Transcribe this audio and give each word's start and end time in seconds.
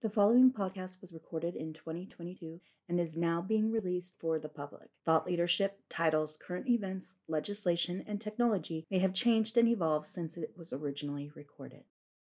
The 0.00 0.08
following 0.08 0.52
podcast 0.52 1.00
was 1.00 1.12
recorded 1.12 1.56
in 1.56 1.72
2022 1.72 2.60
and 2.88 3.00
is 3.00 3.16
now 3.16 3.42
being 3.42 3.72
released 3.72 4.14
for 4.20 4.38
the 4.38 4.48
public. 4.48 4.90
Thought 5.04 5.26
leadership, 5.26 5.80
titles, 5.90 6.38
current 6.40 6.68
events, 6.68 7.16
legislation, 7.26 8.04
and 8.06 8.20
technology 8.20 8.86
may 8.92 9.00
have 9.00 9.12
changed 9.12 9.56
and 9.56 9.66
evolved 9.66 10.06
since 10.06 10.36
it 10.36 10.52
was 10.56 10.72
originally 10.72 11.32
recorded 11.34 11.82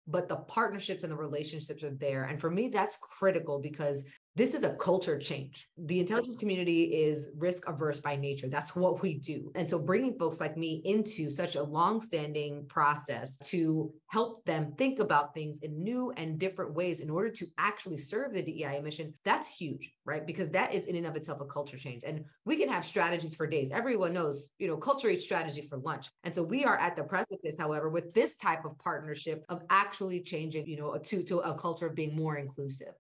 but 0.08 0.28
the 0.28 0.36
partnerships 0.36 1.04
and 1.04 1.12
the 1.12 1.18
relationships 1.18 1.84
are 1.84 1.92
there. 1.92 2.26
And 2.26 2.40
for 2.40 2.50
me, 2.50 2.68
that's 2.68 2.98
critical 2.98 3.60
because 3.60 4.04
this 4.36 4.56
is 4.56 4.64
a 4.64 4.76
culture 4.76 5.20
change. 5.20 5.68
The 5.78 6.00
intelligence 6.00 6.38
community 6.38 6.86
is 6.86 7.30
risk 7.38 7.68
averse 7.68 8.00
by 8.00 8.16
nature. 8.16 8.48
That's 8.48 8.76
what 8.76 9.04
we 9.04 9.20
do. 9.20 9.52
And 9.54 9.70
so 9.70 9.78
bringing 9.78 10.18
folks 10.18 10.40
like 10.40 10.58
me 10.58 10.82
into 10.86 11.30
such 11.30 11.56
a 11.56 11.62
long-standing 11.62 12.66
process 12.68 13.38
to 13.50 13.94
help 14.08 14.44
them 14.46 14.74
think 14.76 15.00
about 15.00 15.36
things 15.36 15.60
in 15.62 15.84
new 15.84 16.12
and 16.18 16.40
different 16.40 16.74
ways 16.74 17.00
in 17.00 17.12
order 17.12 17.30
to 17.30 17.46
actually 17.60 17.98
serve 17.98 18.34
the 18.34 18.42
DEI 18.42 18.82
mission, 18.82 19.14
that's 19.24 19.56
huge, 19.56 19.92
right? 20.04 20.26
Because 20.26 20.50
that 20.50 20.74
is 20.74 20.88
in 20.88 20.96
and 20.96 21.06
of 21.06 21.16
itself 21.16 21.40
a 21.40 21.46
culture 21.46 21.78
change. 21.78 22.02
And 22.04 22.26
we 22.44 22.56
can 22.56 22.70
have 22.70 22.86
strategies 22.86 23.36
for 23.36 23.46
days. 23.46 23.70
Everyone 23.72 24.14
knows, 24.14 24.50
you 24.58 24.68
know, 24.68 24.78
culture 24.78 25.10
eats 25.10 25.26
strategy 25.26 25.68
for 25.70 25.78
lunch. 25.78 26.10
And 26.24 26.34
so 26.34 26.42
we 26.42 26.66
are 26.66 26.78
at 26.78 26.96
the 26.96 27.04
precipice, 27.04 27.56
however, 27.60 27.90
with 27.90 28.14
this 28.16 28.36
type 28.38 28.66
of 28.66 28.80
partnership 28.80 29.46
of 29.50 29.62
actually 29.70 30.22
changing, 30.24 30.66
you 30.66 30.78
know, 30.78 30.98
to, 30.98 31.22
to 31.24 31.40
a 31.40 31.54
culture 31.54 31.86
of 31.86 31.96
being 31.96 32.16
more 32.16 32.38
inclusive. 32.38 32.94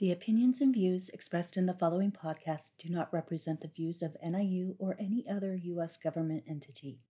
The 0.00 0.12
opinions 0.12 0.62
and 0.62 0.72
views 0.72 1.10
expressed 1.10 1.58
in 1.58 1.66
the 1.66 1.74
following 1.74 2.10
podcast 2.10 2.78
do 2.78 2.88
not 2.88 3.12
represent 3.12 3.60
the 3.60 3.68
views 3.68 4.00
of 4.00 4.16
NIU 4.24 4.74
or 4.78 4.96
any 4.98 5.26
other 5.30 5.54
U.S. 5.54 5.98
government 5.98 6.44
entity. 6.48 7.00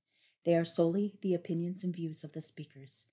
They 0.45 0.57
are 0.57 0.65
solely 0.65 1.15
the 1.23 1.33
opinions 1.33 1.85
and 1.85 1.95
views 1.95 2.25
of 2.25 2.33
the 2.33 2.43
speakers. 2.43 3.07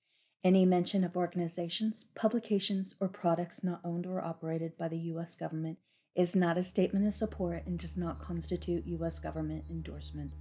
Any 0.44 0.66
mention 0.66 1.04
of 1.04 1.16
organizations, 1.16 2.06
publications, 2.16 2.96
or 3.00 3.08
products 3.08 3.64
not 3.64 3.82
owned 3.84 4.08
or 4.08 4.20
operated 4.20 4.76
by 4.80 4.88
the 4.88 4.98
U.S. 5.14 5.36
government 5.36 5.78
is 6.16 6.36
not 6.36 6.58
a 6.58 6.64
statement 6.64 7.06
of 7.06 7.14
support 7.14 7.62
and 7.68 7.78
does 7.78 7.96
not 7.96 8.20
constitute 8.20 8.88
U.S. 8.88 9.20
government 9.20 9.66
endorsement. 9.70 10.32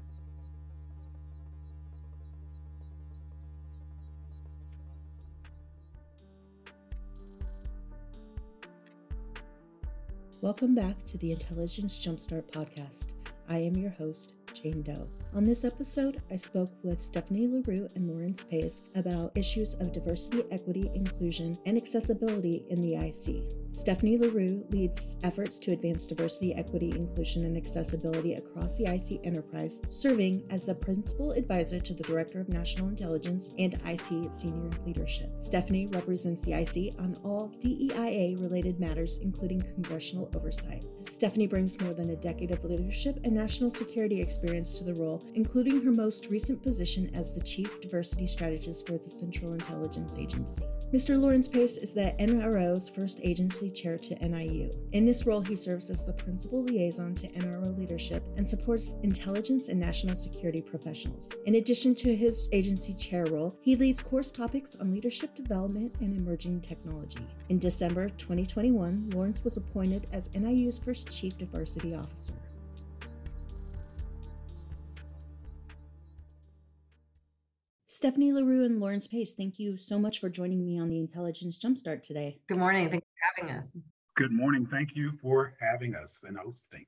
Welcome 10.42 10.74
back 10.74 11.02
to 11.06 11.16
the 11.16 11.32
Intelligence 11.32 11.98
Jumpstart 11.98 12.50
podcast. 12.50 13.14
I 13.48 13.56
am 13.56 13.74
your 13.74 13.90
host, 13.92 14.34
Jane 14.52 14.82
Doe. 14.82 15.06
On 15.34 15.44
this 15.44 15.64
episode, 15.64 16.20
I 16.30 16.36
spoke 16.36 16.68
with 16.82 17.00
Stephanie 17.00 17.46
La 17.46 17.62
Rue 17.66 17.88
and 17.94 18.06
Lawrence 18.06 18.44
Pace 18.44 18.82
about 18.96 19.36
issues 19.36 19.72
of 19.74 19.94
diversity, 19.94 20.44
equity, 20.50 20.90
inclusion, 20.94 21.56
and 21.64 21.78
accessibility 21.78 22.66
in 22.68 22.82
the 22.82 22.96
IC. 22.96 23.65
Stephanie 23.76 24.16
La 24.16 24.28
Rue 24.32 24.64
leads 24.70 25.16
efforts 25.22 25.58
to 25.58 25.70
advance 25.70 26.06
diversity, 26.06 26.54
equity, 26.54 26.90
inclusion, 26.96 27.44
and 27.44 27.58
accessibility 27.58 28.32
across 28.32 28.78
the 28.78 28.86
IC 28.86 29.20
enterprise, 29.22 29.82
serving 29.90 30.42
as 30.48 30.64
the 30.64 30.74
principal 30.74 31.32
advisor 31.32 31.78
to 31.78 31.92
the 31.92 32.02
Director 32.04 32.40
of 32.40 32.48
National 32.48 32.88
Intelligence 32.88 33.54
and 33.58 33.74
IC 33.86 34.32
senior 34.32 34.70
leadership. 34.86 35.30
Stephanie 35.40 35.88
represents 35.92 36.40
the 36.40 36.54
IC 36.54 36.98
on 36.98 37.16
all 37.22 37.52
DEIA 37.62 38.40
related 38.40 38.80
matters, 38.80 39.18
including 39.18 39.60
congressional 39.60 40.30
oversight. 40.34 40.86
Stephanie 41.02 41.46
brings 41.46 41.78
more 41.78 41.92
than 41.92 42.10
a 42.10 42.16
decade 42.16 42.52
of 42.52 42.64
leadership 42.64 43.20
and 43.24 43.34
national 43.34 43.68
security 43.68 44.18
experience 44.18 44.78
to 44.78 44.84
the 44.84 44.94
role, 44.94 45.22
including 45.34 45.84
her 45.84 45.92
most 45.92 46.30
recent 46.30 46.62
position 46.62 47.10
as 47.14 47.34
the 47.34 47.42
Chief 47.42 47.78
Diversity 47.82 48.26
Strategist 48.26 48.86
for 48.86 48.96
the 48.96 49.10
Central 49.10 49.52
Intelligence 49.52 50.16
Agency. 50.16 50.64
Mr. 50.94 51.20
Lawrence 51.20 51.46
Pace 51.46 51.76
is 51.76 51.92
the 51.92 52.14
NRO's 52.18 52.88
first 52.88 53.20
agency 53.22 53.65
chair 53.70 53.96
to 53.96 54.28
NIU. 54.28 54.70
In 54.92 55.04
this 55.04 55.26
role, 55.26 55.40
he 55.40 55.56
serves 55.56 55.90
as 55.90 56.06
the 56.06 56.12
principal 56.12 56.62
liaison 56.62 57.14
to 57.14 57.28
NRO 57.28 57.76
leadership 57.78 58.22
and 58.36 58.48
supports 58.48 58.94
intelligence 59.02 59.68
and 59.68 59.78
national 59.78 60.16
security 60.16 60.62
professionals. 60.62 61.32
In 61.46 61.56
addition 61.56 61.94
to 61.96 62.14
his 62.14 62.48
agency 62.52 62.94
chair 62.94 63.24
role, 63.26 63.56
he 63.60 63.74
leads 63.76 64.00
course 64.00 64.30
topics 64.30 64.76
on 64.76 64.92
leadership 64.92 65.34
development 65.34 65.92
and 66.00 66.16
emerging 66.16 66.60
technology. 66.60 67.26
In 67.48 67.58
December 67.58 68.08
2021, 68.08 69.10
Lawrence 69.10 69.42
was 69.44 69.56
appointed 69.56 70.06
as 70.12 70.28
NIU's 70.34 70.78
first 70.78 71.10
chief 71.10 71.36
diversity 71.38 71.94
officer. 71.94 72.34
Stephanie 77.96 78.30
La 78.30 78.42
Rue 78.42 78.62
and 78.62 78.78
Lawrence 78.78 79.06
Pace, 79.06 79.32
thank 79.32 79.58
you 79.58 79.78
so 79.78 79.98
much 79.98 80.20
for 80.20 80.28
joining 80.28 80.66
me 80.66 80.78
on 80.78 80.90
the 80.90 80.98
Intelligence 80.98 81.58
Jumpstart 81.58 82.02
today. 82.02 82.38
Good 82.46 82.58
morning. 82.58 82.90
Thanks 82.90 83.06
for 83.06 83.42
having 83.42 83.56
us. 83.56 83.66
Good 84.14 84.32
morning. 84.32 84.66
Thank 84.66 84.94
you 84.94 85.12
for 85.22 85.54
having 85.62 85.94
us 85.94 86.22
and 86.22 86.36
hosting. 86.36 86.84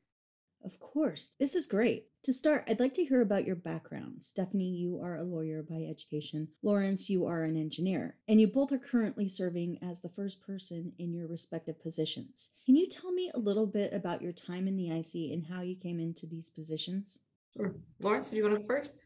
Of 0.63 0.79
course. 0.81 1.31
This 1.41 1.55
is 1.55 1.67
great. 1.67 2.09
To 2.25 2.33
start, 2.35 2.65
I'd 2.69 2.79
like 2.79 2.93
to 2.93 3.07
hear 3.07 3.23
about 3.23 3.47
your 3.47 3.57
background. 3.57 4.23
Stephanie, 4.23 4.69
you 4.69 5.01
are 5.03 5.17
a 5.17 5.23
lawyer 5.23 5.63
by 5.63 5.77
education. 5.77 6.49
Lawrence, 6.63 7.09
you 7.09 7.25
are 7.25 7.43
an 7.43 7.57
engineer. 7.57 8.17
And 8.29 8.39
you 8.39 8.47
both 8.47 8.71
are 8.71 8.79
currently 8.79 9.31
serving 9.31 9.79
as 9.81 10.03
the 10.03 10.11
first 10.11 10.43
person 10.43 10.93
in 10.99 11.15
your 11.15 11.27
respective 11.27 11.83
positions. 11.83 12.51
Can 12.67 12.77
you 12.77 12.87
tell 12.87 13.13
me 13.13 13.31
a 13.33 13.39
little 13.39 13.67
bit 13.67 13.95
about 13.95 14.21
your 14.21 14.33
time 14.33 14.69
in 14.69 14.77
the 14.77 14.91
IC 14.91 15.33
and 15.33 15.47
how 15.47 15.63
you 15.63 15.75
came 15.75 16.01
into 16.01 16.27
these 16.27 16.51
positions? 16.51 17.21
Sure. 17.57 17.75
Lawrence, 17.99 18.29
do 18.29 18.37
you 18.37 18.43
want 18.43 18.57
to 18.57 18.61
go 18.61 18.67
first? 18.67 19.05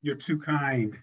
You're 0.00 0.16
too 0.16 0.38
kind. 0.38 0.96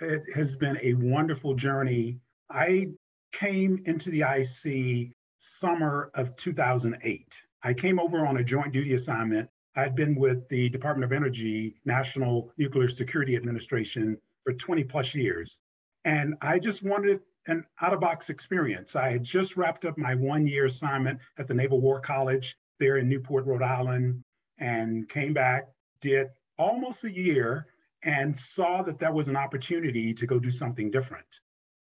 It 0.00 0.24
has 0.34 0.56
been 0.56 0.78
a 0.82 0.94
wonderful 0.94 1.54
journey. 1.54 2.18
I 2.50 2.88
came 3.32 3.82
into 3.86 4.10
the 4.10 4.22
IC 4.22 5.12
summer 5.38 6.10
of 6.14 6.34
2008. 6.36 7.40
I 7.62 7.74
came 7.74 8.00
over 8.00 8.26
on 8.26 8.38
a 8.38 8.44
joint 8.44 8.72
duty 8.72 8.94
assignment. 8.94 9.48
I'd 9.76 9.94
been 9.94 10.14
with 10.14 10.48
the 10.48 10.68
Department 10.68 11.04
of 11.04 11.12
Energy, 11.12 11.76
National 11.84 12.52
Nuclear 12.58 12.88
Security 12.88 13.36
Administration 13.36 14.18
for 14.44 14.52
20 14.52 14.84
plus 14.84 15.14
years. 15.14 15.58
And 16.04 16.34
I 16.40 16.58
just 16.58 16.82
wanted 16.82 17.20
an 17.46 17.64
out 17.80 17.92
of 17.92 18.00
box 18.00 18.30
experience. 18.30 18.96
I 18.96 19.10
had 19.10 19.22
just 19.22 19.56
wrapped 19.56 19.84
up 19.84 19.96
my 19.96 20.14
one 20.14 20.46
year 20.46 20.66
assignment 20.66 21.20
at 21.38 21.46
the 21.46 21.54
Naval 21.54 21.80
War 21.80 22.00
College 22.00 22.56
there 22.78 22.96
in 22.96 23.08
Newport, 23.08 23.46
Rhode 23.46 23.62
Island, 23.62 24.22
and 24.58 25.08
came 25.08 25.34
back, 25.34 25.68
did 26.00 26.28
almost 26.58 27.04
a 27.04 27.10
year 27.10 27.66
and 28.04 28.36
saw 28.36 28.82
that 28.82 28.98
that 28.98 29.12
was 29.12 29.28
an 29.28 29.36
opportunity 29.36 30.12
to 30.14 30.26
go 30.26 30.38
do 30.38 30.50
something 30.50 30.90
different. 30.90 31.40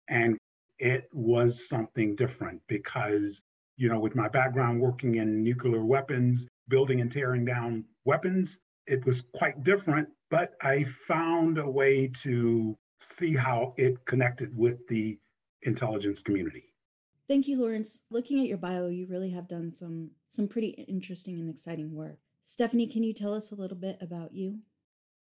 And 0.09 0.39
it 0.79 1.09
was 1.13 1.69
something 1.69 2.17
different 2.17 2.63
because, 2.69 3.43
you 3.77 3.89
know, 3.89 3.99
with 3.99 4.15
my 4.15 4.29
background 4.29 4.81
working 4.81 5.17
in 5.17 5.43
nuclear 5.43 5.85
weapons, 5.85 6.47
building 6.69 7.01
and 7.01 7.13
tearing 7.13 7.45
down 7.45 7.85
weapons, 8.05 8.59
it 8.87 9.05
was 9.05 9.23
quite 9.35 9.63
different. 9.63 10.09
But 10.31 10.55
I 10.63 10.85
found 10.85 11.59
a 11.59 11.69
way 11.69 12.09
to 12.23 12.77
see 13.01 13.35
how 13.35 13.75
it 13.77 14.05
connected 14.07 14.57
with 14.57 14.87
the 14.89 15.19
intelligence 15.63 16.23
community. 16.23 16.65
Thank 17.29 17.49
you, 17.49 17.61
Lawrence. 17.61 18.03
Looking 18.11 18.41
at 18.41 18.47
your 18.47 18.59
bio, 18.59 18.87
you 18.87 19.07
really 19.07 19.31
have 19.31 19.49
done 19.49 19.71
some 19.71 20.11
some 20.29 20.49
pretty 20.49 20.69
interesting 20.69 21.35
and 21.35 21.51
exciting 21.51 21.93
work. 21.93 22.19
Stephanie, 22.45 22.87
can 22.87 23.03
you 23.03 23.13
tell 23.13 23.35
us 23.35 23.51
a 23.51 23.57
little 23.57 23.77
bit 23.77 23.99
about 24.01 24.33
you? 24.33 24.61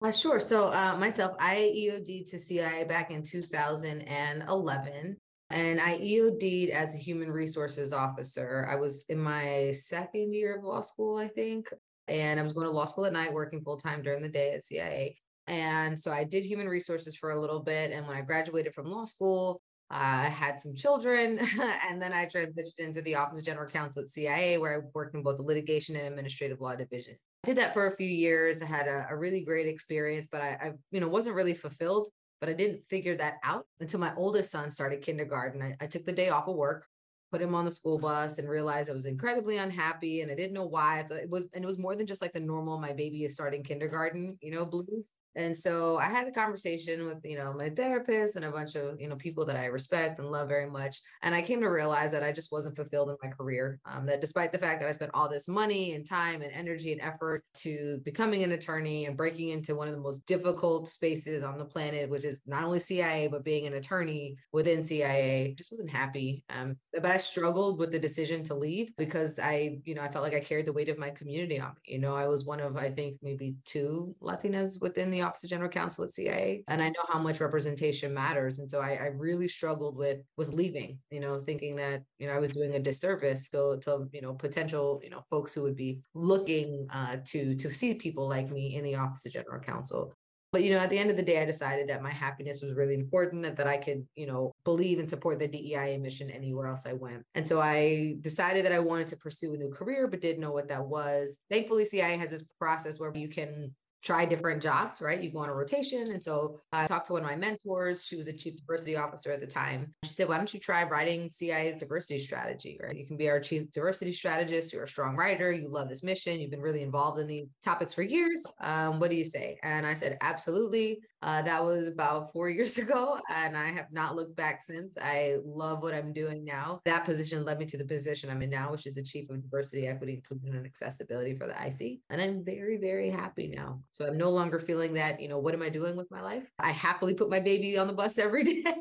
Uh, 0.01 0.11
sure. 0.11 0.39
So 0.39 0.67
uh, 0.67 0.95
myself, 0.97 1.35
I 1.39 1.73
EOD 1.75 2.29
to 2.29 2.39
CIA 2.39 2.85
back 2.85 3.11
in 3.11 3.21
2011. 3.21 5.17
And 5.51 5.81
I 5.81 5.97
EOD'd 5.97 6.69
as 6.69 6.93
a 6.93 6.97
human 6.97 7.31
resources 7.31 7.91
officer. 7.91 8.67
I 8.69 8.75
was 8.75 9.03
in 9.09 9.19
my 9.19 9.71
second 9.71 10.33
year 10.33 10.55
of 10.55 10.63
law 10.63 10.81
school, 10.81 11.17
I 11.17 11.27
think. 11.27 11.67
And 12.07 12.39
I 12.39 12.43
was 12.43 12.53
going 12.53 12.67
to 12.67 12.71
law 12.71 12.85
school 12.85 13.05
at 13.05 13.13
night, 13.13 13.33
working 13.33 13.61
full 13.61 13.77
time 13.77 14.01
during 14.01 14.21
the 14.21 14.29
day 14.29 14.53
at 14.53 14.65
CIA. 14.65 15.17
And 15.47 15.99
so 15.99 16.11
I 16.11 16.23
did 16.23 16.45
human 16.45 16.67
resources 16.67 17.17
for 17.17 17.31
a 17.31 17.41
little 17.41 17.61
bit. 17.61 17.91
And 17.91 18.07
when 18.07 18.15
I 18.15 18.21
graduated 18.21 18.73
from 18.75 18.85
law 18.85 19.05
school, 19.05 19.59
I 19.89 20.25
had 20.29 20.61
some 20.61 20.75
children. 20.75 21.39
and 21.89 22.01
then 22.01 22.13
I 22.13 22.27
transitioned 22.27 22.77
into 22.77 23.01
the 23.01 23.15
Office 23.15 23.39
of 23.39 23.45
General 23.45 23.69
Counsel 23.69 24.03
at 24.03 24.09
CIA, 24.09 24.59
where 24.59 24.75
I 24.75 24.85
worked 24.93 25.15
in 25.15 25.23
both 25.23 25.37
the 25.37 25.43
litigation 25.43 25.95
and 25.95 26.07
administrative 26.07 26.61
law 26.61 26.75
division 26.75 27.17
did 27.45 27.57
that 27.57 27.73
for 27.73 27.87
a 27.87 27.95
few 27.95 28.07
years. 28.07 28.61
I 28.61 28.65
had 28.65 28.87
a, 28.87 29.07
a 29.09 29.15
really 29.15 29.43
great 29.43 29.67
experience, 29.67 30.27
but 30.31 30.41
I, 30.41 30.49
I, 30.61 30.71
you 30.91 30.99
know, 30.99 31.07
wasn't 31.07 31.35
really 31.35 31.53
fulfilled. 31.53 32.09
But 32.41 32.49
I 32.49 32.53
didn't 32.53 32.85
figure 32.89 33.17
that 33.17 33.35
out 33.43 33.65
until 33.81 33.99
my 33.99 34.15
oldest 34.15 34.51
son 34.51 34.71
started 34.71 35.01
kindergarten. 35.01 35.61
I, 35.61 35.75
I 35.81 35.87
took 35.87 36.05
the 36.05 36.13
day 36.13 36.29
off 36.29 36.47
of 36.47 36.55
work, 36.55 36.87
put 37.31 37.41
him 37.41 37.53
on 37.53 37.65
the 37.65 37.71
school 37.71 37.99
bus, 37.99 38.39
and 38.39 38.47
realized 38.47 38.89
I 38.89 38.93
was 38.93 39.05
incredibly 39.05 39.57
unhappy, 39.57 40.21
and 40.21 40.31
I 40.31 40.35
didn't 40.35 40.53
know 40.53 40.65
why. 40.65 40.99
I 41.11 41.13
it 41.15 41.29
was, 41.29 41.47
and 41.53 41.63
it 41.63 41.67
was 41.67 41.77
more 41.77 41.95
than 41.97 42.07
just 42.07 42.21
like 42.21 42.31
the 42.31 42.39
normal 42.39 42.79
"my 42.79 42.93
baby 42.93 43.25
is 43.25 43.33
starting 43.33 43.63
kindergarten," 43.63 44.37
you 44.41 44.51
know, 44.51 44.65
blues. 44.65 45.11
And 45.39 45.55
so 45.55 45.97
I 45.97 46.09
had 46.09 46.27
a 46.27 46.31
conversation 46.31 47.05
with, 47.05 47.19
you 47.23 47.37
know, 47.37 47.53
my 47.53 47.69
therapist 47.69 48.35
and 48.35 48.43
a 48.43 48.51
bunch 48.51 48.75
of, 48.75 48.99
you 48.99 49.07
know, 49.07 49.15
people 49.15 49.45
that 49.45 49.55
I 49.55 49.67
respect 49.67 50.19
and 50.19 50.29
love 50.29 50.49
very 50.49 50.69
much. 50.69 51.01
And 51.21 51.33
I 51.33 51.41
came 51.41 51.61
to 51.61 51.67
realize 51.67 52.11
that 52.11 52.23
I 52.23 52.33
just 52.33 52.51
wasn't 52.51 52.75
fulfilled 52.75 53.09
in 53.09 53.15
my 53.23 53.29
career. 53.29 53.79
Um, 53.85 54.05
that 54.07 54.19
despite 54.19 54.51
the 54.51 54.57
fact 54.57 54.81
that 54.81 54.89
I 54.89 54.91
spent 54.91 55.11
all 55.13 55.29
this 55.29 55.47
money 55.47 55.93
and 55.93 56.05
time 56.05 56.41
and 56.41 56.51
energy 56.51 56.91
and 56.91 56.99
effort 56.99 57.45
to 57.59 58.01
becoming 58.03 58.43
an 58.43 58.51
attorney 58.51 59.05
and 59.05 59.15
breaking 59.15 59.47
into 59.47 59.75
one 59.75 59.87
of 59.87 59.93
the 59.93 60.01
most 60.01 60.25
difficult 60.25 60.89
spaces 60.89 61.41
on 61.41 61.57
the 61.57 61.63
planet, 61.63 62.09
which 62.09 62.25
is 62.25 62.41
not 62.45 62.65
only 62.65 62.81
CIA, 62.81 63.27
but 63.27 63.45
being 63.45 63.65
an 63.65 63.75
attorney 63.75 64.35
within 64.51 64.83
CIA, 64.83 65.55
just 65.57 65.71
wasn't 65.71 65.89
happy. 65.89 66.43
Um, 66.49 66.75
but 66.91 67.05
I 67.05 67.17
struggled 67.17 67.79
with 67.79 67.93
the 67.93 67.99
decision 67.99 68.43
to 68.43 68.55
leave 68.55 68.91
because 68.97 69.39
I, 69.39 69.79
you 69.85 69.95
know, 69.95 70.01
I 70.01 70.11
felt 70.11 70.25
like 70.25 70.35
I 70.35 70.41
carried 70.41 70.65
the 70.65 70.73
weight 70.73 70.89
of 70.89 70.97
my 70.97 71.11
community 71.11 71.61
on 71.61 71.69
me. 71.69 71.93
You 71.93 71.99
know, 71.99 72.13
I 72.13 72.27
was 72.27 72.43
one 72.43 72.59
of, 72.59 72.75
I 72.75 72.89
think, 72.89 73.19
maybe 73.21 73.55
two 73.63 74.13
Latinas 74.21 74.81
within 74.81 75.09
the 75.09 75.28
Office 75.29 75.43
of 75.43 75.49
General 75.49 75.69
Counsel 75.69 76.03
at 76.03 76.13
CIA. 76.13 76.63
And 76.67 76.81
I 76.81 76.89
know 76.89 77.05
how 77.07 77.19
much 77.19 77.39
representation 77.39 78.13
matters. 78.13 78.59
And 78.59 78.69
so 78.69 78.81
I, 78.81 78.93
I 78.93 79.05
really 79.15 79.47
struggled 79.47 79.95
with 79.95 80.19
with 80.37 80.49
leaving, 80.53 80.99
you 81.11 81.19
know, 81.19 81.39
thinking 81.39 81.75
that, 81.77 82.01
you 82.17 82.27
know, 82.27 82.33
I 82.33 82.39
was 82.39 82.49
doing 82.51 82.73
a 82.75 82.79
disservice 82.79 83.49
to, 83.51 83.77
to 83.81 84.07
you 84.11 84.21
know, 84.21 84.33
potential, 84.33 84.99
you 85.03 85.09
know, 85.09 85.23
folks 85.29 85.53
who 85.53 85.61
would 85.61 85.75
be 85.75 86.01
looking 86.13 86.87
uh, 86.91 87.17
to 87.27 87.55
to 87.55 87.71
see 87.71 87.93
people 87.93 88.27
like 88.27 88.49
me 88.49 88.75
in 88.75 88.83
the 88.83 88.95
Office 88.95 89.25
of 89.25 89.33
General 89.33 89.61
Counsel. 89.61 90.13
But 90.51 90.63
you 90.63 90.71
know, 90.71 90.79
at 90.79 90.89
the 90.89 90.97
end 90.97 91.11
of 91.11 91.17
the 91.17 91.23
day, 91.23 91.41
I 91.41 91.45
decided 91.45 91.89
that 91.89 92.01
my 92.01 92.09
happiness 92.09 92.61
was 92.63 92.73
really 92.73 92.95
important 92.95 93.45
and 93.45 93.55
that 93.55 93.67
I 93.67 93.77
could, 93.77 94.07
you 94.15 94.25
know, 94.25 94.51
believe 94.63 94.97
and 94.97 95.07
support 95.09 95.37
the 95.37 95.47
DEI 95.47 95.97
mission 95.99 96.31
anywhere 96.31 96.67
else 96.67 96.87
I 96.87 96.93
went. 96.93 97.23
And 97.35 97.47
so 97.47 97.61
I 97.61 98.15
decided 98.21 98.65
that 98.65 98.71
I 98.71 98.79
wanted 98.79 99.07
to 99.09 99.17
pursue 99.17 99.53
a 99.53 99.57
new 99.57 99.69
career, 99.71 100.07
but 100.07 100.21
didn't 100.21 100.41
know 100.41 100.51
what 100.51 100.69
that 100.69 100.85
was. 100.85 101.37
Thankfully, 101.51 101.85
CIA 101.85 102.17
has 102.17 102.31
this 102.31 102.43
process 102.57 102.99
where 102.99 103.15
you 103.15 103.29
can 103.29 103.75
try 104.03 104.25
different 104.25 104.63
jobs, 104.63 105.01
right? 105.01 105.21
You 105.21 105.31
go 105.31 105.39
on 105.39 105.49
a 105.49 105.53
rotation. 105.53 106.11
And 106.11 106.23
so 106.23 106.59
I 106.71 106.87
talked 106.87 107.07
to 107.07 107.13
one 107.13 107.23
of 107.23 107.27
my 107.27 107.35
mentors. 107.35 108.05
She 108.05 108.15
was 108.15 108.27
a 108.27 108.33
chief 108.33 108.55
diversity 108.55 108.95
officer 108.95 109.31
at 109.31 109.41
the 109.41 109.47
time. 109.47 109.93
She 110.05 110.11
said, 110.11 110.29
why 110.29 110.37
don't 110.37 110.53
you 110.53 110.59
try 110.59 110.83
writing 110.83 111.29
CIA's 111.29 111.77
diversity 111.77 112.19
strategy, 112.19 112.79
right? 112.81 112.95
You 112.95 113.05
can 113.05 113.17
be 113.17 113.29
our 113.29 113.39
chief 113.39 113.71
diversity 113.71 114.13
strategist. 114.13 114.71
You're 114.71 114.83
a 114.83 114.87
strong 114.87 115.15
writer. 115.15 115.51
You 115.51 115.69
love 115.69 115.89
this 115.89 116.03
mission. 116.03 116.39
You've 116.39 116.51
been 116.51 116.61
really 116.61 116.83
involved 116.83 117.19
in 117.19 117.27
these 117.27 117.55
topics 117.63 117.93
for 117.93 118.03
years. 118.03 118.43
Um, 118.61 118.99
what 118.99 119.09
do 119.09 119.17
you 119.17 119.25
say? 119.25 119.57
And 119.63 119.85
I 119.85 119.93
said, 119.93 120.17
absolutely. 120.21 120.99
Uh, 121.21 121.41
that 121.41 121.63
was 121.63 121.87
about 121.87 122.31
four 122.31 122.49
years 122.49 122.77
ago. 122.77 123.19
And 123.29 123.57
I 123.57 123.71
have 123.71 123.91
not 123.91 124.15
looked 124.15 124.35
back 124.35 124.61
since. 124.63 124.97
I 125.01 125.37
love 125.43 125.83
what 125.83 125.93
I'm 125.93 126.13
doing 126.13 126.43
now. 126.43 126.81
That 126.85 127.05
position 127.05 127.43
led 127.45 127.59
me 127.59 127.65
to 127.67 127.77
the 127.77 127.85
position 127.85 128.29
I'm 128.29 128.41
in 128.41 128.49
now, 128.49 128.71
which 128.71 128.85
is 128.85 128.95
the 128.95 129.03
chief 129.03 129.29
of 129.29 129.41
diversity, 129.41 129.87
equity, 129.87 130.13
inclusion, 130.15 130.55
and 130.55 130.65
accessibility 130.65 131.35
for 131.35 131.47
the 131.47 131.53
IC. 131.53 131.99
And 132.09 132.21
I'm 132.21 132.43
very, 132.43 132.77
very 132.77 133.09
happy 133.09 133.47
now. 133.47 133.81
So 133.91 134.05
I'm 134.05 134.17
no 134.17 134.29
longer 134.29 134.59
feeling 134.59 134.93
that, 134.93 135.19
you 135.21 135.27
know, 135.27 135.39
what 135.39 135.53
am 135.53 135.61
I 135.61 135.69
doing 135.69 135.95
with 135.95 136.09
my 136.11 136.21
life? 136.21 136.43
I 136.59 136.71
happily 136.71 137.13
put 137.13 137.29
my 137.29 137.39
baby 137.39 137.77
on 137.77 137.87
the 137.87 137.93
bus 137.93 138.17
every 138.17 138.43
day. 138.43 138.75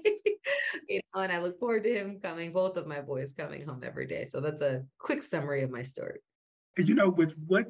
you 0.88 1.00
know, 1.14 1.20
and 1.20 1.32
I 1.32 1.38
look 1.40 1.58
forward 1.58 1.84
to 1.84 1.92
him 1.92 2.20
coming, 2.22 2.52
both 2.52 2.76
of 2.76 2.86
my 2.86 3.00
boys 3.00 3.32
coming 3.32 3.64
home 3.64 3.82
every 3.84 4.06
day. 4.06 4.26
So 4.26 4.40
that's 4.40 4.62
a 4.62 4.84
quick 4.98 5.22
summary 5.22 5.62
of 5.62 5.70
my 5.70 5.82
story. 5.82 6.20
You 6.76 6.94
know, 6.94 7.08
with 7.08 7.34
what 7.46 7.66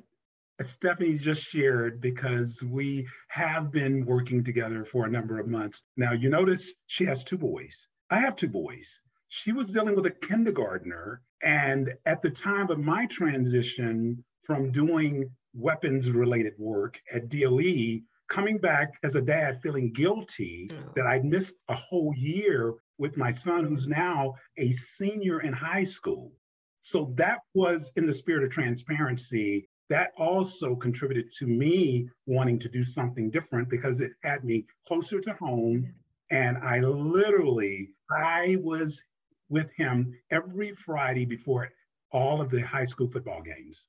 Stephanie 0.62 1.19
just 1.19 1.43
shared, 1.43 2.00
because 2.00 2.62
we 2.62 3.06
have 3.28 3.70
been 3.70 4.05
working 4.05 4.43
together 4.43 4.84
for 4.84 5.05
a 5.05 5.10
number 5.10 5.38
of 5.38 5.46
months. 5.46 5.84
Now, 5.96 6.12
you 6.12 6.31
notice 6.31 6.75
she 6.87 7.05
has 7.05 7.25
two 7.25 7.38
boys. 7.38 7.87
I 8.10 8.20
have 8.20 8.37
two 8.37 8.49
boys. 8.49 9.00
She 9.28 9.52
was 9.52 9.70
dealing 9.70 9.94
with 9.94 10.06
a 10.06 10.10
kindergartner. 10.10 11.22
And 11.43 11.94
at 12.06 12.22
the 12.22 12.31
time 12.31 12.70
of 12.70 12.78
my 12.78 13.06
transition 13.06 14.25
from 14.43 14.72
doing 14.72 15.31
weapons 15.55 16.10
related 16.10 16.55
work 16.58 16.99
at 17.12 17.28
DOE, 17.28 18.00
coming 18.28 18.58
back 18.58 18.93
as 19.02 19.14
a 19.14 19.22
dad 19.22 19.60
feeling 19.62 19.93
guilty 19.93 20.70
oh. 20.72 20.93
that 20.96 21.06
I'd 21.06 21.25
missed 21.25 21.55
a 21.69 21.75
whole 21.75 22.12
year 22.16 22.75
with 22.99 23.16
my 23.16 23.31
son, 23.31 23.64
who's 23.64 23.87
now 23.87 24.34
a 24.56 24.70
senior 24.70 25.40
in 25.40 25.52
high 25.52 25.84
school. 25.84 26.32
So 26.81 27.12
that 27.16 27.38
was 27.55 27.93
in 27.96 28.06
the 28.06 28.14
spirit 28.14 28.44
of 28.44 28.50
transparency. 28.50 29.69
That 29.88 30.12
also 30.19 30.75
contributed 30.76 31.32
to 31.38 31.46
me 31.46 32.08
wanting 32.26 32.58
to 32.61 32.69
do 32.69 32.85
something 32.85 33.31
different 33.31 33.69
because 33.69 34.00
it 34.00 34.12
had 34.23 34.44
me 34.44 34.67
closer 34.87 35.20
to 35.20 35.32
home. 35.35 35.94
And 36.31 36.58
I 36.58 36.81
literally, 36.81 37.90
I 38.11 38.58
was 38.61 39.02
with 39.49 39.70
him 39.73 40.14
every 40.31 40.73
Friday 40.73 41.25
before 41.25 41.70
all 42.11 42.40
of 42.40 42.50
the 42.50 42.61
high 42.61 42.85
school 42.85 43.08
football 43.11 43.43
games 43.43 43.88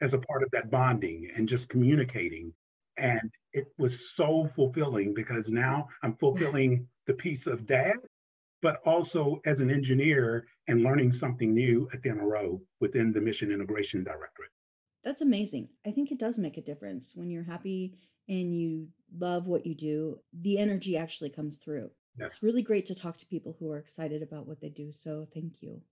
as 0.00 0.14
a 0.14 0.18
part 0.18 0.42
of 0.42 0.50
that 0.52 0.70
bonding 0.70 1.30
and 1.34 1.48
just 1.48 1.68
communicating. 1.68 2.52
And 2.96 3.30
it 3.52 3.66
was 3.78 4.10
so 4.10 4.46
fulfilling 4.54 5.14
because 5.14 5.48
now 5.48 5.88
I'm 6.02 6.16
fulfilling 6.16 6.88
the 7.06 7.14
piece 7.14 7.46
of 7.46 7.66
dad, 7.66 7.96
but 8.60 8.80
also 8.84 9.40
as 9.46 9.60
an 9.60 9.70
engineer 9.70 10.46
and 10.66 10.82
learning 10.82 11.12
something 11.12 11.54
new 11.54 11.88
at 11.92 12.02
the 12.02 12.10
NRO 12.10 12.60
within 12.80 13.12
the 13.12 13.20
Mission 13.20 13.50
Integration 13.50 14.04
Directorate. 14.04 14.50
That's 15.04 15.20
amazing. 15.20 15.68
I 15.86 15.90
think 15.90 16.10
it 16.10 16.18
does 16.18 16.38
make 16.38 16.56
a 16.56 16.62
difference 16.62 17.12
when 17.14 17.30
you're 17.30 17.44
happy 17.44 17.98
and 18.28 18.54
you 18.54 18.88
love 19.16 19.46
what 19.46 19.66
you 19.66 19.74
do. 19.74 20.18
The 20.32 20.58
energy 20.58 20.96
actually 20.96 21.30
comes 21.30 21.56
through. 21.56 21.90
Yes. 22.18 22.28
It's 22.28 22.42
really 22.42 22.62
great 22.62 22.86
to 22.86 22.94
talk 22.94 23.16
to 23.18 23.26
people 23.26 23.56
who 23.58 23.70
are 23.70 23.78
excited 23.78 24.22
about 24.22 24.46
what 24.46 24.60
they 24.60 24.68
do. 24.68 24.92
So 24.92 25.28
thank 25.32 25.62
you. 25.62 25.82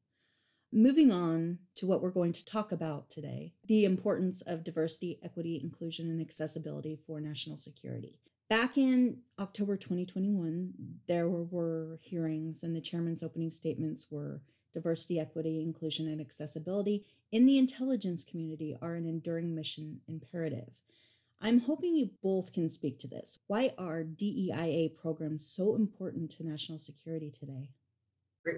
Moving 0.73 1.12
on 1.12 1.58
to 1.76 1.87
what 1.87 2.03
we're 2.03 2.11
going 2.11 2.32
to 2.32 2.44
talk 2.44 2.73
about 2.73 3.08
today 3.08 3.55
the 3.67 3.85
importance 3.85 4.43
of 4.43 4.64
diversity, 4.64 5.20
equity, 5.23 5.61
inclusion, 5.62 6.11
and 6.11 6.20
accessibility 6.20 6.99
for 7.06 7.20
national 7.20 7.56
security. 7.56 8.19
Back 8.50 8.76
in 8.76 9.19
October 9.41 9.76
2021, 9.76 10.73
there 11.09 11.29
were 11.29 11.99
hearings, 12.02 12.62
and 12.62 12.76
the 12.76 12.81
chairman's 12.81 13.23
opening 13.23 13.50
statements 13.50 14.06
were 14.11 14.43
diversity, 14.76 15.19
equity, 15.19 15.62
inclusion, 15.62 16.06
and 16.06 16.20
accessibility 16.20 17.02
in 17.32 17.46
the 17.46 17.56
intelligence 17.56 18.25
community 18.25 18.76
are 18.82 18.94
an 18.94 19.06
enduring 19.06 19.55
mission 19.55 19.99
imperative. 20.06 20.82
I'm 21.40 21.61
hoping 21.61 21.96
you 21.96 22.11
both 22.23 22.52
can 22.52 22.69
speak 22.69 22.99
to 22.99 23.08
this. 23.08 23.40
Why 23.46 23.73
are 23.78 24.05
DEIA 24.05 24.94
programs 24.94 25.46
so 25.46 25.76
important 25.76 26.31
to 26.32 26.46
national 26.46 26.78
security 26.78 27.31
today? 27.31 27.70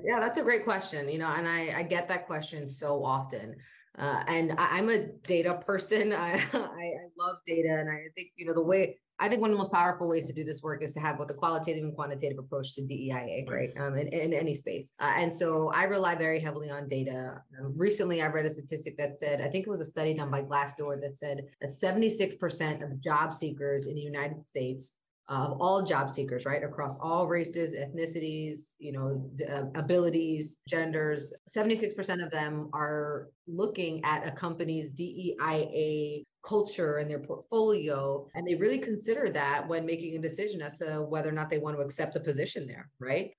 Yeah, 0.04 0.18
that's 0.18 0.38
a 0.38 0.42
great 0.42 0.64
question. 0.64 1.08
You 1.08 1.18
know, 1.18 1.28
and 1.28 1.46
I, 1.46 1.78
I 1.78 1.82
get 1.84 2.08
that 2.08 2.26
question 2.26 2.66
so 2.66 3.04
often. 3.04 3.54
Uh, 3.96 4.24
and 4.26 4.54
I, 4.58 4.78
am 4.78 4.88
a 4.88 5.06
data 5.22 5.54
person. 5.64 6.12
I, 6.12 6.34
I, 6.52 6.56
I 6.56 7.06
love 7.16 7.36
data, 7.46 7.78
and 7.78 7.88
I 7.88 8.06
think 8.16 8.30
you 8.36 8.44
know 8.44 8.54
the 8.54 8.62
way 8.62 8.98
I 9.20 9.28
think 9.28 9.40
one 9.40 9.50
of 9.50 9.54
the 9.54 9.58
most 9.58 9.72
powerful 9.72 10.08
ways 10.08 10.26
to 10.28 10.32
do 10.32 10.44
this 10.44 10.62
work 10.62 10.82
is 10.82 10.92
to 10.94 11.00
have 11.00 11.18
both 11.18 11.30
a 11.30 11.34
qualitative 11.34 11.82
and 11.82 11.94
quantitative 11.94 12.38
approach 12.38 12.74
to 12.76 12.82
DEIA, 12.82 13.48
right? 13.50 13.68
Um, 13.78 13.96
in, 13.96 14.06
in 14.08 14.32
any 14.32 14.54
space. 14.54 14.92
Uh, 15.00 15.12
and 15.16 15.32
so 15.32 15.72
I 15.74 15.84
rely 15.84 16.14
very 16.14 16.38
heavily 16.38 16.70
on 16.70 16.88
data. 16.88 17.42
Um, 17.60 17.74
recently, 17.76 18.22
I 18.22 18.26
read 18.28 18.46
a 18.46 18.50
statistic 18.50 18.96
that 18.98 19.18
said, 19.18 19.40
I 19.40 19.48
think 19.48 19.66
it 19.66 19.70
was 19.70 19.80
a 19.80 19.84
study 19.84 20.14
done 20.14 20.30
by 20.30 20.42
Glassdoor 20.42 21.00
that 21.00 21.16
said 21.16 21.46
that 21.60 21.70
76% 21.70 22.84
of 22.84 23.00
job 23.00 23.34
seekers 23.34 23.86
in 23.86 23.96
the 23.96 24.00
United 24.00 24.46
States 24.48 24.92
of 25.28 25.60
all 25.60 25.82
job 25.82 26.10
seekers, 26.10 26.46
right, 26.46 26.64
across 26.64 26.96
all 26.98 27.26
races, 27.26 27.74
ethnicities, 27.74 28.60
you 28.78 28.92
know, 28.92 29.30
uh, 29.50 29.64
abilities, 29.78 30.56
genders. 30.66 31.34
76% 31.48 32.24
of 32.24 32.30
them 32.30 32.70
are 32.72 33.28
looking 33.46 34.02
at 34.04 34.26
a 34.26 34.30
company's 34.30 34.90
DEIA 34.92 36.24
culture 36.42 36.96
and 36.96 37.10
their 37.10 37.18
portfolio, 37.18 38.26
and 38.34 38.46
they 38.46 38.54
really 38.54 38.78
consider 38.78 39.28
that 39.28 39.68
when 39.68 39.84
making 39.84 40.16
a 40.16 40.22
decision 40.22 40.62
as 40.62 40.78
to 40.78 41.06
whether 41.08 41.28
or 41.28 41.32
not 41.32 41.50
they 41.50 41.58
want 41.58 41.76
to 41.76 41.82
accept 41.82 42.16
a 42.16 42.20
position 42.20 42.66
there, 42.66 42.88
right? 42.98 43.32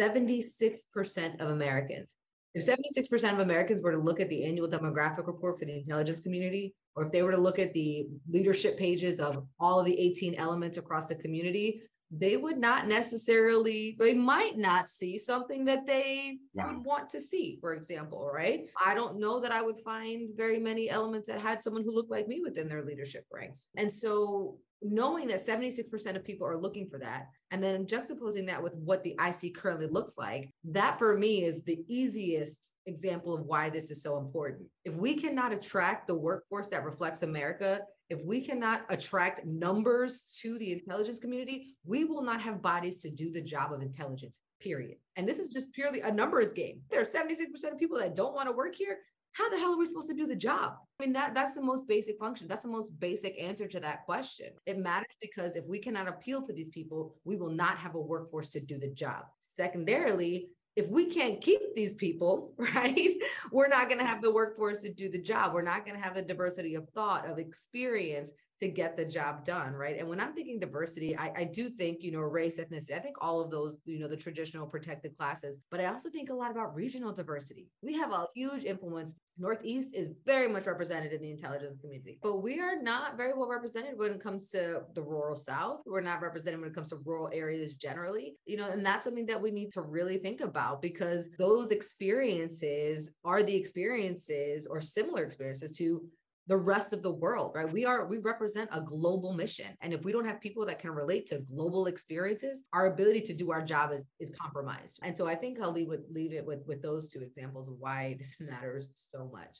76% 0.00 1.40
of 1.40 1.50
Americans. 1.50 2.14
If 2.56 2.64
76% 2.64 3.34
of 3.34 3.40
Americans 3.40 3.82
were 3.82 3.92
to 3.92 3.98
look 3.98 4.18
at 4.18 4.30
the 4.30 4.42
annual 4.46 4.66
demographic 4.66 5.26
report 5.26 5.58
for 5.58 5.66
the 5.66 5.76
intelligence 5.76 6.20
community, 6.20 6.74
or 6.94 7.04
if 7.04 7.12
they 7.12 7.22
were 7.22 7.32
to 7.32 7.36
look 7.36 7.58
at 7.58 7.74
the 7.74 8.08
leadership 8.30 8.78
pages 8.78 9.20
of 9.20 9.46
all 9.60 9.78
of 9.78 9.84
the 9.84 10.00
18 10.00 10.36
elements 10.36 10.78
across 10.78 11.06
the 11.08 11.16
community, 11.16 11.82
they 12.10 12.36
would 12.36 12.58
not 12.58 12.86
necessarily, 12.86 13.96
they 13.98 14.14
might 14.14 14.56
not 14.56 14.88
see 14.88 15.18
something 15.18 15.64
that 15.64 15.86
they 15.86 16.38
wow. 16.54 16.68
would 16.68 16.84
want 16.84 17.10
to 17.10 17.20
see, 17.20 17.58
for 17.60 17.74
example, 17.74 18.30
right? 18.32 18.66
I 18.84 18.94
don't 18.94 19.18
know 19.18 19.40
that 19.40 19.52
I 19.52 19.62
would 19.62 19.80
find 19.84 20.30
very 20.36 20.60
many 20.60 20.88
elements 20.88 21.28
that 21.28 21.40
had 21.40 21.62
someone 21.62 21.82
who 21.82 21.94
looked 21.94 22.10
like 22.10 22.28
me 22.28 22.40
within 22.42 22.68
their 22.68 22.84
leadership 22.84 23.24
ranks. 23.32 23.66
And 23.76 23.92
so 23.92 24.58
knowing 24.82 25.26
that 25.28 25.44
76% 25.44 26.16
of 26.16 26.24
people 26.24 26.46
are 26.46 26.56
looking 26.56 26.88
for 26.88 26.98
that 26.98 27.26
and 27.50 27.62
then 27.62 27.86
juxtaposing 27.86 28.46
that 28.46 28.62
with 28.62 28.76
what 28.76 29.02
the 29.02 29.16
IC 29.20 29.56
currently 29.56 29.86
looks 29.86 30.16
like, 30.16 30.50
that 30.64 30.98
for 30.98 31.16
me 31.16 31.42
is 31.42 31.62
the 31.62 31.80
easiest 31.88 32.72
example 32.86 33.34
of 33.34 33.46
why 33.46 33.68
this 33.68 33.90
is 33.90 34.02
so 34.02 34.18
important. 34.18 34.68
If 34.84 34.94
we 34.94 35.14
cannot 35.14 35.52
attract 35.52 36.06
the 36.06 36.14
workforce 36.14 36.68
that 36.68 36.84
reflects 36.84 37.22
America, 37.22 37.80
if 38.08 38.22
we 38.24 38.40
cannot 38.40 38.82
attract 38.88 39.44
numbers 39.44 40.22
to 40.40 40.58
the 40.58 40.72
intelligence 40.72 41.18
community, 41.18 41.76
we 41.84 42.04
will 42.04 42.22
not 42.22 42.40
have 42.40 42.62
bodies 42.62 42.98
to 43.02 43.10
do 43.10 43.32
the 43.32 43.40
job 43.40 43.72
of 43.72 43.82
intelligence, 43.82 44.38
period. 44.60 44.96
And 45.16 45.26
this 45.26 45.38
is 45.38 45.52
just 45.52 45.72
purely 45.72 46.00
a 46.00 46.12
numbers 46.12 46.52
game. 46.52 46.80
There 46.90 47.00
are 47.00 47.04
76% 47.04 47.72
of 47.72 47.78
people 47.78 47.98
that 47.98 48.14
don't 48.14 48.34
want 48.34 48.48
to 48.48 48.56
work 48.56 48.74
here 48.74 48.98
how 49.36 49.50
the 49.50 49.58
hell 49.58 49.74
are 49.74 49.76
we 49.76 49.84
supposed 49.84 50.06
to 50.06 50.14
do 50.14 50.26
the 50.26 50.34
job? 50.34 50.72
I 50.98 51.04
mean, 51.04 51.12
that 51.12 51.34
that's 51.34 51.52
the 51.52 51.60
most 51.60 51.86
basic 51.86 52.18
function. 52.18 52.48
That's 52.48 52.64
the 52.64 52.70
most 52.70 52.98
basic 52.98 53.38
answer 53.38 53.68
to 53.68 53.80
that 53.80 54.06
question. 54.06 54.46
It 54.64 54.78
matters 54.78 55.14
because 55.20 55.56
if 55.56 55.66
we 55.66 55.78
cannot 55.78 56.08
appeal 56.08 56.40
to 56.40 56.54
these 56.54 56.70
people, 56.70 57.14
we 57.24 57.36
will 57.36 57.50
not 57.50 57.76
have 57.76 57.96
a 57.96 58.00
workforce 58.00 58.48
to 58.50 58.60
do 58.60 58.78
the 58.78 58.88
job. 58.88 59.24
Secondarily, 59.54 60.48
if 60.76 60.88
we 60.88 61.06
can't 61.06 61.40
keep 61.40 61.60
these 61.74 61.94
people, 61.94 62.52
right, 62.58 63.14
we're 63.50 63.68
not 63.68 63.88
going 63.88 63.98
to 63.98 64.06
have 64.06 64.22
the 64.22 64.30
workforce 64.30 64.82
to 64.82 64.92
do 64.92 65.08
the 65.08 65.20
job. 65.20 65.54
We're 65.54 65.62
not 65.62 65.84
going 65.84 65.96
to 65.96 66.02
have 66.02 66.14
the 66.14 66.22
diversity 66.22 66.74
of 66.74 66.88
thought, 66.90 67.28
of 67.28 67.38
experience 67.38 68.30
to 68.60 68.68
get 68.68 68.96
the 68.96 69.04
job 69.04 69.44
done, 69.44 69.74
right? 69.74 69.98
And 69.98 70.08
when 70.08 70.20
I'm 70.20 70.32
thinking 70.32 70.58
diversity, 70.58 71.16
I, 71.16 71.32
I 71.36 71.44
do 71.44 71.68
think, 71.70 72.02
you 72.02 72.12
know, 72.12 72.20
race, 72.20 72.58
ethnicity, 72.58 72.94
I 72.94 73.00
think 73.00 73.16
all 73.20 73.40
of 73.40 73.50
those, 73.50 73.76
you 73.84 73.98
know, 73.98 74.08
the 74.08 74.16
traditional 74.16 74.66
protected 74.66 75.16
classes, 75.16 75.58
but 75.70 75.80
I 75.80 75.86
also 75.86 76.10
think 76.10 76.30
a 76.30 76.34
lot 76.34 76.50
about 76.50 76.74
regional 76.74 77.12
diversity. 77.12 77.68
We 77.82 77.94
have 77.94 78.12
a 78.12 78.26
huge 78.34 78.64
influence 78.64 79.14
Northeast 79.38 79.94
is 79.94 80.10
very 80.24 80.48
much 80.48 80.66
represented 80.66 81.12
in 81.12 81.20
the 81.20 81.30
intelligence 81.30 81.78
community, 81.80 82.18
but 82.22 82.42
we 82.42 82.58
are 82.58 82.80
not 82.80 83.16
very 83.16 83.34
well 83.34 83.48
represented 83.48 83.98
when 83.98 84.12
it 84.12 84.20
comes 84.20 84.50
to 84.50 84.82
the 84.94 85.02
rural 85.02 85.36
South. 85.36 85.80
We're 85.84 86.00
not 86.00 86.22
represented 86.22 86.60
when 86.60 86.70
it 86.70 86.74
comes 86.74 86.90
to 86.90 86.96
rural 87.04 87.28
areas 87.32 87.74
generally, 87.74 88.36
you 88.46 88.56
know, 88.56 88.70
and 88.70 88.84
that's 88.84 89.04
something 89.04 89.26
that 89.26 89.40
we 89.40 89.50
need 89.50 89.72
to 89.72 89.82
really 89.82 90.16
think 90.16 90.40
about 90.40 90.80
because 90.80 91.28
those 91.38 91.70
experiences 91.70 93.10
are 93.24 93.42
the 93.42 93.54
experiences 93.54 94.66
or 94.66 94.80
similar 94.80 95.22
experiences 95.24 95.72
to 95.72 96.02
the 96.46 96.56
rest 96.56 96.92
of 96.92 97.02
the 97.02 97.10
world, 97.10 97.52
right? 97.54 97.70
We 97.70 97.84
are, 97.84 98.06
we 98.06 98.18
represent 98.18 98.70
a 98.72 98.80
global 98.80 99.32
mission. 99.32 99.76
And 99.80 99.92
if 99.92 100.04
we 100.04 100.12
don't 100.12 100.24
have 100.24 100.40
people 100.40 100.64
that 100.66 100.78
can 100.78 100.92
relate 100.92 101.26
to 101.26 101.40
global 101.40 101.86
experiences, 101.86 102.64
our 102.72 102.86
ability 102.86 103.22
to 103.22 103.34
do 103.34 103.50
our 103.50 103.62
job 103.62 103.92
is, 103.92 104.04
is 104.20 104.32
compromised. 104.40 105.00
And 105.02 105.16
so 105.16 105.26
I 105.26 105.34
think 105.34 105.60
I'll 105.60 105.72
leave, 105.72 105.88
leave 106.10 106.32
it 106.32 106.46
with, 106.46 106.60
with 106.66 106.82
those 106.82 107.08
two 107.08 107.20
examples 107.20 107.68
of 107.68 107.74
why 107.78 108.16
this 108.18 108.36
matters 108.40 108.88
so 108.94 109.28
much. 109.32 109.58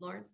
Lawrence? 0.00 0.28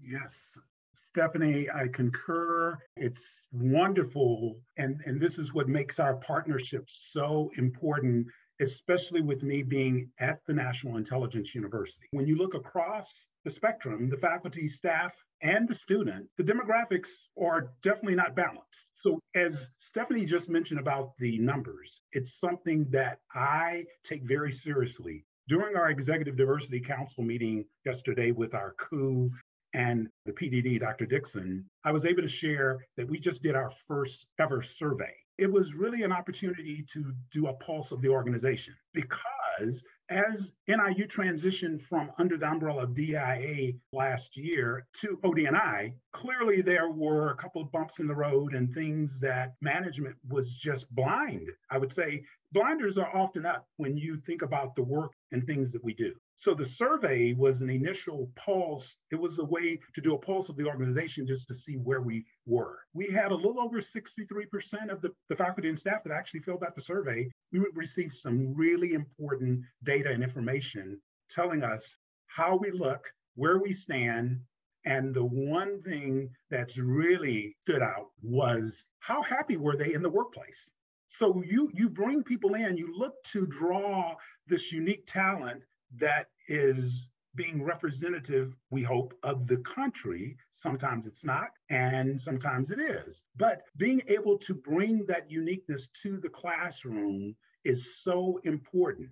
Yes. 0.00 0.58
Stephanie, 0.94 1.68
I 1.70 1.88
concur. 1.88 2.78
It's 2.96 3.46
wonderful. 3.52 4.58
And, 4.76 5.00
and 5.06 5.20
this 5.20 5.38
is 5.38 5.54
what 5.54 5.68
makes 5.68 6.00
our 6.00 6.16
partnership 6.16 6.84
so 6.88 7.50
important 7.56 8.26
especially 8.60 9.20
with 9.20 9.42
me 9.42 9.62
being 9.62 10.08
at 10.20 10.38
the 10.46 10.54
National 10.54 10.96
Intelligence 10.96 11.54
University. 11.54 12.06
When 12.12 12.26
you 12.26 12.36
look 12.36 12.54
across 12.54 13.24
the 13.44 13.50
spectrum, 13.50 14.08
the 14.08 14.16
faculty, 14.16 14.66
staff, 14.68 15.14
and 15.42 15.68
the 15.68 15.74
student, 15.74 16.26
the 16.38 16.44
demographics 16.44 17.08
are 17.40 17.72
definitely 17.82 18.14
not 18.14 18.34
balanced. 18.34 18.90
So, 18.96 19.20
as 19.34 19.68
Stephanie 19.78 20.24
just 20.24 20.48
mentioned 20.48 20.80
about 20.80 21.12
the 21.18 21.38
numbers, 21.38 22.00
it's 22.12 22.40
something 22.40 22.86
that 22.90 23.18
I 23.34 23.84
take 24.02 24.22
very 24.22 24.50
seriously. 24.50 25.24
During 25.46 25.76
our 25.76 25.90
Executive 25.90 26.36
Diversity 26.36 26.80
Council 26.80 27.22
meeting 27.22 27.66
yesterday 27.84 28.30
with 28.30 28.54
our 28.54 28.74
COO 28.78 29.30
and 29.74 30.08
the 30.24 30.32
PDD, 30.32 30.80
Dr. 30.80 31.04
Dixon, 31.04 31.66
I 31.84 31.92
was 31.92 32.06
able 32.06 32.22
to 32.22 32.28
share 32.28 32.78
that 32.96 33.06
we 33.06 33.18
just 33.18 33.42
did 33.42 33.54
our 33.54 33.70
first 33.86 34.28
ever 34.38 34.62
survey. 34.62 35.12
It 35.36 35.52
was 35.52 35.74
really 35.74 36.02
an 36.02 36.12
opportunity 36.12 36.86
to 36.92 37.12
do 37.30 37.48
a 37.48 37.54
pulse 37.54 37.92
of 37.92 38.00
the 38.00 38.08
organization 38.08 38.74
because 38.94 39.84
as 40.10 40.52
NIU 40.68 41.06
transitioned 41.06 41.80
from 41.80 42.10
under 42.18 42.36
the 42.36 42.46
umbrella 42.46 42.84
of 42.84 42.94
DIA 42.94 43.72
last 43.92 44.36
year 44.36 44.86
to 45.00 45.18
ODNI, 45.24 45.94
clearly 46.12 46.60
there 46.60 46.90
were 46.90 47.30
a 47.30 47.36
couple 47.36 47.62
of 47.62 47.72
bumps 47.72 48.00
in 48.00 48.06
the 48.06 48.14
road 48.14 48.54
and 48.54 48.72
things 48.74 49.18
that 49.20 49.54
management 49.60 50.16
was 50.28 50.56
just 50.56 50.94
blind. 50.94 51.48
I 51.70 51.78
would 51.78 51.92
say 51.92 52.24
blinders 52.52 52.98
are 52.98 53.14
often 53.16 53.46
up 53.46 53.66
when 53.76 53.96
you 53.96 54.16
think 54.18 54.42
about 54.42 54.76
the 54.76 54.82
work 54.82 55.12
and 55.32 55.44
things 55.46 55.72
that 55.72 55.82
we 55.82 55.94
do. 55.94 56.14
So 56.36 56.52
the 56.52 56.66
survey 56.66 57.32
was 57.32 57.60
an 57.60 57.70
initial 57.70 58.30
pulse. 58.34 58.96
It 59.10 59.16
was 59.16 59.38
a 59.38 59.44
way 59.44 59.78
to 59.94 60.00
do 60.00 60.14
a 60.14 60.18
pulse 60.18 60.48
of 60.48 60.56
the 60.56 60.66
organization 60.66 61.26
just 61.26 61.48
to 61.48 61.54
see 61.54 61.76
where 61.76 62.02
we 62.02 62.26
were. 62.44 62.80
We 62.92 63.06
had 63.06 63.30
a 63.30 63.36
little 63.36 63.60
over 63.60 63.80
63% 63.80 64.90
of 64.90 65.00
the, 65.00 65.10
the 65.28 65.36
faculty 65.36 65.68
and 65.68 65.78
staff 65.78 66.02
that 66.04 66.12
actually 66.12 66.40
filled 66.40 66.64
out 66.64 66.74
the 66.74 66.82
survey. 66.82 67.30
We 67.52 67.60
would 67.60 67.76
receive 67.76 68.12
some 68.12 68.54
really 68.54 68.92
important 68.94 69.64
data 69.84 70.10
and 70.10 70.22
information 70.22 71.00
telling 71.30 71.62
us 71.62 71.96
how 72.26 72.56
we 72.56 72.70
look, 72.72 73.10
where 73.36 73.58
we 73.58 73.72
stand, 73.72 74.40
and 74.84 75.14
the 75.14 75.24
one 75.24 75.80
thing 75.82 76.28
that's 76.50 76.76
really 76.78 77.56
stood 77.62 77.80
out 77.80 78.10
was 78.22 78.86
how 78.98 79.22
happy 79.22 79.56
were 79.56 79.76
they 79.76 79.94
in 79.94 80.02
the 80.02 80.10
workplace? 80.10 80.68
So 81.08 81.42
you 81.46 81.70
you 81.72 81.88
bring 81.88 82.22
people 82.22 82.54
in, 82.54 82.76
you 82.76 82.92
look 82.96 83.14
to 83.32 83.46
draw 83.46 84.14
this 84.46 84.72
unique 84.72 85.06
talent 85.06 85.62
that 85.98 86.26
is 86.48 87.08
being 87.34 87.62
representative, 87.62 88.54
we 88.70 88.82
hope, 88.82 89.14
of 89.22 89.46
the 89.46 89.56
country. 89.58 90.36
Sometimes 90.52 91.06
it's 91.06 91.24
not, 91.24 91.48
and 91.68 92.20
sometimes 92.20 92.70
it 92.70 92.78
is. 92.78 93.22
But 93.36 93.62
being 93.76 94.02
able 94.06 94.38
to 94.38 94.54
bring 94.54 95.04
that 95.06 95.30
uniqueness 95.30 95.88
to 96.02 96.18
the 96.18 96.28
classroom 96.28 97.34
is 97.64 97.98
so 98.02 98.38
important 98.44 99.10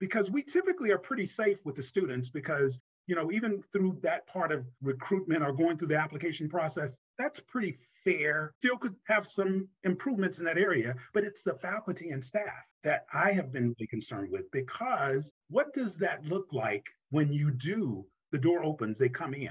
because 0.00 0.30
we 0.30 0.42
typically 0.42 0.92
are 0.92 0.98
pretty 0.98 1.26
safe 1.26 1.58
with 1.64 1.76
the 1.76 1.82
students 1.82 2.28
because 2.28 2.80
you 3.06 3.16
know 3.16 3.32
even 3.32 3.62
through 3.72 3.98
that 4.02 4.26
part 4.26 4.52
of 4.52 4.64
recruitment 4.82 5.42
or 5.42 5.52
going 5.52 5.76
through 5.76 5.88
the 5.88 5.98
application 5.98 6.48
process 6.48 6.96
that's 7.18 7.40
pretty 7.40 7.76
fair 8.04 8.52
still 8.58 8.78
could 8.78 8.94
have 9.06 9.26
some 9.26 9.68
improvements 9.84 10.38
in 10.38 10.44
that 10.44 10.58
area 10.58 10.94
but 11.12 11.24
it's 11.24 11.42
the 11.42 11.54
faculty 11.54 12.10
and 12.10 12.22
staff 12.22 12.64
that 12.84 13.06
I 13.12 13.32
have 13.32 13.52
been 13.52 13.74
really 13.78 13.86
concerned 13.88 14.30
with 14.30 14.50
because 14.52 15.32
what 15.48 15.74
does 15.74 15.96
that 15.98 16.24
look 16.24 16.46
like 16.52 16.86
when 17.10 17.32
you 17.32 17.50
do 17.50 18.06
the 18.30 18.38
door 18.38 18.64
opens, 18.64 18.98
they 18.98 19.08
come 19.08 19.34
in? 19.34 19.50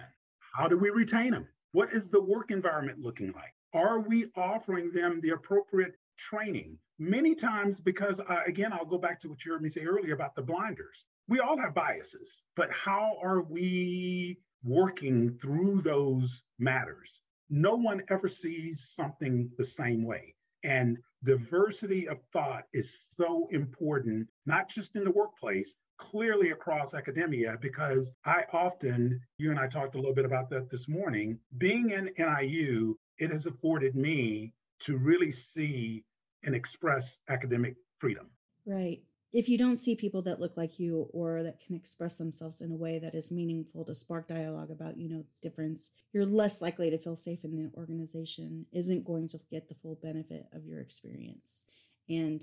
How 0.56 0.68
do 0.68 0.78
we 0.78 0.90
retain 0.90 1.32
them? 1.32 1.48
What 1.72 1.94
is 1.94 2.10
the 2.10 2.22
work 2.22 2.52
environment 2.52 3.00
looking 3.00 3.32
like? 3.34 3.54
Are 3.74 4.00
we 4.00 4.28
offering 4.36 4.92
them 4.92 5.20
the 5.22 5.32
appropriate 5.32 5.96
training? 6.18 6.78
Many 7.00 7.36
times, 7.36 7.80
because 7.80 8.20
uh, 8.20 8.42
again, 8.46 8.74
I'll 8.74 8.86
go 8.86 8.98
back 8.98 9.20
to 9.22 9.30
what 9.30 9.44
you 9.44 9.52
heard 9.52 9.62
me 9.62 9.70
say 9.70 9.82
earlier 9.82 10.14
about 10.14 10.36
the 10.36 10.42
blinders. 10.42 11.06
We 11.28 11.40
all 11.40 11.58
have 11.60 11.74
biases, 11.74 12.42
but 12.56 12.72
how 12.72 13.18
are 13.22 13.42
we 13.42 14.40
working 14.64 15.38
through 15.40 15.82
those 15.82 16.42
matters? 16.58 17.22
No 17.50 17.76
one 17.76 18.04
ever 18.10 18.28
sees 18.28 18.90
something 18.90 19.50
the 19.58 19.66
same 19.66 20.04
way. 20.04 20.36
And 20.64 20.98
diversity 21.24 22.08
of 22.08 22.20
thought 22.34 22.66
is 22.74 22.98
so 23.12 23.48
important, 23.52 24.28
not 24.46 24.70
just 24.70 24.96
in 24.96 25.04
the 25.04 25.12
workplace, 25.12 25.76
clearly 25.98 26.52
across 26.52 26.94
academia, 26.94 27.58
because 27.62 28.12
I 28.26 28.44
often, 28.54 29.20
you 29.38 29.50
and 29.50 29.60
I 29.60 29.68
talked 29.68 29.96
a 29.96 29.98
little 29.98 30.14
bit 30.14 30.26
about 30.26 30.50
that 30.52 30.70
this 30.70 30.88
morning, 30.88 31.40
being 31.58 31.92
in 31.92 32.12
NIU, 32.18 32.98
it 33.18 33.32
has 33.32 33.46
afforded 33.46 33.96
me 33.96 34.54
to 34.82 34.98
really 34.98 35.32
see 35.32 36.04
and 36.44 36.54
express 36.54 37.18
academic 37.30 37.76
freedom. 38.00 38.28
Right 38.66 39.02
if 39.38 39.48
you 39.48 39.56
don't 39.56 39.78
see 39.78 39.96
people 39.96 40.24
that 40.24 40.40
look 40.40 40.58
like 40.58 40.80
you 40.80 41.08
or 41.14 41.44
that 41.44 41.60
can 41.60 41.76
express 41.76 42.18
themselves 42.18 42.60
in 42.60 42.72
a 42.72 42.76
way 42.76 42.98
that 42.98 43.14
is 43.14 43.32
meaningful 43.32 43.86
to 43.86 43.94
spark 43.94 44.28
dialogue 44.28 44.72
about 44.72 44.98
you 44.98 45.08
know 45.08 45.24
difference 45.44 45.92
you're 46.12 46.26
less 46.26 46.60
likely 46.60 46.90
to 46.90 46.98
feel 46.98 47.16
safe 47.16 47.44
in 47.44 47.56
the 47.56 47.70
organization 47.78 48.66
isn't 48.74 49.06
going 49.06 49.28
to 49.28 49.40
get 49.52 49.70
the 49.70 49.76
full 49.76 50.00
benefit 50.02 50.48
of 50.54 50.66
your 50.66 50.82
experience. 50.82 51.62
And 52.10 52.42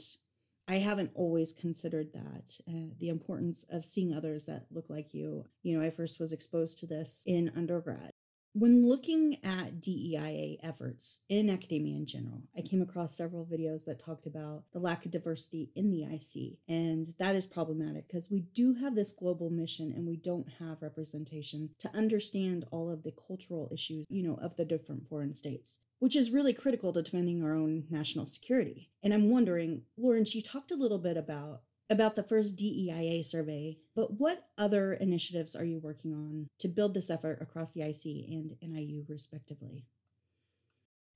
i 0.68 0.76
haven't 0.76 1.10
always 1.16 1.52
considered 1.52 2.12
that 2.14 2.56
uh, 2.68 2.94
the 3.00 3.08
importance 3.08 3.66
of 3.70 3.84
seeing 3.84 4.14
others 4.14 4.44
that 4.44 4.66
look 4.70 4.88
like 4.88 5.12
you. 5.12 5.46
You 5.64 5.76
know 5.76 5.84
i 5.84 5.90
first 5.90 6.20
was 6.20 6.32
exposed 6.32 6.78
to 6.78 6.86
this 6.86 7.24
in 7.26 7.50
undergrad 7.56 8.12
when 8.54 8.88
looking 8.88 9.38
at 9.42 9.80
DEIA 9.80 10.58
efforts 10.62 11.22
in 11.28 11.50
academia 11.50 11.96
in 11.96 12.06
general, 12.06 12.44
I 12.56 12.60
came 12.60 12.80
across 12.80 13.16
several 13.16 13.44
videos 13.44 13.84
that 13.84 13.98
talked 13.98 14.26
about 14.26 14.62
the 14.72 14.78
lack 14.78 15.04
of 15.04 15.10
diversity 15.10 15.72
in 15.74 15.90
the 15.90 16.04
IC. 16.04 16.58
And 16.68 17.14
that 17.18 17.34
is 17.34 17.48
problematic 17.48 18.06
because 18.06 18.30
we 18.30 18.46
do 18.54 18.74
have 18.74 18.94
this 18.94 19.12
global 19.12 19.50
mission 19.50 19.92
and 19.92 20.06
we 20.06 20.16
don't 20.16 20.48
have 20.60 20.82
representation 20.82 21.70
to 21.80 21.90
understand 21.96 22.64
all 22.70 22.88
of 22.88 23.02
the 23.02 23.12
cultural 23.26 23.68
issues, 23.72 24.06
you 24.08 24.22
know, 24.22 24.38
of 24.40 24.56
the 24.56 24.64
different 24.64 25.08
foreign 25.08 25.34
states 25.34 25.80
which 26.00 26.16
is 26.16 26.32
really 26.32 26.52
critical 26.52 26.92
to 26.92 27.00
defending 27.00 27.42
our 27.42 27.54
own 27.54 27.84
national 27.88 28.26
security. 28.26 28.90
And 29.02 29.14
I'm 29.14 29.30
wondering, 29.30 29.82
Lawrence, 29.96 30.34
you 30.34 30.42
talked 30.42 30.70
a 30.70 30.76
little 30.76 30.98
bit 30.98 31.16
about 31.16 31.62
about 31.90 32.16
the 32.16 32.22
first 32.22 32.56
DEIA 32.56 33.24
survey, 33.24 33.78
but 33.94 34.18
what 34.18 34.46
other 34.56 34.94
initiatives 34.94 35.54
are 35.54 35.64
you 35.64 35.78
working 35.78 36.14
on 36.14 36.48
to 36.58 36.68
build 36.68 36.94
this 36.94 37.10
effort 37.10 37.38
across 37.40 37.72
the 37.72 37.82
IC 37.82 38.04
and 38.28 38.56
NIU, 38.62 39.04
respectively? 39.08 39.84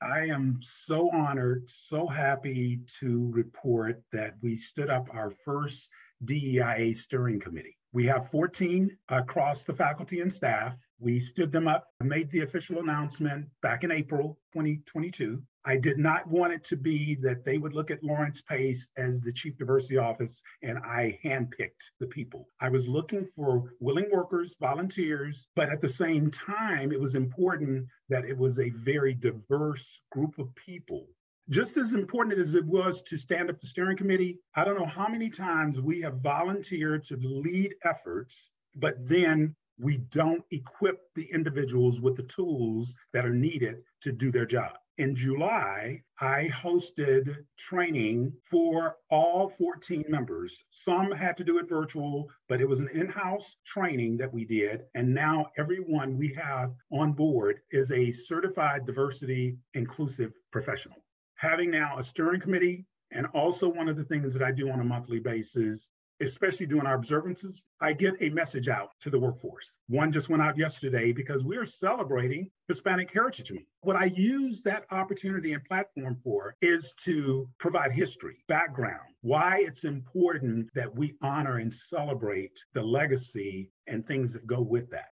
I 0.00 0.26
am 0.26 0.58
so 0.60 1.10
honored, 1.10 1.68
so 1.68 2.06
happy 2.06 2.80
to 3.00 3.30
report 3.32 4.00
that 4.12 4.34
we 4.42 4.56
stood 4.56 4.90
up 4.90 5.08
our 5.12 5.30
first 5.30 5.90
DEIA 6.25 6.94
steering 6.96 7.40
committee. 7.40 7.76
We 7.92 8.06
have 8.06 8.30
14 8.30 8.96
across 9.08 9.64
the 9.64 9.75
faculty 9.75 10.20
and 10.20 10.32
staff, 10.32 10.76
We 11.00 11.21
stood 11.21 11.52
them 11.52 11.69
up, 11.69 11.87
made 12.02 12.31
the 12.31 12.40
official 12.40 12.81
announcement 12.81 13.47
back 13.62 13.85
in 13.85 13.93
April 13.93 14.38
2022. 14.52 15.40
I 15.64 15.76
did 15.76 15.99
not 15.99 16.26
want 16.26 16.52
it 16.52 16.64
to 16.64 16.76
be 16.76 17.14
that 17.17 17.45
they 17.45 17.59
would 17.59 17.73
look 17.73 17.90
at 17.90 18.02
Lawrence 18.02 18.43
Pace 18.43 18.88
as 18.97 19.21
the 19.21 19.33
chief 19.33 19.57
diversity 19.59 19.97
office 19.97 20.43
and 20.62 20.78
I 20.78 21.19
handpicked 21.23 21.90
the 22.00 22.07
people. 22.07 22.49
I 22.61 22.69
was 22.69 22.88
looking 22.88 23.28
for 23.37 23.75
willing 23.78 24.11
workers, 24.11 24.57
volunteers, 24.61 25.47
but 25.55 25.71
at 25.71 25.81
the 25.81 25.88
same 25.88 26.31
time, 26.31 26.90
it 26.90 27.00
was 27.00 27.14
important 27.14 27.87
that 28.09 28.25
it 28.25 28.37
was 28.37 28.59
a 28.59 28.71
very 28.71 29.14
diverse 29.14 30.00
group 30.11 30.38
of 30.38 30.55
people 30.55 31.07
just 31.50 31.78
as 31.78 31.95
important 31.95 32.38
as 32.38 32.55
it 32.55 32.64
was 32.64 33.00
to 33.02 33.17
stand 33.17 33.49
up 33.49 33.59
the 33.59 33.67
steering 33.67 33.97
committee, 33.97 34.38
I 34.55 34.64
don't 34.64 34.78
know 34.78 34.85
how 34.85 35.09
many 35.09 35.31
times 35.31 35.81
we 35.81 36.02
have 36.02 36.21
volunteered 36.21 37.05
to 37.05 37.17
lead 37.17 37.75
efforts, 37.85 38.50
but 38.75 38.97
then 39.09 39.57
we 39.78 39.99
don't 40.11 40.44
equip 40.50 41.00
the 41.14 41.30
individuals 41.32 42.00
with 42.00 42.16
the 42.16 42.23
tools 42.25 42.94
that 43.12 43.25
are 43.25 43.35
needed 43.35 43.82
to 44.02 44.12
do 44.12 44.30
their 44.30 44.47
job. 44.47 44.73
In 44.99 45.14
July, 45.14 46.02
I 46.20 46.50
hosted 46.52 47.37
training 47.56 48.32
for 48.42 48.97
all 49.11 49.49
14 49.49 50.04
members. 50.08 50.64
Some 50.73 51.12
had 51.12 51.37
to 51.37 51.44
do 51.44 51.58
it 51.58 51.68
virtual, 51.68 52.28
but 52.49 52.61
it 52.61 52.68
was 52.68 52.80
an 52.80 52.88
in 52.88 53.08
house 53.08 53.56
training 53.64 54.16
that 54.16 54.32
we 54.32 54.44
did. 54.44 54.82
And 54.97 55.14
now 55.14 55.47
everyone 55.56 56.18
we 56.18 56.35
have 56.35 56.75
on 56.90 57.12
board 57.12 57.61
is 57.70 57.92
a 57.92 58.11
certified 58.11 58.87
diversity 58.87 59.56
inclusive 59.75 60.32
professional 60.50 61.04
having 61.38 61.70
now 61.70 61.97
a 61.99 62.02
steering 62.02 62.40
committee 62.40 62.85
and 63.12 63.26
also 63.26 63.68
one 63.68 63.88
of 63.88 63.97
the 63.97 64.04
things 64.04 64.35
that 64.35 64.42
I 64.42 64.50
do 64.50 64.70
on 64.70 64.80
a 64.80 64.85
monthly 64.85 65.20
basis, 65.20 65.88
especially 66.20 66.66
during 66.66 66.87
our 66.87 66.94
observances, 66.94 67.62
I 67.80 67.92
get 67.92 68.14
a 68.20 68.30
message 68.30 68.68
out 68.68 68.90
to 69.00 69.10
the 69.10 69.18
workforce. 69.18 69.76
One 69.88 70.10
just 70.10 70.28
went 70.28 70.42
out 70.42 70.58
yesterday 70.58 71.12
because 71.12 71.44
we 71.44 71.56
are 71.56 71.66
celebrating 71.66 72.50
Hispanic 72.66 73.12
Heritage 73.12 73.52
Month. 73.52 73.66
What 73.82 73.96
I 73.96 74.06
use 74.06 74.62
that 74.62 74.84
opportunity 74.90 75.52
and 75.52 75.64
platform 75.64 76.16
for 76.25 76.56
is 76.60 76.92
to 77.04 77.48
provide 77.58 77.92
history, 77.92 78.44
background, 78.48 79.14
why 79.20 79.58
it's 79.60 79.84
important 79.84 80.68
that 80.75 80.92
we 80.94 81.14
honor 81.22 81.58
and 81.58 81.72
celebrate 81.72 82.58
the 82.75 82.82
legacy 82.82 83.70
and 83.87 84.06
things 84.06 84.32
that 84.32 84.46
go 84.46 84.60
with 84.60 84.90
that. 84.90 85.10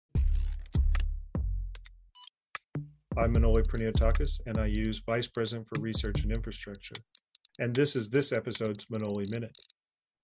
I'm 3.16 3.34
Manoli 3.34 3.66
Priniotakis, 3.66 4.40
and 4.46 4.58
I 4.58 4.66
use 4.66 5.02
Vice 5.04 5.26
President 5.26 5.66
for 5.68 5.80
Research 5.80 6.22
and 6.22 6.30
Infrastructure. 6.30 6.94
And 7.58 7.74
this 7.74 7.96
is 7.96 8.08
this 8.08 8.32
episode's 8.32 8.86
Manoli 8.86 9.30
Minute. 9.30 9.56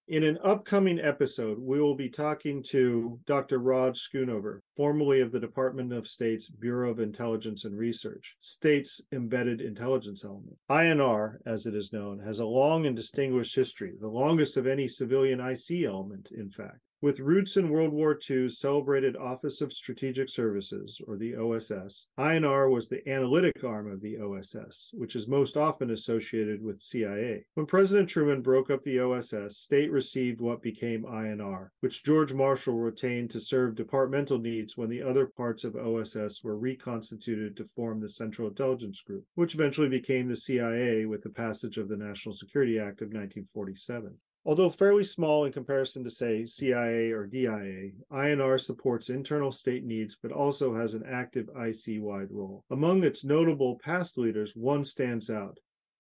In 0.09 0.23
an 0.23 0.39
upcoming 0.45 1.01
episode, 1.01 1.59
we 1.59 1.81
will 1.81 1.97
be 1.97 2.09
talking 2.09 2.63
to 2.69 3.19
Dr. 3.27 3.59
Rod 3.59 3.97
Schoonover, 3.97 4.63
formerly 4.77 5.21
of 5.21 5.33
the 5.33 5.41
Department 5.41 5.93
of 5.93 6.07
State's 6.07 6.49
Bureau 6.49 6.93
of 6.93 7.01
Intelligence 7.01 7.65
and 7.65 7.77
Research, 7.77 8.37
State's 8.39 9.01
Embedded 9.11 9.61
Intelligence 9.61 10.23
Element. 10.25 10.57
INR, 10.71 11.39
as 11.45 11.67
it 11.67 11.75
is 11.75 11.93
known, 11.93 12.21
has 12.21 12.39
a 12.39 12.47
long 12.47 12.87
and 12.87 12.95
distinguished 12.95 13.57
history, 13.57 13.95
the 14.01 14.07
longest 14.07 14.57
of 14.57 14.69
any 14.69 14.89
civilian 14.89 15.41
IC 15.41 15.83
element, 15.85 16.31
in 16.31 16.51
fact. 16.51 16.79
With 17.03 17.21
roots 17.21 17.59
in 17.59 17.69
World 17.69 17.93
War 17.93 18.19
II's 18.19 18.59
celebrated 18.59 19.17
Office 19.17 19.61
of 19.61 19.71
Strategic 19.71 20.31
Services, 20.31 20.99
or 21.07 21.19
the 21.19 21.37
OSS, 21.37 22.07
INR 22.19 22.71
was 22.71 22.89
the 22.89 23.07
analytic 23.07 23.63
arm 23.63 23.93
of 23.93 24.01
the 24.01 24.17
OSS, 24.19 24.93
which 24.95 25.15
is 25.15 25.29
most 25.29 25.59
often 25.59 25.91
associated 25.91 26.63
with 26.63 26.81
CIA. 26.81 27.45
When 27.53 27.67
President 27.67 28.09
Truman 28.09 28.41
broke 28.41 28.71
up 28.71 28.83
the 28.83 28.99
OSS, 28.99 29.59
state 29.59 29.93
received 29.93 30.41
what 30.41 30.63
became 30.63 31.05
INR, 31.05 31.69
which 31.81 32.03
George 32.03 32.33
Marshall 32.33 32.79
retained 32.79 33.31
to 33.33 33.41
serve 33.41 33.75
departmental 33.75 34.39
needs 34.39 34.79
when 34.79 34.89
the 34.89 35.03
other 35.03 35.27
parts 35.27 35.65
of 35.65 35.77
OSS 35.77 36.43
were 36.43 36.59
reconstituted 36.59 37.59
to 37.59 37.67
form 37.67 38.01
the 38.01 38.09
Central 38.09 38.49
Intelligence 38.49 39.03
Group, 39.03 39.27
which 39.35 39.55
eventually 39.55 39.91
became 39.91 40.29
the 40.29 40.37
CIA 40.37 41.05
with 41.05 41.21
the 41.21 41.29
passage 41.29 41.77
of 41.77 41.89
the 41.89 41.97
National 41.99 42.35
Security 42.35 42.79
Act 42.79 43.03
of 43.03 43.09
1947. 43.09 44.17
Although 44.47 44.71
fairly 44.71 45.03
small 45.03 45.45
in 45.45 45.53
comparison 45.53 46.05
to, 46.05 46.11
say, 46.11 46.47
CIA 46.47 47.11
or 47.11 47.27
DIA, 47.27 47.91
INR 48.13 48.61
supports 48.61 49.11
internal 49.11 49.51
state 49.51 49.83
needs 49.83 50.17
but 50.23 50.31
also 50.31 50.73
has 50.73 50.95
an 50.95 51.03
active 51.05 51.51
IC 51.57 52.01
wide 52.01 52.31
role. 52.31 52.65
Among 52.71 53.03
its 53.03 53.25
notable 53.25 53.77
past 53.83 54.17
leaders, 54.17 54.55
one 54.55 54.85
stands 54.85 55.31
out 55.31 55.59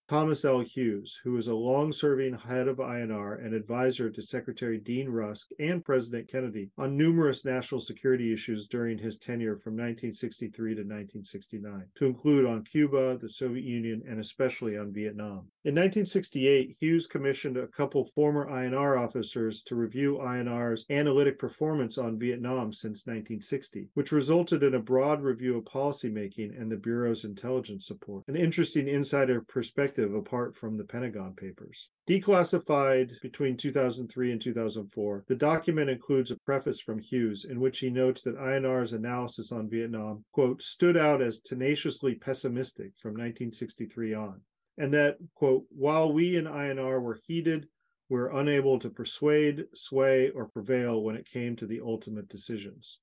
Thomas 0.08 0.44
L. 0.44 0.60
Hughes, 0.60 1.18
who 1.24 1.32
was 1.32 1.48
a 1.48 1.54
long 1.54 1.90
serving 1.90 2.38
head 2.38 2.68
of 2.68 2.76
INR 2.76 3.44
and 3.44 3.52
advisor 3.52 4.08
to 4.08 4.22
Secretary 4.22 4.78
Dean 4.78 5.08
Rusk 5.08 5.48
and 5.58 5.84
President 5.84 6.28
Kennedy 6.30 6.70
on 6.78 6.96
numerous 6.96 7.44
national 7.44 7.80
security 7.80 8.32
issues 8.32 8.68
during 8.68 8.98
his 8.98 9.18
tenure 9.18 9.56
from 9.56 9.72
1963 9.72 10.74
to 10.74 10.82
1969, 10.82 11.86
to 11.96 12.06
include 12.06 12.46
on 12.46 12.62
Cuba, 12.62 13.18
the 13.20 13.28
Soviet 13.28 13.64
Union, 13.64 14.00
and 14.08 14.20
especially 14.20 14.78
on 14.78 14.92
Vietnam. 14.92 15.48
In 15.64 15.74
1968, 15.74 16.76
Hughes 16.78 17.08
commissioned 17.08 17.56
a 17.56 17.66
couple 17.66 18.04
former 18.04 18.48
INR 18.48 18.96
officers 19.00 19.64
to 19.64 19.74
review 19.74 20.20
INR's 20.22 20.86
analytic 20.88 21.36
performance 21.36 21.98
on 21.98 22.16
Vietnam 22.16 22.72
since 22.72 23.06
1960, 23.06 23.88
which 23.94 24.12
resulted 24.12 24.62
in 24.62 24.74
a 24.74 24.78
broad 24.78 25.20
review 25.20 25.56
of 25.56 25.64
policymaking 25.64 26.56
and 26.60 26.70
the 26.70 26.76
Bureau's 26.76 27.24
intelligence 27.24 27.88
support. 27.88 28.22
An 28.28 28.36
interesting 28.36 28.86
insider 28.86 29.40
perspective 29.40 29.95
apart 30.04 30.56
from 30.56 30.76
the 30.76 30.84
Pentagon 30.84 31.34
Papers. 31.34 31.90
Declassified 32.08 33.20
between 33.22 33.56
2003 33.56 34.32
and 34.32 34.40
2004, 34.40 35.24
the 35.28 35.34
document 35.34 35.90
includes 35.90 36.30
a 36.30 36.36
preface 36.36 36.80
from 36.80 36.98
Hughes 36.98 37.44
in 37.44 37.60
which 37.60 37.78
he 37.78 37.90
notes 37.90 38.22
that 38.22 38.38
INR's 38.38 38.92
analysis 38.92 39.52
on 39.52 39.68
Vietnam, 39.68 40.24
quote, 40.32 40.62
stood 40.62 40.96
out 40.96 41.22
as 41.22 41.40
tenaciously 41.40 42.14
pessimistic 42.14 42.92
from 43.00 43.12
1963 43.12 44.14
on, 44.14 44.40
and 44.78 44.92
that, 44.94 45.16
quote, 45.34 45.64
while 45.70 46.12
we 46.12 46.36
in 46.36 46.44
INR 46.44 47.00
were 47.00 47.18
heated, 47.26 47.68
we 48.08 48.18
were 48.18 48.38
unable 48.38 48.78
to 48.78 48.90
persuade, 48.90 49.64
sway, 49.74 50.30
or 50.30 50.46
prevail 50.46 51.02
when 51.02 51.16
it 51.16 51.28
came 51.28 51.56
to 51.56 51.66
the 51.66 51.80
ultimate 51.80 52.28
decisions. 52.28 52.98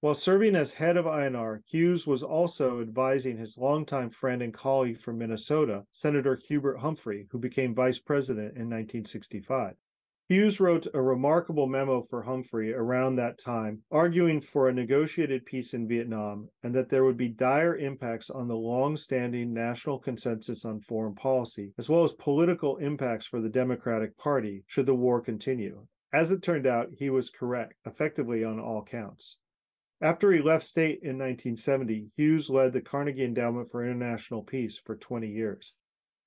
While 0.00 0.14
serving 0.14 0.54
as 0.54 0.74
head 0.74 0.96
of 0.96 1.06
INR, 1.06 1.60
Hughes 1.66 2.06
was 2.06 2.22
also 2.22 2.80
advising 2.80 3.36
his 3.36 3.58
longtime 3.58 4.10
friend 4.10 4.42
and 4.42 4.54
colleague 4.54 5.00
from 5.00 5.18
Minnesota, 5.18 5.86
Senator 5.90 6.36
Hubert 6.36 6.76
Humphrey, 6.76 7.26
who 7.32 7.38
became 7.40 7.74
vice 7.74 7.98
president 7.98 8.56
in 8.56 8.70
1965. 8.70 9.74
Hughes 10.28 10.60
wrote 10.60 10.86
a 10.94 11.02
remarkable 11.02 11.66
memo 11.66 12.00
for 12.00 12.22
Humphrey 12.22 12.72
around 12.72 13.16
that 13.16 13.38
time, 13.38 13.82
arguing 13.90 14.40
for 14.40 14.68
a 14.68 14.72
negotiated 14.72 15.44
peace 15.44 15.74
in 15.74 15.88
Vietnam 15.88 16.48
and 16.62 16.72
that 16.76 16.88
there 16.88 17.02
would 17.02 17.16
be 17.16 17.30
dire 17.30 17.76
impacts 17.76 18.30
on 18.30 18.46
the 18.46 18.56
long 18.56 18.96
standing 18.96 19.52
national 19.52 19.98
consensus 19.98 20.64
on 20.64 20.80
foreign 20.80 21.16
policy, 21.16 21.72
as 21.76 21.88
well 21.88 22.04
as 22.04 22.12
political 22.12 22.76
impacts 22.76 23.26
for 23.26 23.40
the 23.40 23.48
Democratic 23.48 24.16
Party 24.16 24.62
should 24.68 24.86
the 24.86 24.94
war 24.94 25.20
continue. 25.20 25.84
As 26.12 26.30
it 26.30 26.40
turned 26.40 26.68
out, 26.68 26.90
he 26.96 27.10
was 27.10 27.30
correct, 27.30 27.74
effectively 27.84 28.44
on 28.44 28.60
all 28.60 28.84
counts. 28.84 29.38
After 30.00 30.30
he 30.30 30.40
left 30.40 30.64
state 30.64 31.00
in 31.02 31.18
1970, 31.18 32.10
Hughes 32.16 32.48
led 32.48 32.72
the 32.72 32.80
Carnegie 32.80 33.24
Endowment 33.24 33.70
for 33.70 33.84
International 33.84 34.42
Peace 34.42 34.78
for 34.78 34.94
20 34.94 35.28
years. 35.28 35.74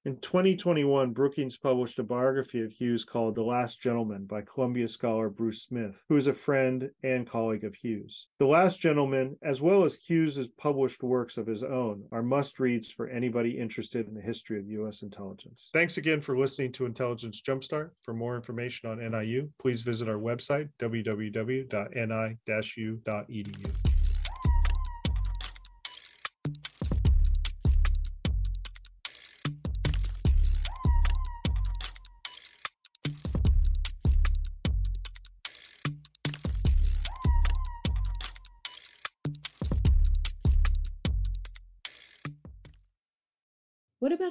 In 0.03 0.17
2021, 0.17 1.11
Brookings 1.11 1.57
published 1.57 1.99
a 1.99 2.03
biography 2.03 2.63
of 2.63 2.71
Hughes 2.71 3.05
called 3.05 3.35
The 3.35 3.43
Last 3.43 3.79
Gentleman 3.79 4.25
by 4.25 4.41
Columbia 4.41 4.87
scholar 4.87 5.29
Bruce 5.29 5.61
Smith, 5.61 6.03
who 6.09 6.17
is 6.17 6.25
a 6.25 6.33
friend 6.33 6.89
and 7.03 7.29
colleague 7.29 7.63
of 7.63 7.75
Hughes. 7.75 8.25
The 8.39 8.47
Last 8.47 8.79
Gentleman, 8.79 9.37
as 9.43 9.61
well 9.61 9.83
as 9.83 9.95
Hughes's 9.95 10.47
published 10.47 11.03
works 11.03 11.37
of 11.37 11.45
his 11.45 11.61
own, 11.61 12.03
are 12.11 12.23
must 12.23 12.59
reads 12.59 12.91
for 12.91 13.09
anybody 13.09 13.51
interested 13.51 14.07
in 14.07 14.15
the 14.15 14.21
history 14.21 14.57
of 14.57 14.67
U.S. 14.69 15.03
intelligence. 15.03 15.69
Thanks 15.71 15.97
again 15.97 16.19
for 16.19 16.35
listening 16.35 16.71
to 16.71 16.87
Intelligence 16.87 17.39
Jumpstart. 17.39 17.91
For 18.01 18.15
more 18.15 18.35
information 18.35 18.89
on 18.89 18.97
NIU, 18.97 19.51
please 19.59 19.83
visit 19.83 20.09
our 20.09 20.17
website, 20.17 20.69
www.ni-u.edu. 20.79 21.51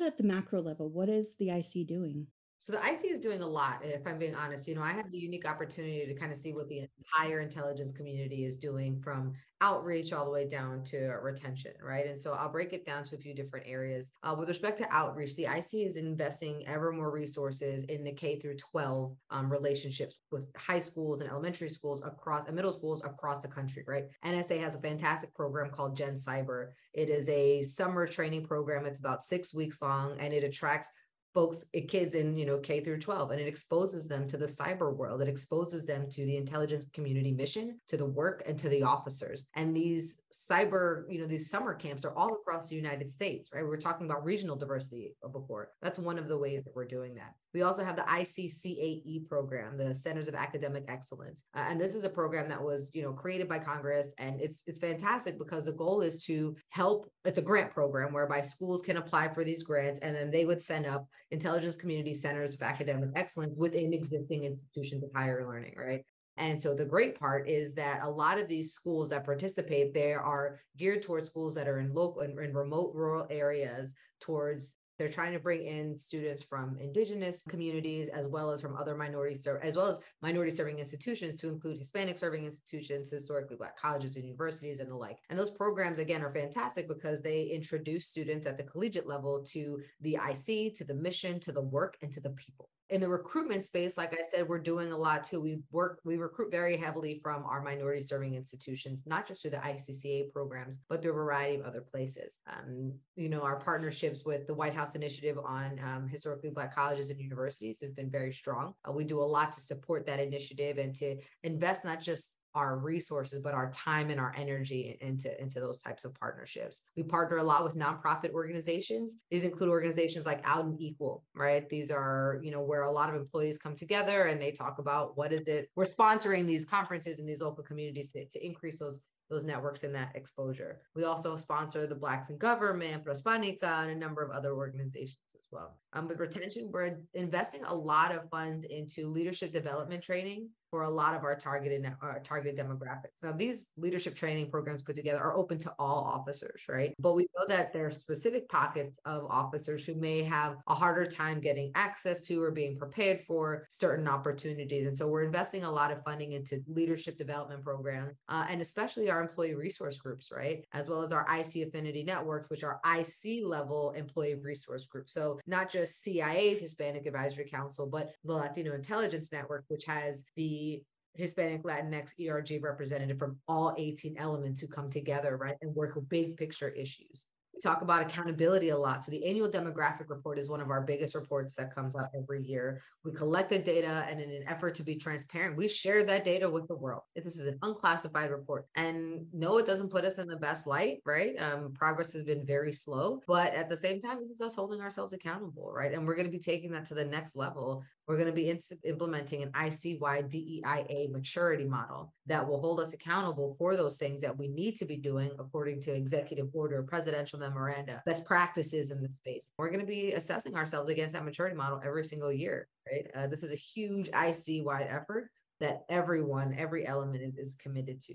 at 0.03 0.17
the 0.17 0.25
macro 0.25 0.61
level? 0.61 0.89
What 0.89 1.09
is 1.09 1.37
the 1.37 1.51
IC 1.51 1.87
doing? 1.87 2.29
So 2.61 2.73
the 2.73 2.79
IC 2.79 3.11
is 3.11 3.19
doing 3.19 3.41
a 3.41 3.47
lot, 3.47 3.81
if 3.83 4.07
I'm 4.07 4.19
being 4.19 4.35
honest. 4.35 4.69
You 4.69 4.75
know, 4.75 4.83
I 4.83 4.93
have 4.93 5.11
the 5.11 5.17
unique 5.17 5.49
opportunity 5.49 6.05
to 6.05 6.15
kind 6.15 6.31
of 6.31 6.37
see 6.37 6.53
what 6.53 6.69
the 6.69 6.87
entire 6.99 7.41
intelligence 7.41 7.91
community 7.91 8.45
is 8.45 8.57
doing 8.57 9.01
from 9.01 9.33
outreach 9.63 10.13
all 10.13 10.27
the 10.27 10.31
way 10.31 10.47
down 10.47 10.85
to 10.85 10.99
retention, 11.23 11.73
right? 11.83 12.07
And 12.07 12.21
so 12.21 12.33
I'll 12.33 12.53
break 12.53 12.75
it 12.75 12.85
down 12.85 13.05
to 13.05 13.17
a 13.17 13.19
few 13.19 13.35
different 13.35 13.67
areas. 13.67 14.13
Uh, 14.23 14.35
with 14.39 14.51
respect 14.51 14.77
to 14.79 14.93
outreach, 14.93 15.37
the 15.37 15.45
IC 15.45 15.87
is 15.87 15.97
investing 15.97 16.63
ever 16.67 16.93
more 16.93 17.11
resources 17.11 17.83
in 17.85 18.05
the 18.05 18.13
K 18.13 18.39
through 18.39 18.57
12 18.57 19.17
um, 19.31 19.51
relationships 19.51 20.19
with 20.31 20.47
high 20.55 20.79
schools 20.81 21.21
and 21.21 21.31
elementary 21.31 21.71
schools 21.71 22.03
across 22.05 22.45
and 22.45 22.55
middle 22.55 22.73
schools 22.73 23.03
across 23.05 23.41
the 23.41 23.49
country, 23.49 23.85
right? 23.89 24.05
NSA 24.23 24.61
has 24.61 24.75
a 24.75 24.81
fantastic 24.81 25.35
program 25.35 25.71
called 25.71 25.97
GenCyber. 25.97 26.69
It 26.93 27.09
is 27.09 27.27
a 27.31 27.63
summer 27.63 28.07
training 28.07 28.45
program. 28.45 28.85
It's 28.85 29.01
about 29.01 29.23
six 29.23 29.55
weeks 29.55 29.81
long 29.81 30.19
and 30.19 30.35
it 30.35 30.45
attracts 30.45 30.91
folks 31.35 31.65
eh, 31.75 31.83
kids 31.89 32.15
in 32.15 32.37
you 32.37 32.47
know 32.47 32.59
k 32.59 32.81
through 32.81 32.99
12 32.99 33.31
and 33.31 33.41
it 33.41 33.47
exposes 33.47 34.09
them 34.09 34.27
to 34.29 34.37
the 34.37 34.47
cyber 34.47 34.95
world. 34.95 35.23
It 35.23 35.29
exposes 35.29 35.87
them 35.87 36.09
to 36.11 36.25
the 36.25 36.37
intelligence 36.37 36.87
community 36.93 37.33
mission 37.33 37.81
to 37.89 37.97
the 37.97 38.07
work 38.07 38.43
and 38.47 38.59
to 38.59 38.69
the 38.69 38.83
officers. 38.83 39.45
And 39.55 39.77
these 39.77 40.21
cyber 40.33 41.05
you 41.09 41.21
know 41.21 41.27
these 41.27 41.51
summer 41.51 41.75
camps 41.75 42.05
are 42.05 42.17
all 42.17 42.33
across 42.33 42.69
the 42.69 42.77
united 42.77 43.11
states 43.11 43.51
right? 43.53 43.63
We 43.63 43.69
were 43.69 43.77
talking 43.77 44.07
about 44.07 44.25
regional 44.25 44.57
diversity 44.57 45.15
before. 45.33 45.71
That's 45.83 45.99
one 45.99 46.19
of 46.19 46.29
the 46.29 46.39
ways 46.39 46.63
that 46.65 46.75
we're 46.75 46.85
doing 46.85 47.15
that 47.15 47.35
we 47.53 47.63
also 47.63 47.85
have 47.85 47.97
the 47.97 48.03
ICCAE 48.03 49.29
program, 49.29 49.77
the 49.77 49.95
Centers 49.95 50.29
of 50.29 50.35
Academic 50.35 50.85
Excellence, 50.89 51.45
uh, 51.55 51.65
and 51.69 51.81
this 51.81 51.95
is 51.95 52.05
a 52.05 52.09
program 52.09 52.49
that 52.49 52.63
was, 52.63 52.91
you 52.95 53.03
know, 53.03 53.13
created 53.13 53.49
by 53.49 53.59
Congress, 53.59 54.09
and 54.19 54.41
it's 54.41 54.63
it's 54.67 54.79
fantastic 54.79 55.39
because 55.39 55.65
the 55.65 55.73
goal 55.73 56.01
is 56.01 56.25
to 56.25 56.57
help. 56.71 57.11
It's 57.25 57.39
a 57.39 57.43
grant 57.43 57.73
program 57.73 58.13
whereby 58.13 58.41
schools 58.41 58.83
can 58.83 58.97
apply 58.97 59.29
for 59.29 59.45
these 59.45 59.63
grants, 59.63 60.01
and 60.01 60.15
then 60.15 60.31
they 60.31 60.45
would 60.45 60.63
send 60.63 60.87
up 60.87 61.07
intelligence 61.31 61.77
community 61.77 62.15
centers 62.15 62.55
of 62.55 62.63
academic 62.63 63.11
excellence 63.17 63.57
within 63.57 63.93
existing 63.93 64.45
institutions 64.45 65.03
of 65.03 65.11
higher 65.15 65.47
learning, 65.47 65.75
right? 65.77 66.05
And 66.37 66.61
so 66.61 66.75
the 66.75 66.87
great 66.87 67.19
part 67.19 67.49
is 67.49 67.75
that 67.75 68.03
a 68.03 68.09
lot 68.09 68.39
of 68.39 68.49
these 68.49 68.73
schools 68.73 69.11
that 69.11 69.25
participate, 69.25 69.93
they 69.93 70.15
are 70.15 70.61
geared 70.79 71.03
towards 71.03 71.29
schools 71.29 71.55
that 71.55 71.69
are 71.69 71.81
in 71.81 71.93
local 71.93 72.23
and 72.23 72.55
remote 72.55 72.93
rural 72.95 73.27
areas 73.29 73.95
towards 74.21 74.77
they're 75.01 75.09
trying 75.09 75.33
to 75.33 75.39
bring 75.39 75.65
in 75.65 75.97
students 75.97 76.43
from 76.43 76.77
indigenous 76.79 77.43
communities 77.49 78.09
as 78.09 78.29
well 78.29 78.51
as 78.51 78.61
from 78.61 78.77
other 78.77 78.95
minorities, 78.95 79.47
as 79.47 79.75
well 79.75 79.87
as 79.87 79.99
minority 80.21 80.51
serving 80.51 80.79
institutions 80.79 81.41
to 81.41 81.49
include 81.49 81.79
Hispanic 81.79 82.19
serving 82.19 82.45
institutions, 82.45 83.11
historically 83.11 83.57
Black 83.57 83.79
colleges 83.79 84.17
and 84.17 84.27
universities, 84.27 84.79
and 84.79 84.91
the 84.91 84.95
like. 84.95 85.17
And 85.31 85.39
those 85.39 85.49
programs, 85.49 86.01
again, 86.01 86.23
are 86.23 86.31
fantastic 86.35 86.87
because 86.87 87.23
they 87.23 87.45
introduce 87.45 88.09
students 88.09 88.47
at 88.47 88.59
the 88.59 88.63
collegiate 88.63 89.07
level 89.09 89.43
to 89.53 89.81
the 90.03 90.17
IC, 90.17 90.75
to 90.75 90.85
the 90.85 90.93
mission, 90.93 91.41
to 91.41 91.53
the 91.53 91.63
work, 91.63 91.97
and 92.03 92.13
to 92.13 92.21
the 92.21 92.31
people 92.31 92.69
in 92.91 93.01
the 93.01 93.09
recruitment 93.09 93.65
space, 93.65 93.97
like 93.97 94.13
I 94.13 94.23
said, 94.31 94.49
we're 94.49 94.59
doing 94.59 94.93
a 94.93 94.97
lot 94.97 95.25
too. 95.25 95.41
We 95.41 95.61
work, 95.71 96.01
we 96.05 96.17
recruit 96.17 96.51
very 96.51 96.77
heavily 96.77 97.21
from 97.23 97.45
our 97.45 97.63
minority 97.63 98.03
serving 98.03 98.35
institutions, 98.35 99.01
not 99.07 99.27
just 99.27 99.43
through 99.43 99.53
the 99.53 99.59
ICCA 99.59 100.33
programs, 100.33 100.81
but 100.89 101.01
through 101.01 101.13
a 101.13 101.15
variety 101.15 101.57
of 101.61 101.67
other 101.67 101.81
places. 101.81 102.39
Um, 102.49 102.93
you 103.17 103.29
know, 103.29 103.43
our 103.43 103.61
partnerships 103.61 104.25
with 104.25 104.47
the 104.47 104.55
White 104.55 104.75
House 104.75 104.97
Initiative 104.97 105.39
on 105.39 105.81
um, 105.85 106.09
historically 106.09 106.51
Black 106.51 106.75
colleges 106.75 107.11
and 107.11 107.21
universities 107.21 107.81
has 107.81 107.93
been 107.93 108.11
very 108.11 108.33
strong. 108.33 108.75
Uh, 108.89 108.93
we 108.93 109.05
do 109.05 109.21
a 109.21 109.23
lot 109.23 109.53
to 109.53 109.61
support 109.61 110.05
that 110.07 110.19
initiative 110.19 110.79
and 110.79 110.95
to 110.97 111.17
invest 111.45 111.85
not 111.85 112.01
just 112.01 112.33
our 112.55 112.79
resources, 112.79 113.41
but 113.41 113.55
our 113.55 113.71
time 113.71 114.11
and 114.11 114.21
our 114.21 114.35
energy 114.37 114.97
into, 115.01 115.41
into 115.41 115.61
those 115.61 115.79
types 115.79 116.05
of 116.05 116.15
partnerships. 116.15 116.83
We 116.97 117.03
partner 117.03 117.39
a 117.39 117.43
lot 117.43 117.65
with 117.65 117.77
nonprofit 117.77 118.33
organizations. 118.33 119.17
These 119.31 119.45
include 119.45 119.71
organizations 119.71 120.27
like 120.27 120.41
Out 120.45 120.65
and 120.65 120.81
Equal, 120.81 121.25
right? 121.35 121.69
These 121.69 121.91
are, 121.91 122.41
you 122.43 122.51
know, 122.51 122.63
where 122.63 122.83
a 122.83 122.91
lot 122.91 123.09
of 123.09 123.17
employees 123.17 123.59
come 123.59 123.77
together 123.77 124.25
and 124.25 124.41
they 124.41 124.53
talk 124.53 124.79
about 124.79 125.17
what 125.17 125.33
is 125.33 125.49
it. 125.49 125.69
We're 125.77 125.85
sponsoring 125.85 126.47
these 126.47 126.65
conferences 126.65 127.21
in 127.21 127.27
these 127.27 127.43
local 127.43 127.65
communities 127.65 128.13
to, 128.13 128.25
to 128.27 128.45
increase 128.45 128.79
those 128.79 129.01
those 129.31 129.45
networks 129.45 129.85
and 129.85 129.95
that 129.95 130.11
exposure. 130.17 130.81
We 130.95 131.05
also 131.05 131.37
sponsor 131.37 131.87
the 131.87 131.95
Blacks 131.95 132.31
in 132.31 132.37
Government, 132.37 133.05
Prospanica, 133.05 133.83
and 133.83 133.91
a 133.93 133.95
number 133.95 134.23
of 134.23 134.33
other 134.33 134.55
organizations 134.55 135.21
as 135.37 135.47
well. 135.51 135.79
Um, 135.93 136.09
with 136.09 136.21
retention, 136.21 136.71
we're 136.71 136.99
investing 137.15 137.65
a 137.65 137.75
lot 137.75 138.15
of 138.15 138.29
funds 138.31 138.65
into 138.65 139.09
leadership 139.09 139.53
development 139.53 140.03
training 140.03 140.51
for 140.71 140.83
a 140.83 140.91
lot 140.91 141.15
of 141.15 141.25
our 141.25 141.35
targeted 141.35 141.85
our 142.01 142.21
targeted 142.21 142.57
demographics. 142.57 143.23
Now, 143.23 143.33
these 143.33 143.65
leadership 143.77 144.15
training 144.15 144.51
programs 144.51 144.83
put 144.83 144.95
together 144.95 145.19
are 145.19 145.37
open 145.37 145.59
to 145.59 145.75
all 145.79 146.05
officers, 146.05 146.63
right? 146.69 146.95
But 146.99 147.15
we 147.15 147.27
know 147.37 147.47
that 147.49 147.73
there 147.73 147.87
are 147.87 147.91
specific 147.91 148.49
pockets 148.49 148.99
of 149.05 149.25
officers 149.29 149.85
who 149.85 149.97
may 149.97 150.23
have 150.23 150.57
a 150.69 150.75
harder 150.75 151.07
time 151.07 151.41
getting 151.41 151.73
access 151.75 152.21
to 152.23 152.41
or 152.43 152.53
being 152.53 152.79
prepared 152.79 153.23
for 153.27 153.67
certain 153.69 154.07
opportunities. 154.07 154.87
And 154.87 154.97
so 154.97 155.09
we're 155.09 155.25
investing 155.25 155.65
a 155.65 155.71
lot 155.71 155.91
of 155.91 156.05
funding 156.05 156.33
into 156.33 156.63
leadership 156.69 157.19
development 157.19 157.65
programs, 157.65 158.15
uh, 158.29 158.47
and 158.49 158.61
especially 158.61 159.11
our 159.11 159.21
employee 159.21 159.55
resource 159.55 159.99
groups, 159.99 160.31
right? 160.31 160.65
As 160.73 160.89
well 160.89 161.03
as 161.03 161.13
our 161.13 161.27
IC 161.37 161.67
affinity 161.67 162.05
networks, 162.05 162.49
which 162.49 162.63
are 162.63 162.81
IC 162.87 163.45
level 163.45 163.91
employee 163.97 164.37
resource 164.37 164.87
groups. 164.87 165.13
So 165.13 165.41
not 165.49 165.69
just 165.69 165.80
CIA, 165.87 166.59
Hispanic 166.59 167.07
Advisory 167.07 167.45
Council, 167.45 167.87
but 167.87 168.13
the 168.25 168.35
Latino 168.35 168.75
Intelligence 168.75 169.33
Network, 169.33 169.65
which 169.69 169.85
has 169.85 170.25
the 170.37 170.83
Hispanic, 171.15 171.65
Latinx, 171.65 172.13
ERG 172.21 172.63
representative 172.63 173.19
from 173.19 173.39
all 173.49 173.75
18 173.77 174.17
elements 174.17 174.61
who 174.61 174.69
come 174.69 174.91
together, 174.91 175.37
right, 175.37 175.57
and 175.61 175.75
work 175.75 175.95
with 175.97 176.09
big 176.09 176.37
picture 176.37 176.69
issues 176.69 177.27
talk 177.61 177.83
about 177.83 178.03
accountability 178.03 178.71
a 178.71 178.77
lot. 178.77 179.05
So 179.05 179.11
the 179.11 179.25
annual 179.25 179.51
demographic 179.51 180.09
report 180.09 180.39
is 180.39 180.49
one 180.49 180.61
of 180.61 180.71
our 180.71 180.81
biggest 180.81 181.15
reports 181.15 181.55
that 181.55 181.75
comes 181.75 181.95
out 181.97 182.09
every 182.17 182.43
year. 182.43 182.81
We 183.05 183.13
collect 183.13 183.51
the 183.51 183.59
data 183.59 184.07
and 184.09 184.21
in 184.21 184.31
an 184.31 184.45
effort 184.47 184.75
to 184.77 184.83
be 184.83 184.97
transparent, 184.97 185.57
we 185.57 185.69
share 185.69 186.05
that 186.07 186.25
data 186.25 186.49
with 186.49 186.69
the 186.69 186.77
world. 186.77 187.03
This 187.15 187.37
is 187.37 187.47
an 187.47 187.59
unclassified 187.63 188.31
report. 188.31 188.67
And 188.75 189.27
no, 189.33 189.59
it 189.59 189.67
doesn't 189.67 189.91
put 189.91 190.05
us 190.05 190.19
in 190.19 190.27
the 190.27 190.37
best 190.37 190.67
light, 190.67 190.99
right? 191.05 191.35
Um, 191.41 191.73
progress 191.75 192.13
has 192.13 192.25
been 192.25 192.47
very 192.47 192.73
slow, 192.73 193.21
but 193.27 193.55
at 193.55 193.69
the 193.69 193.77
same 193.77 194.01
time, 194.01 194.19
this 194.21 194.31
is 194.31 194.41
us 194.41 194.55
holding 194.55 194.81
ourselves 194.81 195.13
accountable, 195.13 195.73
right? 195.73 195.93
And 195.93 196.07
we're 196.07 196.17
going 196.17 196.27
to 196.27 196.33
be 196.33 196.39
taking 196.39 196.71
that 196.73 196.87
to 196.87 196.95
the 196.95 197.05
next 197.05 197.37
level. 197.37 197.83
We're 198.07 198.17
going 198.17 198.27
to 198.27 198.33
be 198.33 198.51
in- 198.51 198.59
implementing 198.85 199.43
an 199.43 199.53
ICY 199.53 200.29
DEIA 200.29 201.11
maturity 201.11 201.65
model 201.65 202.13
that 202.27 202.47
will 202.47 202.61
hold 202.61 202.81
us 202.81 202.93
accountable 202.93 203.55
for 203.59 203.77
those 203.77 203.99
things 203.99 204.21
that 204.21 204.37
we 204.37 204.49
need 204.49 204.77
to 204.79 204.85
be 204.85 204.97
doing 204.97 205.31
according 205.39 205.81
to 205.83 205.93
executive 205.93 206.49
order, 206.53 206.83
presidential 206.83 207.39
memoranda, 207.39 208.03
best 208.07 208.25
practices 208.25 208.91
in 208.91 209.01
the 209.01 209.09
space. 209.09 209.51
We're 209.59 209.71
going 209.71 209.81
to 209.81 209.87
be 209.87 210.13
assessing 210.13 210.57
ourselves 210.57 210.91
against 210.91 211.15
that 211.15 211.25
maturity 211.25 211.57
model 211.57 211.81
every 211.85 212.05
single 212.05 212.33
year, 212.33 212.69
right? 212.91 213.07
Uh, 213.15 213.27
this 213.29 213.43
is 213.43 213.53
a 213.53 213.57
huge 213.57 214.09
IC 214.09 214.65
wide 214.65 214.89
effort 214.91 215.31
that 215.61 215.85
everyone, 215.89 216.55
every 216.59 216.87
element 216.87 217.23
is, 217.23 217.37
is 217.37 217.55
committed 217.55 218.01
to. 218.03 218.15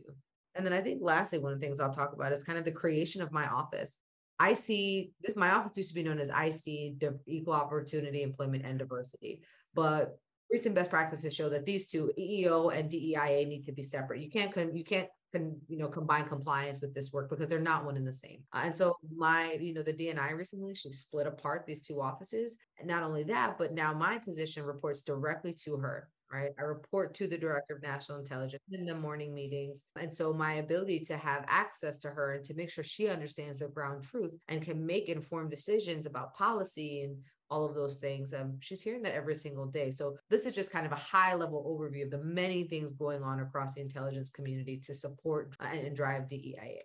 And 0.56 0.66
then 0.66 0.74
I 0.74 0.82
think 0.82 1.00
lastly, 1.02 1.40
one 1.40 1.54
of 1.54 1.60
the 1.60 1.66
things 1.66 1.80
I'll 1.80 1.92
talk 1.92 2.14
about 2.14 2.32
is 2.32 2.44
kind 2.44 2.58
of 2.58 2.66
the 2.66 2.72
creation 2.72 3.22
of 3.22 3.32
my 3.32 3.48
office. 3.48 3.98
I 4.40 4.54
see 4.54 5.12
this, 5.22 5.36
my 5.36 5.52
office 5.52 5.78
used 5.78 5.90
to 5.90 5.96
be 5.96 6.04
known 6.04 6.20
as 6.20 6.30
IC, 6.30 6.98
Equal 7.26 7.54
Opportunity 7.54 8.22
Employment 8.22 8.66
and 8.66 8.78
Diversity. 8.78 9.42
But 9.76 10.18
recent 10.52 10.76
best 10.76 10.90
practices 10.90 11.36
show 11.36 11.50
that 11.50 11.66
these 11.66 11.88
two 11.88 12.12
EEO 12.18 12.78
and 12.78 12.90
DEIA 12.90 13.48
need 13.48 13.66
to 13.66 13.72
be 13.72 13.84
separate. 13.84 14.22
You 14.22 14.30
can't 14.30 14.76
you 14.76 14.84
can't 14.84 15.10
can 15.32 15.60
you 15.68 15.78
know 15.78 15.88
combine 15.88 16.26
compliance 16.26 16.80
with 16.80 16.94
this 16.94 17.12
work 17.12 17.30
because 17.30 17.48
they're 17.48 17.60
not 17.60 17.86
one 17.86 17.98
and 17.98 18.08
the 18.08 18.14
same. 18.14 18.44
Uh, 18.54 18.62
and 18.64 18.76
so 18.76 18.96
my 19.16 19.54
you 19.54 19.74
know 19.74 19.84
the 19.84 19.94
DNI 19.94 20.36
recently 20.36 20.74
she 20.76 20.90
split 20.90 21.28
apart 21.28 21.66
these 21.66 21.86
two 21.86 22.02
offices. 22.02 22.58
And 22.80 22.88
not 22.88 23.04
only 23.04 23.24
that, 23.24 23.58
but 23.58 23.74
now 23.74 23.94
my 23.94 24.18
position 24.18 24.64
reports 24.64 25.02
directly 25.02 25.54
to 25.66 25.78
her. 25.78 26.10
Right. 26.32 26.52
I 26.60 26.64
report 26.64 27.14
to 27.16 27.28
the 27.28 27.38
director 27.38 27.76
of 27.76 27.84
national 27.84 28.18
intelligence 28.18 28.64
in 28.72 28.86
the 28.86 28.96
morning 28.96 29.34
meetings. 29.34 29.86
And 29.98 30.14
so 30.14 30.34
my 30.34 30.54
ability 30.54 31.02
to 31.02 31.18
have 31.18 31.46
access 31.48 31.98
to 32.00 32.10
her 32.10 32.34
and 32.34 32.44
to 32.46 32.56
make 32.56 32.72
sure 32.72 32.84
she 32.84 33.08
understands 33.10 33.60
the 33.60 33.68
ground 33.68 34.04
truth 34.04 34.34
and 34.48 34.62
can 34.62 34.86
make 34.86 35.08
informed 35.08 35.52
decisions 35.52 36.08
about 36.08 36.34
policy 36.34 37.04
and 37.04 37.18
all 37.50 37.66
of 37.66 37.76
those 37.76 37.98
things. 37.98 38.34
Um, 38.34 38.58
she's 38.60 38.82
hearing 38.82 39.04
that 39.04 39.14
every 39.14 39.36
single 39.36 39.66
day. 39.66 39.92
So 39.92 40.18
this 40.30 40.46
is 40.46 40.56
just 40.56 40.72
kind 40.72 40.86
of 40.86 40.92
a 40.92 40.96
high 40.96 41.36
level 41.36 41.64
overview 41.66 42.06
of 42.06 42.12
the 42.12 42.24
many 42.24 42.64
things 42.64 42.92
going 42.92 43.24
on 43.24 43.40
across 43.40 43.76
the 43.76 43.82
intelligence 43.82 44.30
community 44.30 44.78
to 44.86 44.94
support 44.94 45.56
uh, 45.60 45.68
and 45.72 45.96
drive 45.96 46.24
DEIA. 46.24 46.80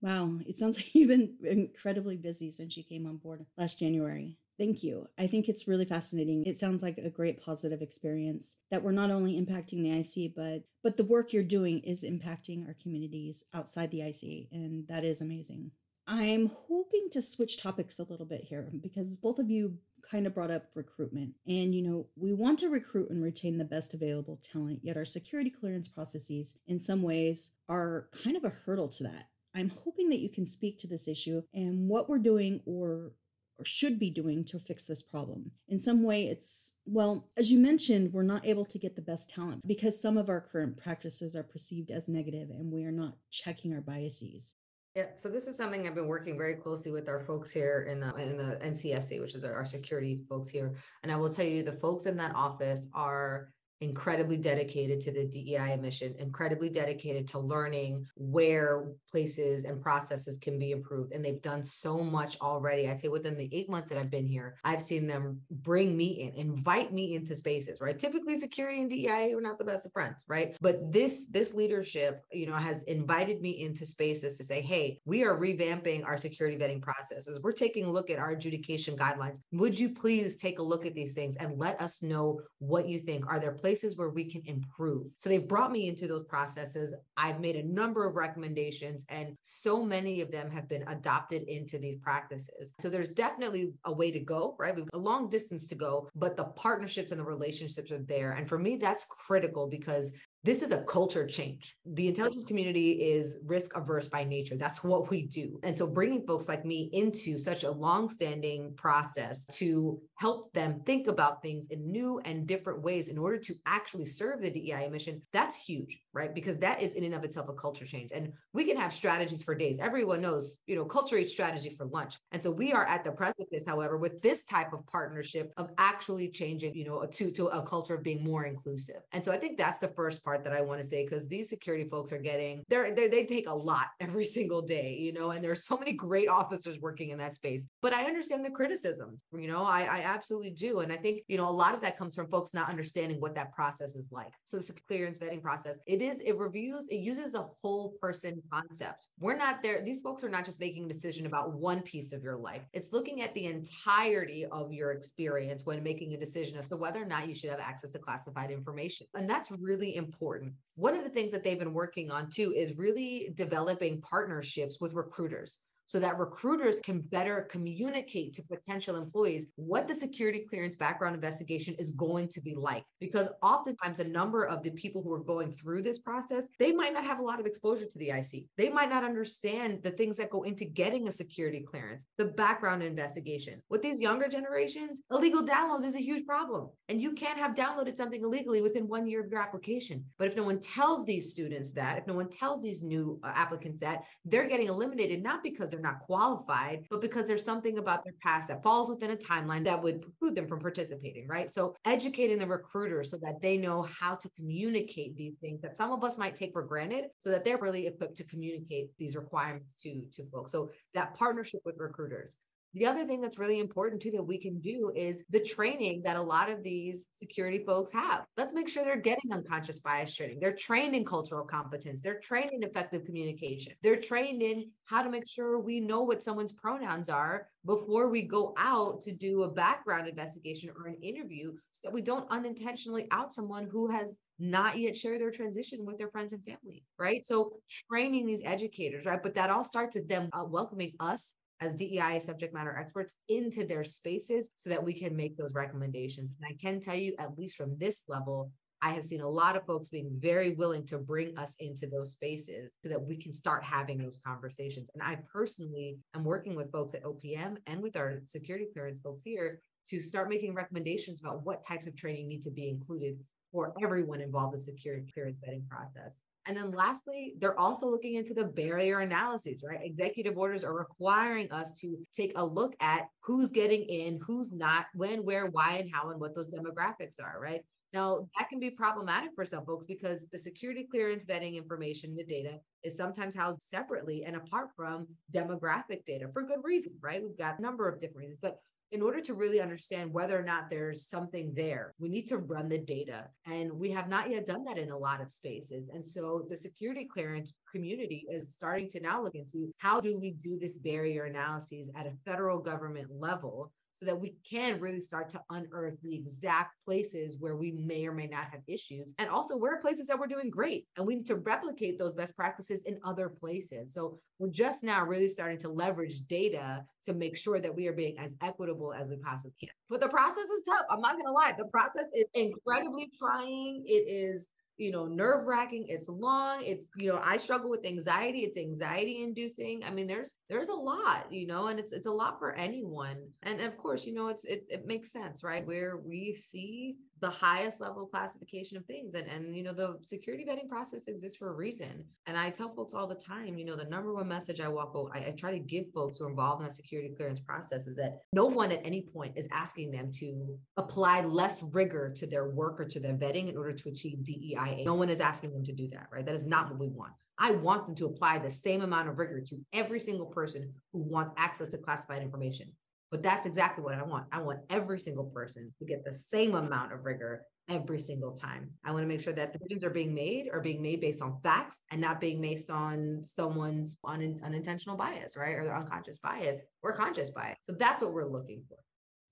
Wow, 0.00 0.38
it 0.46 0.58
sounds 0.58 0.76
like 0.78 0.94
you've 0.94 1.08
been 1.08 1.34
incredibly 1.44 2.16
busy 2.16 2.50
since 2.50 2.76
you 2.76 2.84
came 2.84 3.06
on 3.06 3.16
board 3.16 3.44
last 3.56 3.78
January. 3.78 4.36
Thank 4.56 4.84
you. 4.84 5.08
I 5.18 5.26
think 5.26 5.48
it's 5.48 5.66
really 5.66 5.84
fascinating. 5.84 6.44
It 6.46 6.56
sounds 6.56 6.80
like 6.80 6.98
a 6.98 7.10
great 7.10 7.42
positive 7.42 7.82
experience 7.82 8.58
that 8.70 8.84
we're 8.84 8.92
not 8.92 9.10
only 9.10 9.40
impacting 9.40 9.82
the 9.82 9.98
IC, 9.98 10.32
but 10.36 10.62
but 10.82 10.96
the 10.96 11.04
work 11.04 11.32
you're 11.32 11.42
doing 11.42 11.80
is 11.80 12.04
impacting 12.04 12.68
our 12.68 12.76
communities 12.80 13.46
outside 13.52 13.90
the 13.90 14.02
IC, 14.02 14.48
and 14.52 14.86
that 14.86 15.04
is 15.04 15.20
amazing. 15.20 15.72
I'm 16.06 16.50
hoping 16.68 17.08
to 17.12 17.22
switch 17.22 17.60
topics 17.60 17.98
a 17.98 18.04
little 18.04 18.26
bit 18.26 18.42
here 18.44 18.68
because 18.80 19.16
both 19.16 19.38
of 19.38 19.50
you 19.50 19.78
kind 20.10 20.26
of 20.26 20.34
brought 20.34 20.50
up 20.50 20.66
recruitment. 20.74 21.34
And, 21.46 21.74
you 21.74 21.82
know, 21.82 22.06
we 22.16 22.32
want 22.32 22.58
to 22.60 22.68
recruit 22.68 23.10
and 23.10 23.22
retain 23.22 23.58
the 23.58 23.64
best 23.64 23.94
available 23.94 24.40
talent, 24.42 24.80
yet 24.82 24.96
our 24.96 25.04
security 25.04 25.50
clearance 25.50 25.88
processes, 25.88 26.58
in 26.66 26.78
some 26.78 27.02
ways, 27.02 27.52
are 27.68 28.08
kind 28.22 28.36
of 28.36 28.44
a 28.44 28.50
hurdle 28.50 28.88
to 28.88 29.02
that. 29.04 29.28
I'm 29.54 29.70
hoping 29.70 30.08
that 30.10 30.20
you 30.20 30.28
can 30.28 30.46
speak 30.46 30.78
to 30.78 30.88
this 30.88 31.06
issue 31.06 31.42
and 31.52 31.88
what 31.88 32.08
we're 32.08 32.18
doing 32.18 32.60
or 32.66 33.12
or 33.58 33.64
should 33.64 33.98
be 33.98 34.10
doing 34.10 34.44
to 34.44 34.58
fix 34.58 34.84
this 34.84 35.02
problem. 35.02 35.52
In 35.68 35.78
some 35.78 36.02
way, 36.02 36.26
it's, 36.26 36.72
well, 36.86 37.28
as 37.36 37.52
you 37.52 37.58
mentioned, 37.60 38.12
we're 38.12 38.22
not 38.22 38.44
able 38.44 38.64
to 38.64 38.78
get 38.78 38.96
the 38.96 39.02
best 39.02 39.30
talent 39.30 39.60
because 39.66 40.00
some 40.00 40.16
of 40.16 40.28
our 40.28 40.40
current 40.40 40.76
practices 40.76 41.36
are 41.36 41.44
perceived 41.44 41.90
as 41.90 42.08
negative 42.08 42.50
and 42.50 42.72
we 42.72 42.84
are 42.84 42.92
not 42.92 43.16
checking 43.30 43.72
our 43.72 43.80
biases. 43.80 44.54
Yeah, 44.94 45.06
so 45.16 45.28
this 45.28 45.48
is 45.48 45.56
something 45.56 45.88
I've 45.88 45.96
been 45.96 46.06
working 46.06 46.38
very 46.38 46.54
closely 46.54 46.92
with 46.92 47.08
our 47.08 47.18
folks 47.18 47.50
here 47.50 47.84
in 47.90 47.98
the, 47.98 48.14
in 48.14 48.36
the 48.36 48.56
NCSC, 48.64 49.20
which 49.20 49.34
is 49.34 49.44
our, 49.44 49.52
our 49.52 49.64
security 49.64 50.20
folks 50.28 50.48
here. 50.48 50.76
And 51.02 51.10
I 51.10 51.16
will 51.16 51.28
tell 51.28 51.44
you, 51.44 51.64
the 51.64 51.72
folks 51.72 52.06
in 52.06 52.16
that 52.18 52.32
office 52.36 52.86
are 52.94 53.48
incredibly 53.84 54.38
dedicated 54.38 55.00
to 55.02 55.12
the 55.12 55.26
DEI 55.26 55.76
mission, 55.76 56.14
incredibly 56.18 56.70
dedicated 56.70 57.28
to 57.28 57.38
learning 57.38 58.06
where 58.16 58.86
places 59.10 59.64
and 59.64 59.80
processes 59.80 60.38
can 60.38 60.58
be 60.58 60.72
improved. 60.72 61.12
And 61.12 61.24
they've 61.24 61.42
done 61.42 61.62
so 61.62 61.98
much 61.98 62.40
already. 62.40 62.88
I'd 62.88 63.00
say 63.00 63.08
within 63.08 63.36
the 63.36 63.48
eight 63.52 63.68
months 63.68 63.90
that 63.90 63.98
I've 63.98 64.10
been 64.10 64.26
here, 64.26 64.56
I've 64.64 64.82
seen 64.82 65.06
them 65.06 65.40
bring 65.50 65.96
me 65.96 66.32
in, 66.34 66.48
invite 66.48 66.92
me 66.92 67.14
into 67.14 67.36
spaces, 67.36 67.80
right? 67.80 67.98
Typically 67.98 68.38
security 68.38 68.80
and 68.80 68.90
DEI 68.90 69.34
are 69.34 69.40
not 69.40 69.58
the 69.58 69.64
best 69.64 69.84
of 69.84 69.92
friends, 69.92 70.24
right? 70.28 70.56
But 70.60 70.90
this, 70.90 71.26
this 71.26 71.52
leadership, 71.52 72.24
you 72.32 72.46
know, 72.46 72.54
has 72.54 72.82
invited 72.84 73.42
me 73.42 73.60
into 73.60 73.84
spaces 73.84 74.38
to 74.38 74.44
say, 74.44 74.62
hey, 74.62 74.98
we 75.04 75.24
are 75.24 75.38
revamping 75.38 76.04
our 76.04 76.16
security 76.16 76.56
vetting 76.56 76.80
processes. 76.80 77.38
We're 77.42 77.52
taking 77.52 77.84
a 77.84 77.92
look 77.92 78.08
at 78.08 78.18
our 78.18 78.30
adjudication 78.30 78.96
guidelines. 78.96 79.40
Would 79.52 79.78
you 79.78 79.90
please 79.90 80.36
take 80.36 80.58
a 80.58 80.62
look 80.62 80.86
at 80.86 80.94
these 80.94 81.12
things 81.12 81.36
and 81.36 81.58
let 81.58 81.80
us 81.82 82.02
know 82.02 82.40
what 82.58 82.88
you 82.88 82.98
think? 82.98 83.26
Are 83.26 83.38
there 83.38 83.52
places 83.52 83.73
places 83.74 83.96
where 83.96 84.10
we 84.10 84.24
can 84.24 84.40
improve. 84.46 85.08
So 85.18 85.28
they've 85.28 85.48
brought 85.48 85.72
me 85.72 85.88
into 85.88 86.06
those 86.06 86.22
processes. 86.22 86.94
I've 87.16 87.40
made 87.40 87.56
a 87.56 87.66
number 87.66 88.06
of 88.06 88.14
recommendations, 88.14 89.04
and 89.08 89.36
so 89.42 89.84
many 89.84 90.20
of 90.20 90.30
them 90.30 90.48
have 90.48 90.68
been 90.68 90.84
adopted 90.86 91.42
into 91.48 91.78
these 91.78 91.96
practices. 91.96 92.72
So 92.80 92.88
there's 92.88 93.08
definitely 93.08 93.72
a 93.84 93.92
way 93.92 94.12
to 94.12 94.20
go, 94.20 94.54
right? 94.60 94.76
We've 94.76 94.86
a 94.94 94.98
long 94.98 95.28
distance 95.28 95.66
to 95.66 95.74
go, 95.74 96.08
but 96.14 96.36
the 96.36 96.44
partnerships 96.44 97.10
and 97.10 97.20
the 97.20 97.24
relationships 97.24 97.90
are 97.90 97.98
there. 97.98 98.32
And 98.34 98.48
for 98.48 98.58
me, 98.58 98.76
that's 98.76 99.06
critical 99.10 99.66
because 99.66 100.12
this 100.44 100.62
is 100.62 100.72
a 100.72 100.82
culture 100.84 101.26
change. 101.26 101.74
The 101.86 102.06
intelligence 102.06 102.44
community 102.44 102.92
is 102.92 103.38
risk 103.46 103.74
averse 103.74 104.08
by 104.08 104.24
nature. 104.24 104.56
That's 104.56 104.84
what 104.84 105.10
we 105.10 105.26
do. 105.26 105.58
And 105.62 105.76
so 105.76 105.86
bringing 105.86 106.26
folks 106.26 106.48
like 106.48 106.66
me 106.66 106.90
into 106.92 107.38
such 107.38 107.64
a 107.64 107.70
long-standing 107.70 108.74
process 108.76 109.46
to 109.46 109.98
help 110.16 110.52
them 110.52 110.82
think 110.84 111.08
about 111.08 111.40
things 111.40 111.68
in 111.70 111.90
new 111.90 112.20
and 112.26 112.46
different 112.46 112.82
ways 112.82 113.08
in 113.08 113.16
order 113.16 113.38
to 113.38 113.54
actually 113.64 114.04
serve 114.04 114.42
the 114.42 114.50
DEI 114.50 114.90
mission, 114.90 115.22
that's 115.32 115.56
huge, 115.56 115.98
right? 116.14 116.34
Because 116.34 116.56
that 116.58 116.80
is 116.80 116.94
in 116.94 117.04
and 117.04 117.14
of 117.14 117.24
itself 117.24 117.48
a 117.48 117.52
culture 117.52 117.84
change. 117.84 118.10
And 118.12 118.32
we 118.52 118.64
can 118.64 118.76
have 118.76 118.94
strategies 118.94 119.42
for 119.42 119.54
days. 119.54 119.78
Everyone 119.80 120.22
knows, 120.22 120.58
you 120.66 120.76
know, 120.76 120.84
culture 120.84 121.16
eats 121.16 121.32
strategy 121.32 121.74
for 121.76 121.86
lunch. 121.86 122.16
And 122.32 122.42
so 122.42 122.50
we 122.50 122.72
are 122.72 122.84
at 122.86 123.04
the 123.04 123.12
precipice, 123.12 123.62
however, 123.66 123.96
with 123.96 124.22
this 124.22 124.44
type 124.44 124.72
of 124.72 124.86
partnership 124.86 125.52
of 125.56 125.70
actually 125.78 126.30
changing, 126.30 126.74
you 126.74 126.84
know, 126.84 127.04
to, 127.04 127.30
to 127.32 127.46
a 127.46 127.62
culture 127.62 127.94
of 127.94 128.02
being 128.02 128.22
more 128.22 128.44
inclusive. 128.44 129.02
And 129.12 129.24
so 129.24 129.32
I 129.32 129.38
think 129.38 129.58
that's 129.58 129.78
the 129.78 129.88
first 129.88 130.24
part 130.24 130.44
that 130.44 130.52
I 130.52 130.60
want 130.60 130.80
to 130.82 130.86
say 130.86 131.04
because 131.04 131.28
these 131.28 131.48
security 131.48 131.88
folks 131.88 132.12
are 132.12 132.18
getting 132.18 132.64
they're, 132.68 132.94
they're 132.94 133.08
they 133.08 133.24
take 133.24 133.48
a 133.48 133.54
lot 133.54 133.86
every 134.00 134.24
single 134.24 134.62
day, 134.62 134.96
you 135.00 135.12
know, 135.12 135.30
and 135.30 135.44
there's 135.44 135.66
so 135.66 135.76
many 135.76 135.92
great 135.92 136.28
officers 136.28 136.80
working 136.80 137.10
in 137.10 137.18
that 137.18 137.34
space. 137.34 137.66
But 137.82 137.92
I 137.92 138.04
understand 138.04 138.44
the 138.44 138.50
criticism, 138.50 139.20
you 139.36 139.48
know, 139.48 139.64
I, 139.64 139.82
I 139.82 139.98
absolutely 140.04 140.50
do. 140.50 140.80
And 140.80 140.92
I 140.92 140.96
think, 140.96 141.22
you 141.28 141.36
know, 141.36 141.48
a 141.48 141.50
lot 141.50 141.74
of 141.74 141.80
that 141.80 141.96
comes 141.96 142.14
from 142.14 142.28
folks 142.28 142.54
not 142.54 142.68
understanding 142.68 143.20
what 143.20 143.34
that 143.34 143.52
process 143.52 143.94
is 143.94 144.08
like. 144.10 144.32
So 144.44 144.58
it's 144.58 144.70
a 144.70 144.74
clearance 144.88 145.18
vetting 145.18 145.42
process. 145.42 145.78
It 145.86 146.02
is, 146.04 146.18
it 146.24 146.36
reviews, 146.36 146.86
it 146.88 147.00
uses 147.00 147.34
a 147.34 147.46
whole 147.60 147.94
person 148.00 148.42
concept. 148.52 149.06
We're 149.18 149.36
not 149.36 149.62
there. 149.62 149.82
These 149.84 150.00
folks 150.00 150.22
are 150.22 150.28
not 150.28 150.44
just 150.44 150.60
making 150.60 150.84
a 150.84 150.92
decision 150.92 151.26
about 151.26 151.54
one 151.54 151.82
piece 151.82 152.12
of 152.12 152.22
your 152.22 152.36
life. 152.36 152.62
It's 152.72 152.92
looking 152.92 153.22
at 153.22 153.34
the 153.34 153.46
entirety 153.46 154.46
of 154.52 154.72
your 154.72 154.92
experience 154.92 155.66
when 155.66 155.82
making 155.82 156.12
a 156.12 156.18
decision 156.18 156.58
as 156.58 156.68
to 156.68 156.76
whether 156.76 157.02
or 157.02 157.06
not 157.06 157.28
you 157.28 157.34
should 157.34 157.50
have 157.50 157.60
access 157.60 157.90
to 157.90 157.98
classified 157.98 158.50
information. 158.50 159.06
And 159.14 159.28
that's 159.28 159.50
really 159.50 159.96
important. 159.96 160.52
One 160.76 160.94
of 160.94 161.04
the 161.04 161.10
things 161.10 161.32
that 161.32 161.42
they've 161.42 161.58
been 161.58 161.74
working 161.74 162.10
on 162.10 162.28
too 162.30 162.52
is 162.54 162.76
really 162.76 163.30
developing 163.34 164.00
partnerships 164.00 164.78
with 164.80 164.94
recruiters 164.94 165.60
so 165.86 165.98
that 166.00 166.18
recruiters 166.18 166.80
can 166.80 167.00
better 167.00 167.46
communicate 167.50 168.32
to 168.34 168.42
potential 168.42 168.96
employees 168.96 169.46
what 169.56 169.86
the 169.86 169.94
security 169.94 170.44
clearance 170.48 170.76
background 170.76 171.14
investigation 171.14 171.74
is 171.78 171.90
going 171.90 172.28
to 172.28 172.40
be 172.40 172.54
like. 172.54 172.84
Because 173.00 173.28
oftentimes, 173.42 174.00
a 174.00 174.04
number 174.04 174.44
of 174.44 174.62
the 174.62 174.70
people 174.70 175.02
who 175.02 175.12
are 175.12 175.22
going 175.22 175.52
through 175.52 175.82
this 175.82 175.98
process, 175.98 176.46
they 176.58 176.72
might 176.72 176.92
not 176.92 177.04
have 177.04 177.18
a 177.18 177.22
lot 177.22 177.40
of 177.40 177.46
exposure 177.46 177.86
to 177.86 177.98
the 177.98 178.10
IC. 178.10 178.44
They 178.56 178.68
might 178.68 178.88
not 178.88 179.04
understand 179.04 179.82
the 179.82 179.90
things 179.90 180.16
that 180.16 180.30
go 180.30 180.42
into 180.42 180.64
getting 180.64 181.08
a 181.08 181.12
security 181.12 181.60
clearance, 181.60 182.06
the 182.18 182.26
background 182.26 182.82
investigation. 182.82 183.62
With 183.68 183.82
these 183.82 184.00
younger 184.00 184.28
generations, 184.28 185.02
illegal 185.10 185.42
downloads 185.42 185.84
is 185.84 185.96
a 185.96 186.00
huge 186.00 186.26
problem. 186.26 186.70
And 186.88 187.00
you 187.00 187.12
can't 187.12 187.38
have 187.38 187.54
downloaded 187.54 187.96
something 187.96 188.22
illegally 188.22 188.62
within 188.62 188.88
one 188.88 189.06
year 189.06 189.22
of 189.22 189.30
your 189.30 189.40
application. 189.40 190.04
But 190.18 190.28
if 190.28 190.36
no 190.36 190.44
one 190.44 190.60
tells 190.60 191.04
these 191.04 191.30
students 191.30 191.72
that, 191.72 191.98
if 191.98 192.06
no 192.06 192.14
one 192.14 192.30
tells 192.30 192.62
these 192.62 192.82
new 192.82 193.20
uh, 193.22 193.32
applicants 193.34 193.78
that, 193.80 194.04
they're 194.24 194.48
getting 194.48 194.68
eliminated 194.68 195.22
not 195.22 195.42
because 195.42 195.73
they're 195.74 195.82
not 195.82 196.00
qualified, 196.00 196.84
but 196.90 197.00
because 197.00 197.26
there's 197.26 197.44
something 197.44 197.78
about 197.78 198.04
their 198.04 198.14
past 198.22 198.48
that 198.48 198.62
falls 198.62 198.88
within 198.88 199.10
a 199.10 199.16
timeline 199.16 199.64
that 199.64 199.82
would 199.82 200.02
preclude 200.02 200.36
them 200.36 200.46
from 200.46 200.60
participating, 200.60 201.26
right? 201.26 201.52
So 201.52 201.74
educating 201.84 202.38
the 202.38 202.46
recruiter 202.46 203.02
so 203.02 203.16
that 203.18 203.42
they 203.42 203.56
know 203.56 203.82
how 203.82 204.14
to 204.14 204.30
communicate 204.36 205.16
these 205.16 205.34
things 205.40 205.60
that 205.62 205.76
some 205.76 205.92
of 205.92 206.04
us 206.04 206.16
might 206.16 206.36
take 206.36 206.52
for 206.52 206.62
granted 206.62 207.06
so 207.18 207.30
that 207.30 207.44
they're 207.44 207.58
really 207.58 207.86
equipped 207.86 208.16
to 208.18 208.24
communicate 208.24 208.90
these 208.98 209.16
requirements 209.16 209.74
to, 209.82 210.02
to 210.12 210.24
folks. 210.30 210.52
So 210.52 210.70
that 210.94 211.14
partnership 211.14 211.60
with 211.64 211.76
recruiters. 211.78 212.36
The 212.74 212.86
other 212.86 213.06
thing 213.06 213.20
that's 213.20 213.38
really 213.38 213.60
important 213.60 214.02
too 214.02 214.10
that 214.10 214.22
we 214.22 214.36
can 214.36 214.60
do 214.60 214.92
is 214.96 215.22
the 215.30 215.38
training 215.38 216.02
that 216.04 216.16
a 216.16 216.22
lot 216.22 216.50
of 216.50 216.64
these 216.64 217.08
security 217.14 217.62
folks 217.64 217.92
have. 217.92 218.24
Let's 218.36 218.52
make 218.52 218.68
sure 218.68 218.84
they're 218.84 218.96
getting 218.96 219.32
unconscious 219.32 219.78
bias 219.78 220.12
training. 220.12 220.40
They're 220.40 220.56
trained 220.56 220.96
in 220.96 221.04
cultural 221.04 221.44
competence. 221.44 222.00
They're 222.00 222.18
trained 222.18 222.50
in 222.52 222.64
effective 222.64 223.04
communication. 223.04 223.74
They're 223.84 224.00
trained 224.00 224.42
in 224.42 224.70
how 224.86 225.04
to 225.04 225.10
make 225.10 225.28
sure 225.28 225.60
we 225.60 225.78
know 225.78 226.02
what 226.02 226.24
someone's 226.24 226.52
pronouns 226.52 227.08
are 227.08 227.46
before 227.64 228.08
we 228.08 228.22
go 228.22 228.54
out 228.58 229.02
to 229.04 229.14
do 229.14 229.44
a 229.44 229.50
background 229.50 230.08
investigation 230.08 230.70
or 230.76 230.88
an 230.88 230.96
interview 231.00 231.52
so 231.72 231.80
that 231.84 231.94
we 231.94 232.02
don't 232.02 232.28
unintentionally 232.32 233.06
out 233.12 233.32
someone 233.32 233.68
who 233.70 233.88
has 233.88 234.16
not 234.40 234.78
yet 234.78 234.96
shared 234.96 235.20
their 235.20 235.30
transition 235.30 235.86
with 235.86 235.96
their 235.96 236.10
friends 236.10 236.32
and 236.32 236.44
family, 236.44 236.82
right? 236.98 237.24
So 237.24 237.52
training 237.88 238.26
these 238.26 238.42
educators, 238.44 239.06
right? 239.06 239.22
But 239.22 239.36
that 239.36 239.50
all 239.50 239.62
starts 239.62 239.94
with 239.94 240.08
them 240.08 240.28
uh, 240.32 240.44
welcoming 240.44 240.92
us 240.98 241.34
as 241.60 241.74
DEI 241.74 242.18
subject 242.18 242.52
matter 242.52 242.76
experts 242.76 243.14
into 243.28 243.66
their 243.66 243.84
spaces 243.84 244.50
so 244.56 244.70
that 244.70 244.82
we 244.82 244.92
can 244.92 245.16
make 245.16 245.36
those 245.36 245.52
recommendations. 245.54 246.32
And 246.40 246.46
I 246.52 246.56
can 246.60 246.80
tell 246.80 246.96
you, 246.96 247.14
at 247.18 247.38
least 247.38 247.56
from 247.56 247.78
this 247.78 248.02
level, 248.08 248.50
I 248.82 248.90
have 248.90 249.04
seen 249.04 249.22
a 249.22 249.28
lot 249.28 249.56
of 249.56 249.64
folks 249.64 249.88
being 249.88 250.10
very 250.18 250.52
willing 250.52 250.84
to 250.86 250.98
bring 250.98 251.38
us 251.38 251.56
into 251.58 251.86
those 251.86 252.12
spaces 252.12 252.76
so 252.82 252.90
that 252.90 253.02
we 253.02 253.16
can 253.16 253.32
start 253.32 253.64
having 253.64 253.96
those 253.96 254.18
conversations. 254.26 254.90
And 254.92 255.02
I 255.02 255.18
personally 255.32 255.96
am 256.14 256.22
working 256.22 256.54
with 256.54 256.70
folks 256.70 256.92
at 256.92 257.02
OPM 257.02 257.56
and 257.66 257.82
with 257.82 257.96
our 257.96 258.20
security 258.26 258.66
clearance 258.72 259.00
folks 259.02 259.22
here 259.24 259.60
to 259.88 260.00
start 260.00 260.28
making 260.28 260.54
recommendations 260.54 261.20
about 261.20 261.46
what 261.46 261.66
types 261.66 261.86
of 261.86 261.96
training 261.96 262.28
need 262.28 262.42
to 262.42 262.50
be 262.50 262.68
included 262.68 263.16
for 263.52 263.72
everyone 263.82 264.20
involved 264.20 264.52
in 264.52 264.58
the 264.58 264.64
security 264.64 265.06
clearance 265.14 265.38
vetting 265.38 265.66
process. 265.68 266.16
And 266.46 266.56
then 266.56 266.72
lastly, 266.72 267.34
they're 267.38 267.58
also 267.58 267.88
looking 267.88 268.14
into 268.14 268.34
the 268.34 268.44
barrier 268.44 269.00
analyses, 269.00 269.62
right? 269.66 269.80
Executive 269.82 270.36
orders 270.36 270.62
are 270.62 270.74
requiring 270.74 271.50
us 271.50 271.72
to 271.80 271.96
take 272.14 272.32
a 272.36 272.44
look 272.44 272.74
at 272.80 273.08
who's 273.22 273.50
getting 273.50 273.82
in, 273.84 274.20
who's 274.26 274.52
not, 274.52 274.86
when, 274.94 275.24
where, 275.24 275.46
why, 275.46 275.78
and 275.78 275.90
how, 275.92 276.10
and 276.10 276.20
what 276.20 276.34
those 276.34 276.50
demographics 276.50 277.18
are, 277.22 277.40
right? 277.40 277.62
Now, 277.94 278.28
that 278.36 278.48
can 278.48 278.58
be 278.58 278.70
problematic 278.70 279.30
for 279.36 279.44
some 279.44 279.64
folks 279.64 279.86
because 279.86 280.26
the 280.32 280.38
security 280.38 280.86
clearance 280.90 281.24
vetting 281.24 281.56
information, 281.56 282.16
the 282.16 282.24
data, 282.24 282.58
is 282.82 282.96
sometimes 282.96 283.36
housed 283.36 283.62
separately 283.62 284.24
and 284.24 284.34
apart 284.34 284.70
from 284.76 285.06
demographic 285.32 286.04
data 286.04 286.28
for 286.32 286.42
good 286.42 286.58
reason, 286.64 286.92
right? 287.00 287.22
We've 287.22 287.38
got 287.38 287.58
a 287.58 287.62
number 287.62 287.88
of 287.88 288.00
different 288.00 288.26
reasons, 288.26 288.38
but 288.42 288.58
in 288.94 289.02
order 289.02 289.20
to 289.20 289.34
really 289.34 289.60
understand 289.60 290.12
whether 290.12 290.38
or 290.38 290.44
not 290.44 290.70
there's 290.70 291.08
something 291.08 291.52
there, 291.52 291.94
we 291.98 292.08
need 292.08 292.28
to 292.28 292.38
run 292.38 292.68
the 292.68 292.78
data. 292.78 293.26
And 293.44 293.72
we 293.72 293.90
have 293.90 294.08
not 294.08 294.30
yet 294.30 294.46
done 294.46 294.64
that 294.66 294.78
in 294.78 294.92
a 294.92 294.96
lot 294.96 295.20
of 295.20 295.32
spaces. 295.32 295.88
And 295.92 296.08
so 296.08 296.46
the 296.48 296.56
security 296.56 297.08
clearance 297.12 297.54
community 297.70 298.24
is 298.30 298.52
starting 298.52 298.88
to 298.90 299.00
now 299.00 299.20
look 299.20 299.34
into 299.34 299.72
how 299.78 300.00
do 300.00 300.16
we 300.20 300.30
do 300.30 300.60
this 300.60 300.78
barrier 300.78 301.24
analyses 301.24 301.90
at 301.96 302.06
a 302.06 302.12
federal 302.24 302.60
government 302.60 303.08
level 303.10 303.72
that 304.04 304.18
we 304.18 304.34
can 304.48 304.80
really 304.80 305.00
start 305.00 305.28
to 305.30 305.40
unearth 305.50 305.94
the 306.02 306.14
exact 306.14 306.74
places 306.84 307.36
where 307.38 307.56
we 307.56 307.72
may 307.72 308.06
or 308.06 308.12
may 308.12 308.26
not 308.26 308.46
have 308.50 308.60
issues. 308.66 309.12
And 309.18 309.28
also, 309.28 309.56
where 309.56 309.74
are 309.74 309.80
places 309.80 310.06
that 310.06 310.18
we're 310.18 310.26
doing 310.26 310.50
great? 310.50 310.86
And 310.96 311.06
we 311.06 311.16
need 311.16 311.26
to 311.26 311.36
replicate 311.36 311.98
those 311.98 312.14
best 312.14 312.36
practices 312.36 312.80
in 312.86 312.98
other 313.04 313.28
places. 313.28 313.92
So 313.92 314.18
we're 314.38 314.50
just 314.50 314.84
now 314.84 315.04
really 315.04 315.28
starting 315.28 315.58
to 315.58 315.68
leverage 315.68 316.20
data 316.28 316.84
to 317.04 317.14
make 317.14 317.36
sure 317.36 317.60
that 317.60 317.74
we 317.74 317.86
are 317.86 317.92
being 317.92 318.18
as 318.18 318.34
equitable 318.42 318.92
as 318.92 319.08
we 319.08 319.16
possibly 319.16 319.54
can. 319.60 319.70
But 319.88 320.00
the 320.00 320.08
process 320.08 320.44
is 320.44 320.62
tough. 320.66 320.86
I'm 320.90 321.00
not 321.00 321.12
going 321.12 321.26
to 321.26 321.32
lie. 321.32 321.52
The 321.56 321.66
process 321.66 322.06
is 322.14 322.26
incredibly 322.34 323.10
trying. 323.20 323.84
It 323.86 324.08
is 324.08 324.48
you 324.76 324.90
know, 324.90 325.06
nerve 325.06 325.46
wracking. 325.46 325.86
It's 325.88 326.08
long. 326.08 326.62
It's, 326.62 326.86
you 326.96 327.08
know, 327.12 327.20
I 327.22 327.36
struggle 327.36 327.70
with 327.70 327.86
anxiety. 327.86 328.40
It's 328.40 328.58
anxiety 328.58 329.22
inducing. 329.22 329.84
I 329.84 329.90
mean, 329.90 330.06
there's, 330.06 330.34
there's 330.48 330.68
a 330.68 330.74
lot, 330.74 331.32
you 331.32 331.46
know, 331.46 331.68
and 331.68 331.78
it's, 331.78 331.92
it's 331.92 332.06
a 332.06 332.12
lot 332.12 332.38
for 332.38 332.52
anyone. 332.52 333.28
And 333.42 333.60
of 333.60 333.76
course, 333.76 334.06
you 334.06 334.14
know, 334.14 334.28
it's, 334.28 334.44
it, 334.44 334.64
it 334.68 334.86
makes 334.86 335.12
sense, 335.12 335.44
right? 335.44 335.66
Where 335.66 335.96
we 335.96 336.36
see 336.36 336.96
the 337.20 337.30
highest 337.30 337.80
level 337.80 338.06
classification 338.06 338.76
of 338.76 338.84
things. 338.86 339.14
And, 339.14 339.26
and, 339.28 339.56
you 339.56 339.62
know, 339.62 339.72
the 339.72 339.98
security 340.02 340.44
vetting 340.44 340.68
process 340.68 341.08
exists 341.08 341.38
for 341.38 341.50
a 341.50 341.54
reason. 341.54 342.04
And 342.26 342.36
I 342.36 342.50
tell 342.50 342.74
folks 342.74 342.94
all 342.94 343.06
the 343.06 343.14
time, 343.14 343.56
you 343.56 343.64
know, 343.64 343.76
the 343.76 343.84
number 343.84 344.12
one 344.12 344.28
message 344.28 344.60
I 344.60 344.68
walk, 344.68 344.94
I, 345.14 345.18
I 345.18 345.34
try 345.36 345.52
to 345.52 345.58
give 345.58 345.84
folks 345.94 346.18
who 346.18 346.26
are 346.26 346.30
involved 346.30 346.60
in 346.60 346.68
that 346.68 346.74
security 346.74 347.12
clearance 347.16 347.40
process 347.40 347.86
is 347.86 347.96
that 347.96 348.18
no 348.32 348.46
one 348.46 348.72
at 348.72 348.84
any 348.84 349.02
point 349.02 349.32
is 349.36 349.48
asking 349.52 349.90
them 349.90 350.10
to 350.16 350.58
apply 350.76 351.22
less 351.22 351.62
rigor 351.62 352.12
to 352.16 352.26
their 352.26 352.50
work 352.50 352.80
or 352.80 352.84
to 352.84 353.00
their 353.00 353.14
vetting 353.14 353.48
in 353.48 353.56
order 353.56 353.72
to 353.72 353.88
achieve 353.88 354.18
DEIA. 354.18 354.84
No 354.84 354.94
one 354.94 355.08
is 355.08 355.20
asking 355.20 355.52
them 355.52 355.64
to 355.64 355.72
do 355.72 355.88
that, 355.92 356.08
right? 356.12 356.26
That 356.26 356.34
is 356.34 356.46
not 356.46 356.70
what 356.70 356.78
we 356.78 356.88
want. 356.88 357.12
I 357.38 357.50
want 357.50 357.86
them 357.86 357.96
to 357.96 358.06
apply 358.06 358.38
the 358.38 358.50
same 358.50 358.82
amount 358.82 359.08
of 359.08 359.18
rigor 359.18 359.40
to 359.40 359.56
every 359.72 359.98
single 359.98 360.26
person 360.26 360.72
who 360.92 361.02
wants 361.02 361.34
access 361.36 361.68
to 361.70 361.78
classified 361.78 362.22
information. 362.22 362.72
But 363.14 363.22
that's 363.22 363.46
exactly 363.46 363.84
what 363.84 363.94
I 363.94 364.02
want. 364.02 364.26
I 364.32 364.40
want 364.40 364.58
every 364.70 364.98
single 364.98 365.26
person 365.26 365.72
to 365.78 365.84
get 365.84 366.04
the 366.04 366.12
same 366.12 366.56
amount 366.56 366.92
of 366.92 367.04
rigor 367.04 367.42
every 367.70 368.00
single 368.00 368.32
time. 368.32 368.72
I 368.84 368.90
want 368.90 369.04
to 369.04 369.06
make 369.06 369.20
sure 369.20 369.32
that 369.32 369.52
decisions 369.52 369.84
are 369.84 369.90
being 369.90 370.12
made 370.12 370.48
are 370.52 370.60
being 370.60 370.82
made 370.82 371.00
based 371.00 371.22
on 371.22 371.38
facts 371.44 371.80
and 371.92 372.00
not 372.00 372.20
being 372.20 372.42
based 372.42 372.70
on 372.70 373.22
someone's 373.22 373.96
un- 374.04 374.40
unintentional 374.44 374.96
bias, 374.96 375.36
right? 375.36 375.52
Or 375.52 375.62
their 375.62 375.76
unconscious 375.76 376.18
bias 376.18 376.58
or 376.82 376.92
conscious 376.96 377.30
bias. 377.30 377.56
So 377.62 377.76
that's 377.78 378.02
what 378.02 378.12
we're 378.12 378.24
looking 378.24 378.64
for. 378.68 378.78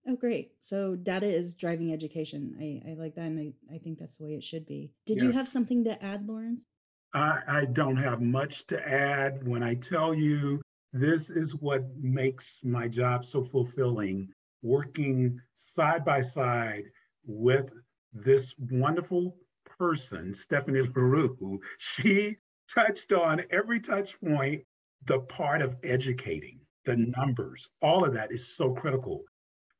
Oh, 0.07 0.15
great. 0.15 0.53
So 0.61 0.95
data 0.95 1.27
is 1.27 1.57
driving 1.57 1.93
education. 1.93 2.55
I, 2.61 2.93
I 2.93 2.95
like 2.95 3.17
that. 3.17 3.27
And 3.27 3.41
I, 3.41 3.75
I 3.75 3.79
think 3.79 3.99
that's 3.99 4.17
the 4.17 4.23
way 4.27 4.35
it 4.35 4.45
should 4.45 4.65
be. 4.65 4.93
Did 5.07 5.17
yes. 5.17 5.25
you 5.25 5.33
have 5.33 5.49
something 5.49 5.83
to 5.87 6.01
add, 6.05 6.29
Lawrence? 6.29 6.69
I, 7.15 7.41
I 7.49 7.65
don't 7.65 7.97
have 7.97 8.21
much 8.21 8.65
to 8.69 8.81
add. 8.89 9.45
When 9.45 9.65
I 9.65 9.75
tell 9.75 10.15
you 10.15 10.62
this 10.93 11.31
is 11.31 11.55
what 11.57 11.85
makes 11.99 12.61
my 12.65 12.87
job 12.87 13.25
so 13.25 13.43
fulfilling, 13.43 14.29
working 14.63 15.41
side 15.55 16.05
by 16.05 16.21
side 16.21 16.85
with 17.25 17.71
this 18.13 18.55
wonderful 18.71 19.37
person, 19.79 20.35
Stephanie 20.35 20.83
La 20.83 20.91
Rue. 20.95 21.61
She 21.79 22.37
touched 22.73 23.13
on 23.13 23.43
every 23.51 23.81
touch 23.81 24.21
point, 24.21 24.63
the 25.07 25.21
part 25.21 25.63
of 25.63 25.77
educating, 25.83 26.61
the 26.85 26.97
numbers, 26.97 27.69
all 27.81 28.05
of 28.05 28.15
that 28.15 28.31
is 28.31 28.55
so 28.57 28.73
critical. 28.73 29.25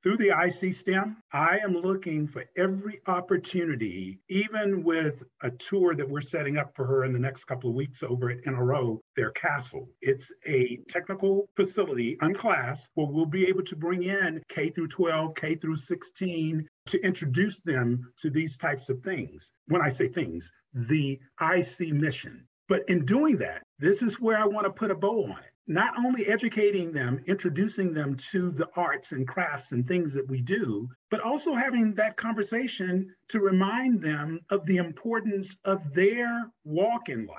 Through 0.03 0.17
the 0.17 0.37
IC 0.37 0.75
STEM, 0.75 1.19
I 1.33 1.59
am 1.59 1.75
looking 1.75 2.27
for 2.27 2.45
every 2.57 3.01
opportunity, 3.07 4.19
even 4.29 4.83
with 4.83 5.23
a 5.43 5.51
tour 5.53 5.95
that 5.95 6.09
we're 6.09 6.21
setting 6.21 6.57
up 6.57 6.75
for 6.75 6.85
her 6.85 7.05
in 7.05 7.13
the 7.13 7.21
next 7.21 7.45
couple 7.45 7.71
of 7.71 7.77
weeks 7.77 8.03
over 8.03 8.29
at 8.29 8.43
NRO, 8.43 8.99
their 9.15 9.31
castle. 9.31 9.89
It's 10.01 10.33
a 10.45 10.79
technical 10.89 11.49
facility, 11.55 12.19
unclassed, 12.21 12.91
where 12.95 13.07
we'll 13.07 13.27
be 13.27 13.47
able 13.47 13.63
to 13.63 13.77
bring 13.77 14.03
in 14.03 14.43
K 14.49 14.71
through 14.71 14.89
12, 14.89 15.37
K 15.37 15.55
through 15.55 15.77
16 15.77 16.67
to 16.87 17.01
introduce 17.07 17.61
them 17.61 18.13
to 18.23 18.31
these 18.31 18.57
types 18.57 18.89
of 18.89 19.05
things. 19.05 19.53
When 19.69 19.83
I 19.83 19.91
say 19.91 20.09
things, 20.09 20.51
the 20.75 21.21
IC 21.41 21.93
mission. 21.93 22.49
But 22.69 22.89
in 22.89 23.05
doing 23.05 23.37
that, 23.37 23.63
this 23.79 24.03
is 24.03 24.21
where 24.21 24.39
I 24.39 24.47
want 24.47 24.67
to 24.67 24.73
put 24.73 24.91
a 24.91 24.97
bow 24.97 25.27
on 25.27 25.39
it 25.39 25.52
not 25.73 25.95
only 25.99 26.27
educating 26.27 26.93
them, 26.93 27.23
introducing 27.27 27.95
them 27.95 28.15
to 28.17 28.51
the 28.51 28.69
arts 28.77 29.13
and 29.13 29.27
crafts 29.27 29.73
and 29.73 29.89
things 29.89 30.13
that 30.15 30.29
we 30.29 30.41
do, 30.41 30.89
but 31.11 31.21
also 31.21 31.55
having 31.55 31.95
that 31.95 32.17
conversation 32.17 33.15
to 33.29 33.41
remind 33.41 34.03
them 34.03 34.41
of 34.51 34.67
the 34.67 34.77
importance 34.77 35.57
of 35.65 35.95
their 35.95 36.51
walk 36.65 37.09
in 37.09 37.27
life. 37.27 37.39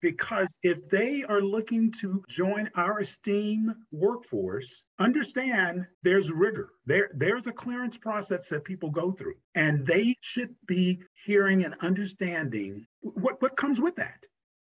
Because 0.00 0.54
if 0.62 0.88
they 0.88 1.24
are 1.24 1.40
looking 1.40 1.90
to 2.00 2.22
join 2.28 2.70
our 2.76 3.02
STEAM 3.02 3.74
workforce, 3.90 4.84
understand 4.98 5.86
there's 6.02 6.30
rigor. 6.30 6.68
There, 6.84 7.10
there's 7.14 7.46
a 7.46 7.52
clearance 7.52 7.96
process 7.96 8.48
that 8.50 8.64
people 8.64 8.90
go 8.90 9.12
through, 9.12 9.36
and 9.54 9.86
they 9.86 10.16
should 10.20 10.54
be 10.66 11.00
hearing 11.24 11.64
and 11.64 11.74
understanding 11.80 12.86
what, 13.00 13.40
what 13.42 13.56
comes 13.56 13.80
with 13.80 13.96
that 13.96 14.25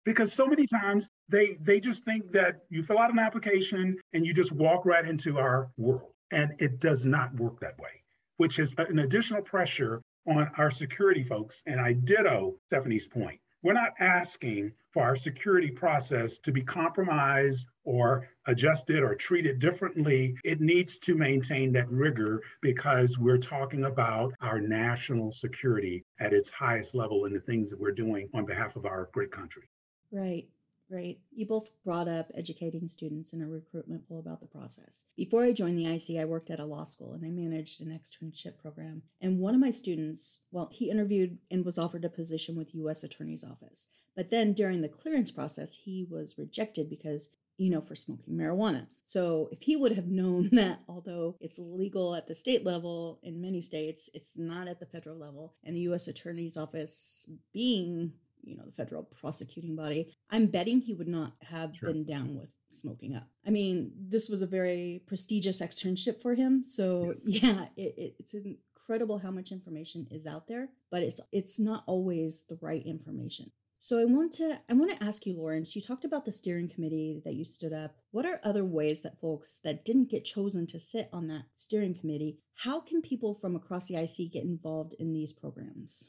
because 0.06 0.32
so 0.32 0.46
many 0.46 0.66
times 0.66 1.10
they 1.28 1.58
they 1.60 1.78
just 1.80 2.04
think 2.04 2.32
that 2.32 2.60
you 2.70 2.82
fill 2.82 2.98
out 2.98 3.12
an 3.12 3.18
application 3.18 3.98
and 4.14 4.24
you 4.24 4.32
just 4.32 4.52
walk 4.52 4.86
right 4.86 5.06
into 5.06 5.38
our 5.38 5.68
world 5.76 6.12
and 6.30 6.54
it 6.58 6.80
does 6.80 7.04
not 7.04 7.34
work 7.34 7.60
that 7.60 7.78
way 7.78 8.02
which 8.38 8.58
is 8.58 8.74
an 8.78 9.00
additional 9.00 9.42
pressure 9.42 10.00
on 10.26 10.50
our 10.56 10.70
security 10.70 11.22
folks 11.22 11.62
and 11.66 11.78
i 11.78 11.92
ditto 11.92 12.54
stephanie's 12.68 13.06
point 13.06 13.38
we're 13.62 13.72
not 13.72 13.94
asking 13.98 14.72
for 14.92 15.02
our 15.02 15.16
security 15.16 15.70
process 15.70 16.38
to 16.38 16.52
be 16.52 16.62
compromised 16.62 17.66
or 17.84 18.28
adjusted 18.46 19.02
or 19.02 19.16
treated 19.16 19.58
differently. 19.58 20.36
It 20.44 20.60
needs 20.60 20.98
to 20.98 21.16
maintain 21.16 21.72
that 21.72 21.90
rigor 21.90 22.42
because 22.62 23.18
we're 23.18 23.38
talking 23.38 23.84
about 23.84 24.34
our 24.40 24.60
national 24.60 25.32
security 25.32 26.04
at 26.20 26.32
its 26.32 26.48
highest 26.48 26.94
level 26.94 27.24
and 27.24 27.34
the 27.34 27.40
things 27.40 27.68
that 27.70 27.80
we're 27.80 27.90
doing 27.90 28.28
on 28.34 28.44
behalf 28.44 28.76
of 28.76 28.86
our 28.86 29.08
great 29.12 29.32
country. 29.32 29.64
Right, 30.10 30.48
right. 30.90 31.18
You 31.34 31.46
both 31.46 31.70
brought 31.84 32.08
up 32.08 32.30
educating 32.34 32.88
students 32.88 33.32
in 33.32 33.42
a 33.42 33.46
recruitment 33.46 34.08
pool 34.08 34.18
about 34.18 34.40
the 34.40 34.46
process. 34.46 35.06
Before 35.16 35.44
I 35.44 35.52
joined 35.52 35.78
the 35.78 35.86
IC, 35.86 36.20
I 36.20 36.24
worked 36.24 36.50
at 36.50 36.60
a 36.60 36.64
law 36.64 36.84
school 36.84 37.12
and 37.12 37.24
I 37.24 37.30
managed 37.30 37.80
an 37.80 37.88
externship 37.88 38.58
program. 38.58 39.02
And 39.20 39.38
one 39.38 39.54
of 39.54 39.60
my 39.60 39.70
students, 39.70 40.40
well, 40.50 40.70
he 40.72 40.90
interviewed 40.90 41.38
and 41.50 41.64
was 41.64 41.78
offered 41.78 42.04
a 42.04 42.08
position 42.08 42.56
with 42.56 42.74
U.S. 42.74 43.02
Attorney's 43.02 43.44
Office. 43.44 43.88
But 44.14 44.30
then 44.30 44.54
during 44.54 44.80
the 44.80 44.88
clearance 44.88 45.30
process, 45.30 45.80
he 45.84 46.06
was 46.08 46.38
rejected 46.38 46.88
because 46.88 47.30
you 47.58 47.70
know, 47.70 47.80
for 47.80 47.94
smoking 47.94 48.34
marijuana. 48.34 48.86
So 49.06 49.48
if 49.50 49.62
he 49.62 49.76
would 49.76 49.92
have 49.92 50.08
known 50.08 50.50
that 50.52 50.80
although 50.88 51.36
it's 51.40 51.58
legal 51.58 52.14
at 52.14 52.26
the 52.26 52.34
state 52.34 52.64
level 52.64 53.20
in 53.22 53.40
many 53.40 53.60
states, 53.60 54.10
it's 54.14 54.36
not 54.36 54.68
at 54.68 54.80
the 54.80 54.86
federal 54.86 55.16
level, 55.16 55.54
and 55.64 55.74
the 55.74 55.80
US 55.80 56.08
Attorney's 56.08 56.56
Office 56.56 57.30
being 57.52 58.12
you 58.46 58.56
know, 58.56 58.64
the 58.64 58.72
federal 58.72 59.02
prosecuting 59.02 59.76
body, 59.76 60.16
I'm 60.30 60.46
betting 60.46 60.80
he 60.80 60.94
would 60.94 61.08
not 61.08 61.32
have 61.42 61.76
sure. 61.76 61.92
been 61.92 62.04
down 62.04 62.36
with 62.38 62.48
smoking 62.70 63.14
up. 63.14 63.28
I 63.46 63.50
mean, 63.50 63.92
this 63.98 64.28
was 64.28 64.42
a 64.42 64.46
very 64.46 65.02
prestigious 65.06 65.60
externship 65.60 66.22
for 66.22 66.34
him. 66.34 66.64
So 66.66 67.14
yes. 67.24 67.42
yeah, 67.42 67.64
it, 67.76 67.94
it, 67.96 68.14
it's 68.18 68.34
incredible 68.34 69.18
how 69.18 69.30
much 69.30 69.52
information 69.52 70.06
is 70.10 70.26
out 70.26 70.46
there, 70.46 70.68
but 70.90 71.02
it's 71.02 71.20
it's 71.32 71.58
not 71.58 71.84
always 71.86 72.44
the 72.48 72.58
right 72.60 72.84
information. 72.84 73.50
So 73.80 74.00
I 74.00 74.04
want 74.04 74.32
to 74.34 74.60
I 74.68 74.74
want 74.74 74.90
to 74.98 75.04
ask 75.04 75.26
you, 75.26 75.36
Lawrence. 75.36 75.76
You 75.76 75.82
talked 75.82 76.04
about 76.04 76.24
the 76.24 76.32
steering 76.32 76.68
committee 76.68 77.22
that 77.24 77.34
you 77.34 77.44
stood 77.44 77.72
up. 77.72 77.94
What 78.10 78.26
are 78.26 78.40
other 78.42 78.64
ways 78.64 79.02
that 79.02 79.20
folks 79.20 79.60
that 79.62 79.84
didn't 79.84 80.10
get 80.10 80.24
chosen 80.24 80.66
to 80.68 80.80
sit 80.80 81.08
on 81.12 81.28
that 81.28 81.44
steering 81.54 81.94
committee? 81.94 82.38
How 82.54 82.80
can 82.80 83.00
people 83.00 83.34
from 83.34 83.54
across 83.54 83.86
the 83.86 83.96
IC 83.96 84.32
get 84.32 84.42
involved 84.42 84.94
in 84.98 85.12
these 85.12 85.32
programs? 85.32 86.08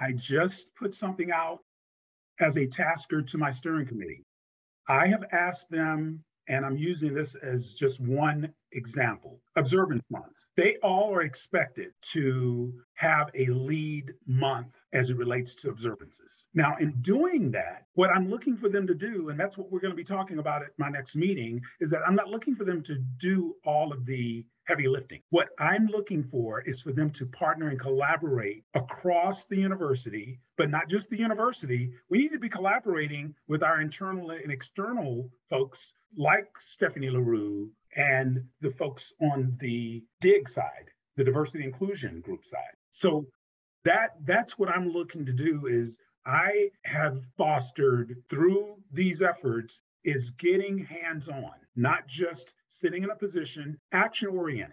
I 0.00 0.12
just 0.12 0.74
put 0.74 0.94
something 0.94 1.30
out 1.30 1.60
as 2.38 2.56
a 2.56 2.66
tasker 2.66 3.22
to 3.22 3.38
my 3.38 3.50
steering 3.50 3.86
committee. 3.86 4.24
I 4.88 5.08
have 5.08 5.24
asked 5.32 5.70
them, 5.70 6.22
and 6.48 6.64
I'm 6.64 6.76
using 6.76 7.12
this 7.12 7.34
as 7.34 7.74
just 7.74 8.00
one 8.00 8.52
example 8.72 9.40
observance 9.56 10.08
months. 10.10 10.46
They 10.56 10.76
all 10.76 11.12
are 11.14 11.22
expected 11.22 11.92
to 12.12 12.72
have 12.94 13.30
a 13.34 13.46
lead 13.46 14.12
month 14.26 14.76
as 14.92 15.10
it 15.10 15.16
relates 15.16 15.54
to 15.56 15.70
observances. 15.70 16.46
Now, 16.54 16.76
in 16.76 16.92
doing 17.00 17.50
that, 17.52 17.86
what 17.94 18.10
I'm 18.10 18.28
looking 18.28 18.56
for 18.56 18.68
them 18.68 18.86
to 18.86 18.94
do, 18.94 19.30
and 19.30 19.40
that's 19.40 19.56
what 19.56 19.72
we're 19.72 19.80
going 19.80 19.92
to 19.92 19.96
be 19.96 20.04
talking 20.04 20.38
about 20.38 20.62
at 20.62 20.78
my 20.78 20.90
next 20.90 21.16
meeting, 21.16 21.62
is 21.80 21.90
that 21.90 22.02
I'm 22.06 22.14
not 22.14 22.28
looking 22.28 22.54
for 22.54 22.64
them 22.64 22.82
to 22.84 22.96
do 23.18 23.56
all 23.64 23.92
of 23.92 24.04
the 24.06 24.44
heavy 24.66 24.88
lifting. 24.88 25.20
What 25.30 25.48
I'm 25.58 25.86
looking 25.86 26.24
for 26.24 26.60
is 26.60 26.82
for 26.82 26.92
them 26.92 27.10
to 27.10 27.26
partner 27.26 27.68
and 27.68 27.80
collaborate 27.80 28.64
across 28.74 29.46
the 29.46 29.56
university, 29.56 30.40
but 30.56 30.70
not 30.70 30.88
just 30.88 31.08
the 31.08 31.18
university. 31.18 31.92
We 32.08 32.18
need 32.18 32.32
to 32.32 32.38
be 32.38 32.48
collaborating 32.48 33.34
with 33.48 33.62
our 33.62 33.80
internal 33.80 34.30
and 34.30 34.50
external 34.50 35.30
folks 35.48 35.94
like 36.16 36.48
Stephanie 36.58 37.10
La 37.10 37.20
Rue 37.20 37.70
and 37.94 38.44
the 38.60 38.70
folks 38.70 39.14
on 39.20 39.56
the 39.60 40.02
DIG 40.20 40.48
side, 40.48 40.90
the 41.16 41.24
diversity 41.24 41.64
inclusion 41.64 42.20
group 42.20 42.44
side. 42.44 42.76
So 42.90 43.26
that 43.84 44.16
that's 44.24 44.58
what 44.58 44.68
I'm 44.68 44.90
looking 44.90 45.26
to 45.26 45.32
do 45.32 45.66
is 45.66 45.98
I 46.24 46.70
have 46.84 47.22
fostered 47.38 48.16
through 48.28 48.76
these 48.90 49.22
efforts 49.22 49.82
is 50.06 50.30
getting 50.30 50.78
hands 50.78 51.28
on, 51.28 51.52
not 51.74 52.06
just 52.06 52.54
sitting 52.68 53.02
in 53.02 53.10
a 53.10 53.16
position, 53.16 53.78
action 53.92 54.28
oriented. 54.28 54.72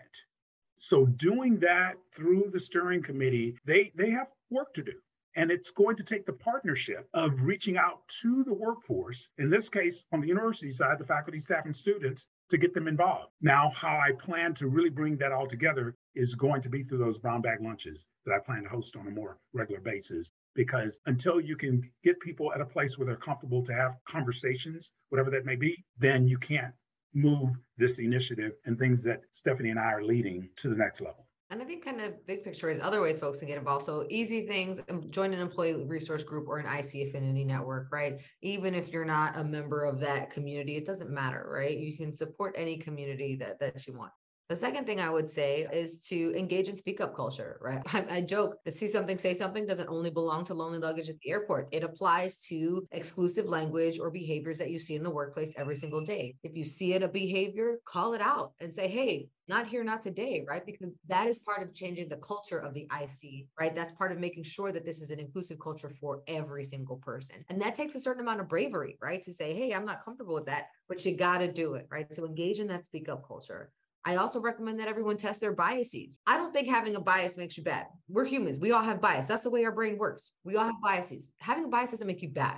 So 0.77 1.05
doing 1.05 1.59
that 1.59 1.95
through 2.13 2.51
the 2.53 2.59
steering 2.59 3.01
committee, 3.01 3.57
they 3.65 3.91
they 3.95 4.11
have 4.11 4.27
work 4.49 4.73
to 4.75 4.83
do. 4.83 4.93
And 5.35 5.49
it's 5.49 5.71
going 5.71 5.95
to 5.95 6.03
take 6.03 6.27
the 6.27 6.33
partnership 6.33 7.09
of 7.15 7.41
reaching 7.41 7.75
out 7.75 8.07
to 8.21 8.43
the 8.43 8.53
workforce, 8.53 9.31
in 9.39 9.49
this 9.49 9.67
case, 9.67 10.05
on 10.11 10.21
the 10.21 10.27
university 10.27 10.71
side, 10.71 10.99
the 10.99 11.05
faculty, 11.05 11.39
staff, 11.39 11.65
and 11.65 11.75
students, 11.75 12.27
to 12.51 12.57
get 12.59 12.75
them 12.75 12.87
involved. 12.87 13.31
Now, 13.41 13.71
how 13.75 13.97
I 13.97 14.11
plan 14.11 14.53
to 14.55 14.67
really 14.67 14.91
bring 14.91 15.17
that 15.17 15.31
all 15.31 15.47
together 15.47 15.95
is 16.13 16.35
going 16.35 16.61
to 16.61 16.69
be 16.69 16.83
through 16.83 16.99
those 16.99 17.17
brown 17.17 17.41
bag 17.41 17.61
lunches 17.61 18.07
that 18.25 18.35
I 18.35 18.39
plan 18.45 18.61
to 18.63 18.69
host 18.69 18.95
on 18.95 19.07
a 19.07 19.11
more 19.11 19.39
regular 19.53 19.81
basis. 19.81 20.29
Because 20.55 20.99
until 21.05 21.39
you 21.39 21.55
can 21.55 21.89
get 22.03 22.19
people 22.19 22.53
at 22.53 22.61
a 22.61 22.65
place 22.65 22.97
where 22.97 23.05
they're 23.05 23.15
comfortable 23.15 23.63
to 23.65 23.73
have 23.73 23.95
conversations, 24.07 24.91
whatever 25.09 25.29
that 25.31 25.45
may 25.45 25.55
be, 25.55 25.83
then 25.97 26.27
you 26.27 26.37
can't 26.37 26.73
move 27.13 27.51
this 27.77 27.99
initiative 27.99 28.53
and 28.65 28.77
things 28.77 29.03
that 29.03 29.21
Stephanie 29.31 29.69
and 29.69 29.79
I 29.79 29.93
are 29.93 30.03
leading 30.03 30.49
to 30.57 30.69
the 30.69 30.75
next 30.75 31.01
level. 31.01 31.27
And 31.49 31.61
I 31.61 31.65
think 31.65 31.85
kind 31.85 32.01
of 32.01 32.25
big 32.25 32.43
picture 32.43 32.67
is 32.67 32.79
other 32.79 32.99
ways 32.99 33.19
folks 33.19 33.37
can 33.37 33.47
get 33.47 33.59
involved. 33.59 33.85
So 33.85 34.07
easy 34.09 34.47
things, 34.47 34.79
um, 34.89 35.11
join 35.11 35.33
an 35.33 35.39
employee 35.39 35.75
resource 35.85 36.23
group 36.23 36.47
or 36.47 36.57
an 36.57 36.65
IC 36.65 37.09
affinity 37.09 37.45
network, 37.45 37.91
right? 37.91 38.17
Even 38.41 38.73
if 38.73 38.89
you're 38.89 39.05
not 39.05 39.37
a 39.37 39.43
member 39.43 39.85
of 39.85 39.99
that 39.99 40.31
community, 40.31 40.77
it 40.77 40.85
doesn't 40.85 41.11
matter, 41.11 41.47
right? 41.47 41.77
You 41.77 41.95
can 41.95 42.11
support 42.11 42.55
any 42.57 42.77
community 42.77 43.35
that, 43.35 43.59
that 43.59 43.85
you 43.85 43.93
want. 43.93 44.11
The 44.49 44.55
second 44.57 44.85
thing 44.85 44.99
I 44.99 45.09
would 45.09 45.29
say 45.29 45.67
is 45.71 46.01
to 46.07 46.37
engage 46.37 46.67
in 46.67 46.75
speak 46.75 46.99
up 46.99 47.15
culture, 47.15 47.57
right? 47.61 47.81
I, 47.93 48.17
I, 48.17 48.21
joke 48.21 48.57
that 48.65 48.73
see 48.73 48.87
something, 48.87 49.17
say 49.17 49.33
something 49.33 49.65
doesn't 49.65 49.87
only 49.87 50.09
belong 50.09 50.43
to 50.45 50.53
lonely 50.53 50.79
luggage 50.79 51.09
at 51.09 51.15
the 51.21 51.31
airport. 51.31 51.69
It 51.71 51.83
applies 51.83 52.41
to 52.47 52.85
exclusive 52.91 53.45
language 53.45 53.99
or 53.99 54.11
behaviors 54.11 54.59
that 54.59 54.69
you 54.69 54.79
see 54.79 54.95
in 54.95 55.03
the 55.03 55.09
workplace 55.09 55.53
every 55.55 55.77
single 55.77 56.03
day. 56.03 56.35
If 56.43 56.55
you 56.55 56.65
see 56.65 56.93
it 56.93 57.03
a 57.03 57.07
behavior, 57.07 57.77
call 57.85 58.13
it 58.13 58.21
out 58.21 58.51
and 58.59 58.73
say, 58.75 58.89
hey, 58.89 59.29
not 59.47 59.67
here, 59.67 59.83
not 59.83 60.01
today, 60.01 60.45
right? 60.47 60.65
Because 60.65 60.89
that 61.07 61.27
is 61.27 61.39
part 61.39 61.63
of 61.63 61.73
changing 61.73 62.09
the 62.09 62.17
culture 62.17 62.59
of 62.59 62.73
the 62.73 62.87
IC, 63.01 63.45
right? 63.59 63.73
That's 63.73 63.91
part 63.93 64.11
of 64.11 64.19
making 64.19 64.43
sure 64.43 64.71
that 64.71 64.85
this 64.85 65.01
is 65.01 65.09
an 65.09 65.19
inclusive 65.19 65.57
culture 65.59 65.89
for 65.89 66.21
every 66.27 66.63
single 66.63 66.97
person. 66.97 67.43
And 67.49 67.61
that 67.61 67.75
takes 67.75 67.95
a 67.95 67.99
certain 67.99 68.21
amount 68.21 68.41
of 68.41 68.49
bravery, 68.49 68.97
right? 69.01 69.23
To 69.23 69.33
say, 69.33 69.53
hey, 69.53 69.73
I'm 69.73 69.85
not 69.85 70.03
comfortable 70.03 70.35
with 70.35 70.45
that, 70.45 70.67
but 70.87 71.03
you 71.05 71.15
got 71.15 71.39
to 71.39 71.51
do 71.51 71.75
it, 71.75 71.87
right? 71.89 72.13
So 72.13 72.25
engage 72.25 72.59
in 72.59 72.67
that 72.67 72.85
speak 72.85 73.09
up 73.09 73.25
culture. 73.27 73.71
I 74.05 74.17
also 74.17 74.41
recommend 74.41 74.79
that 74.79 74.87
everyone 74.89 75.17
test 75.17 75.39
their 75.39 75.53
biases. 75.53 76.09
I 76.27 76.37
don't 76.37 76.53
think 76.53 76.67
having 76.67 76.95
a 76.95 76.99
bias 76.99 77.37
makes 77.37 77.57
you 77.57 77.63
bad. 77.63 77.87
We're 78.09 78.25
humans. 78.25 78.59
We 78.59 78.71
all 78.71 78.83
have 78.83 78.99
bias. 78.99 79.27
That's 79.27 79.43
the 79.43 79.49
way 79.49 79.63
our 79.63 79.71
brain 79.71 79.97
works. 79.97 80.31
We 80.43 80.57
all 80.57 80.65
have 80.65 80.81
biases. 80.83 81.31
Having 81.39 81.65
a 81.65 81.67
bias 81.69 81.91
doesn't 81.91 82.07
make 82.07 82.21
you 82.21 82.29
bad. 82.29 82.57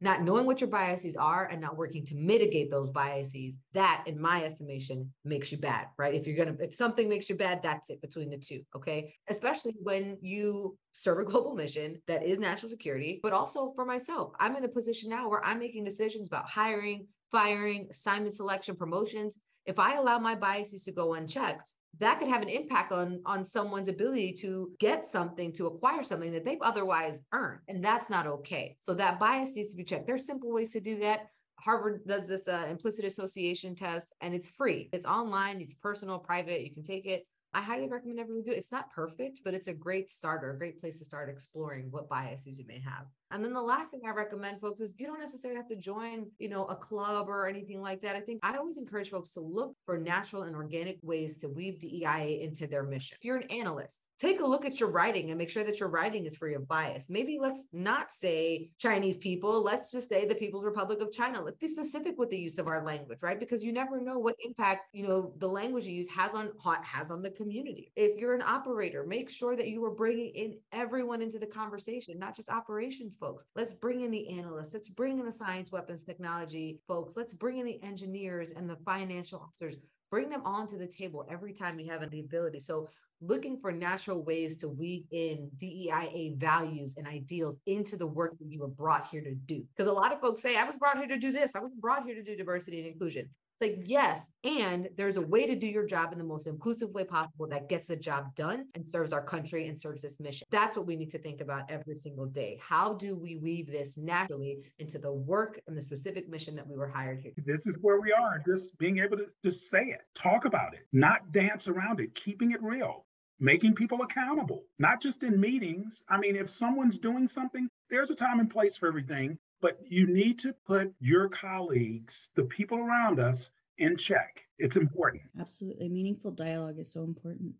Not 0.00 0.22
knowing 0.22 0.44
what 0.44 0.60
your 0.60 0.68
biases 0.68 1.16
are 1.16 1.46
and 1.46 1.60
not 1.60 1.76
working 1.76 2.04
to 2.06 2.14
mitigate 2.14 2.70
those 2.70 2.90
biases, 2.90 3.54
that, 3.72 4.04
in 4.06 4.20
my 4.20 4.44
estimation, 4.44 5.12
makes 5.24 5.50
you 5.50 5.56
bad, 5.56 5.86
right? 5.96 6.14
If 6.14 6.26
you're 6.26 6.36
gonna, 6.36 6.56
if 6.60 6.74
something 6.74 7.08
makes 7.08 7.30
you 7.30 7.36
bad, 7.36 7.62
that's 7.62 7.88
it 7.88 8.02
between 8.02 8.28
the 8.28 8.36
two. 8.36 8.60
Okay. 8.74 9.14
Especially 9.30 9.74
when 9.82 10.18
you 10.20 10.76
serve 10.92 11.18
a 11.18 11.24
global 11.30 11.54
mission 11.54 12.02
that 12.08 12.24
is 12.24 12.38
national 12.38 12.68
security, 12.68 13.20
but 13.22 13.32
also 13.32 13.72
for 13.74 13.86
myself, 13.86 14.32
I'm 14.38 14.56
in 14.56 14.64
a 14.64 14.68
position 14.68 15.08
now 15.08 15.30
where 15.30 15.44
I'm 15.44 15.58
making 15.58 15.84
decisions 15.84 16.26
about 16.28 16.46
hiring, 16.46 17.06
firing, 17.32 17.88
assignment 17.90 18.34
selection, 18.34 18.76
promotions 18.76 19.38
if 19.66 19.78
I 19.78 19.96
allow 19.96 20.18
my 20.18 20.34
biases 20.34 20.84
to 20.84 20.92
go 20.92 21.14
unchecked, 21.14 21.72
that 21.98 22.18
could 22.18 22.28
have 22.28 22.42
an 22.42 22.48
impact 22.48 22.92
on 22.92 23.20
on 23.24 23.44
someone's 23.44 23.88
ability 23.88 24.32
to 24.32 24.70
get 24.78 25.08
something 25.08 25.52
to 25.54 25.66
acquire 25.66 26.04
something 26.04 26.32
that 26.32 26.44
they've 26.44 26.62
otherwise 26.62 27.22
earned 27.32 27.60
and 27.68 27.84
that's 27.84 28.10
not 28.10 28.26
okay. 28.26 28.76
So 28.80 28.94
that 28.94 29.18
bias 29.18 29.52
needs 29.54 29.70
to 29.70 29.76
be 29.76 29.84
checked. 29.84 30.06
There's 30.06 30.26
simple 30.26 30.52
ways 30.52 30.72
to 30.72 30.80
do 30.80 30.98
that. 31.00 31.28
Harvard 31.58 32.02
does 32.06 32.28
this 32.28 32.46
uh, 32.46 32.66
implicit 32.68 33.06
association 33.06 33.74
test 33.74 34.12
and 34.20 34.34
it's 34.34 34.48
free. 34.48 34.90
It's 34.92 35.06
online 35.06 35.60
it's 35.60 35.74
personal 35.74 36.18
private 36.18 36.62
you 36.62 36.72
can 36.72 36.84
take 36.84 37.06
it. 37.06 37.26
I 37.54 37.62
highly 37.62 37.88
recommend 37.88 38.20
everyone 38.20 38.42
do 38.42 38.50
it. 38.50 38.58
It's 38.58 38.72
not 38.72 38.90
perfect, 38.90 39.40
but 39.42 39.54
it's 39.54 39.68
a 39.68 39.72
great 39.72 40.10
starter, 40.10 40.50
a 40.50 40.58
great 40.58 40.78
place 40.78 40.98
to 40.98 41.06
start 41.06 41.30
exploring 41.30 41.86
what 41.90 42.08
biases 42.08 42.58
you 42.58 42.66
may 42.66 42.80
have. 42.80 43.06
And 43.32 43.44
then 43.44 43.52
the 43.52 43.60
last 43.60 43.90
thing 43.90 44.02
I 44.06 44.10
recommend 44.10 44.60
folks 44.60 44.80
is 44.80 44.94
you 44.98 45.06
don't 45.06 45.18
necessarily 45.18 45.56
have 45.56 45.68
to 45.68 45.76
join, 45.76 46.26
you 46.38 46.48
know, 46.48 46.64
a 46.66 46.76
club 46.76 47.28
or 47.28 47.48
anything 47.48 47.80
like 47.80 48.00
that. 48.02 48.14
I 48.14 48.20
think 48.20 48.40
I 48.42 48.56
always 48.56 48.78
encourage 48.78 49.10
folks 49.10 49.30
to 49.30 49.40
look 49.40 49.74
for 49.84 49.98
natural 49.98 50.44
and 50.44 50.54
organic 50.54 50.98
ways 51.02 51.36
to 51.38 51.48
weave 51.48 51.80
DEI 51.80 52.40
into 52.42 52.66
their 52.66 52.84
mission. 52.84 53.16
If 53.18 53.24
you're 53.24 53.36
an 53.36 53.50
analyst, 53.50 54.08
take 54.20 54.40
a 54.40 54.46
look 54.46 54.64
at 54.64 54.78
your 54.78 54.90
writing 54.90 55.30
and 55.30 55.38
make 55.38 55.50
sure 55.50 55.64
that 55.64 55.80
your 55.80 55.88
writing 55.88 56.24
is 56.24 56.36
free 56.36 56.54
of 56.54 56.68
bias. 56.68 57.06
Maybe 57.08 57.38
let's 57.40 57.66
not 57.72 58.12
say 58.12 58.70
Chinese 58.78 59.16
people, 59.18 59.62
let's 59.62 59.90
just 59.90 60.08
say 60.08 60.26
the 60.26 60.34
People's 60.34 60.64
Republic 60.64 61.00
of 61.00 61.12
China. 61.12 61.42
Let's 61.42 61.58
be 61.58 61.66
specific 61.66 62.14
with 62.18 62.30
the 62.30 62.38
use 62.38 62.58
of 62.58 62.68
our 62.68 62.84
language, 62.84 63.18
right? 63.22 63.40
Because 63.40 63.64
you 63.64 63.72
never 63.72 64.00
know 64.00 64.18
what 64.18 64.36
impact, 64.44 64.82
you 64.92 65.06
know, 65.06 65.32
the 65.38 65.48
language 65.48 65.84
you 65.84 65.94
use 65.94 66.08
has 66.10 66.30
on 66.32 66.50
has 66.82 67.10
on 67.10 67.22
the 67.22 67.30
community. 67.30 67.92
If 67.96 68.18
you're 68.18 68.34
an 68.34 68.42
operator, 68.42 69.04
make 69.04 69.30
sure 69.30 69.56
that 69.56 69.68
you 69.68 69.84
are 69.84 69.90
bringing 69.90 70.28
in 70.28 70.54
everyone 70.72 71.22
into 71.22 71.38
the 71.38 71.46
conversation, 71.46 72.18
not 72.18 72.36
just 72.36 72.48
operations 72.50 73.15
folks. 73.18 73.44
Let's 73.54 73.72
bring 73.72 74.02
in 74.02 74.10
the 74.10 74.28
analysts. 74.38 74.74
Let's 74.74 74.88
bring 74.88 75.18
in 75.18 75.26
the 75.26 75.32
science, 75.32 75.72
weapons, 75.72 76.04
technology 76.04 76.80
folks. 76.86 77.16
Let's 77.16 77.34
bring 77.34 77.58
in 77.58 77.66
the 77.66 77.82
engineers 77.82 78.52
and 78.52 78.68
the 78.68 78.76
financial 78.84 79.40
officers. 79.40 79.76
Bring 80.10 80.28
them 80.28 80.42
all 80.44 80.66
to 80.66 80.76
the 80.76 80.86
table 80.86 81.26
every 81.30 81.52
time 81.52 81.78
you 81.78 81.90
have 81.90 82.08
the 82.10 82.20
ability. 82.20 82.60
So 82.60 82.88
looking 83.20 83.58
for 83.58 83.72
natural 83.72 84.22
ways 84.22 84.56
to 84.58 84.68
weave 84.68 85.04
in 85.10 85.50
DEIA 85.58 86.36
values 86.36 86.94
and 86.96 87.06
ideals 87.06 87.58
into 87.66 87.96
the 87.96 88.06
work 88.06 88.38
that 88.38 88.50
you 88.50 88.60
were 88.60 88.68
brought 88.68 89.08
here 89.08 89.22
to 89.22 89.34
do. 89.34 89.64
Because 89.74 89.90
a 89.90 89.92
lot 89.92 90.12
of 90.12 90.20
folks 90.20 90.42
say, 90.42 90.56
I 90.56 90.64
was 90.64 90.76
brought 90.76 90.98
here 90.98 91.08
to 91.08 91.16
do 91.16 91.32
this. 91.32 91.56
I 91.56 91.60
was 91.60 91.72
brought 91.72 92.04
here 92.04 92.14
to 92.14 92.22
do 92.22 92.36
diversity 92.36 92.78
and 92.78 92.88
inclusion. 92.88 93.28
It's 93.58 93.78
like, 93.78 93.88
yes, 93.88 94.28
and 94.44 94.88
there's 94.96 95.16
a 95.16 95.22
way 95.22 95.46
to 95.46 95.56
do 95.56 95.66
your 95.66 95.86
job 95.86 96.12
in 96.12 96.18
the 96.18 96.24
most 96.24 96.46
inclusive 96.46 96.90
way 96.90 97.04
possible 97.04 97.46
that 97.48 97.70
gets 97.70 97.86
the 97.86 97.96
job 97.96 98.34
done 98.34 98.66
and 98.74 98.86
serves 98.86 99.14
our 99.14 99.22
country 99.22 99.68
and 99.68 99.80
serves 99.80 100.02
this 100.02 100.20
mission. 100.20 100.46
That's 100.50 100.76
what 100.76 100.86
we 100.86 100.94
need 100.94 101.10
to 101.10 101.18
think 101.18 101.40
about 101.40 101.70
every 101.70 101.96
single 101.96 102.26
day. 102.26 102.58
How 102.60 102.94
do 102.94 103.16
we 103.16 103.36
weave 103.36 103.66
this 103.66 103.96
naturally 103.96 104.58
into 104.78 104.98
the 104.98 105.12
work 105.12 105.58
and 105.66 105.76
the 105.76 105.80
specific 105.80 106.28
mission 106.28 106.54
that 106.56 106.68
we 106.68 106.76
were 106.76 106.88
hired 106.88 107.20
here? 107.20 107.32
This 107.46 107.66
is 107.66 107.78
where 107.80 107.98
we 107.98 108.12
are, 108.12 108.42
just 108.46 108.76
being 108.76 108.98
able 108.98 109.16
to 109.16 109.26
just 109.42 109.70
say 109.70 109.84
it, 109.84 110.02
talk 110.14 110.44
about 110.44 110.74
it, 110.74 110.86
not 110.92 111.32
dance 111.32 111.66
around 111.66 112.00
it, 112.00 112.14
keeping 112.14 112.50
it 112.50 112.62
real 112.62 113.06
making 113.38 113.74
people 113.74 114.00
accountable, 114.00 114.64
not 114.78 115.00
just 115.00 115.22
in 115.22 115.38
meetings. 115.38 116.02
I 116.08 116.18
mean, 116.18 116.36
if 116.36 116.48
someone's 116.48 116.98
doing 116.98 117.28
something, 117.28 117.68
there's 117.90 118.10
a 118.10 118.14
time 118.14 118.40
and 118.40 118.50
place 118.50 118.78
for 118.78 118.88
everything. 118.88 119.38
But 119.60 119.78
you 119.88 120.06
need 120.06 120.38
to 120.40 120.54
put 120.66 120.92
your 121.00 121.28
colleagues, 121.28 122.30
the 122.34 122.44
people 122.44 122.78
around 122.78 123.20
us, 123.20 123.50
in 123.78 123.96
check. 123.96 124.42
It's 124.58 124.76
important. 124.76 125.24
Absolutely. 125.38 125.88
Meaningful 125.88 126.30
dialogue 126.30 126.78
is 126.78 126.92
so 126.92 127.04
important. 127.04 127.54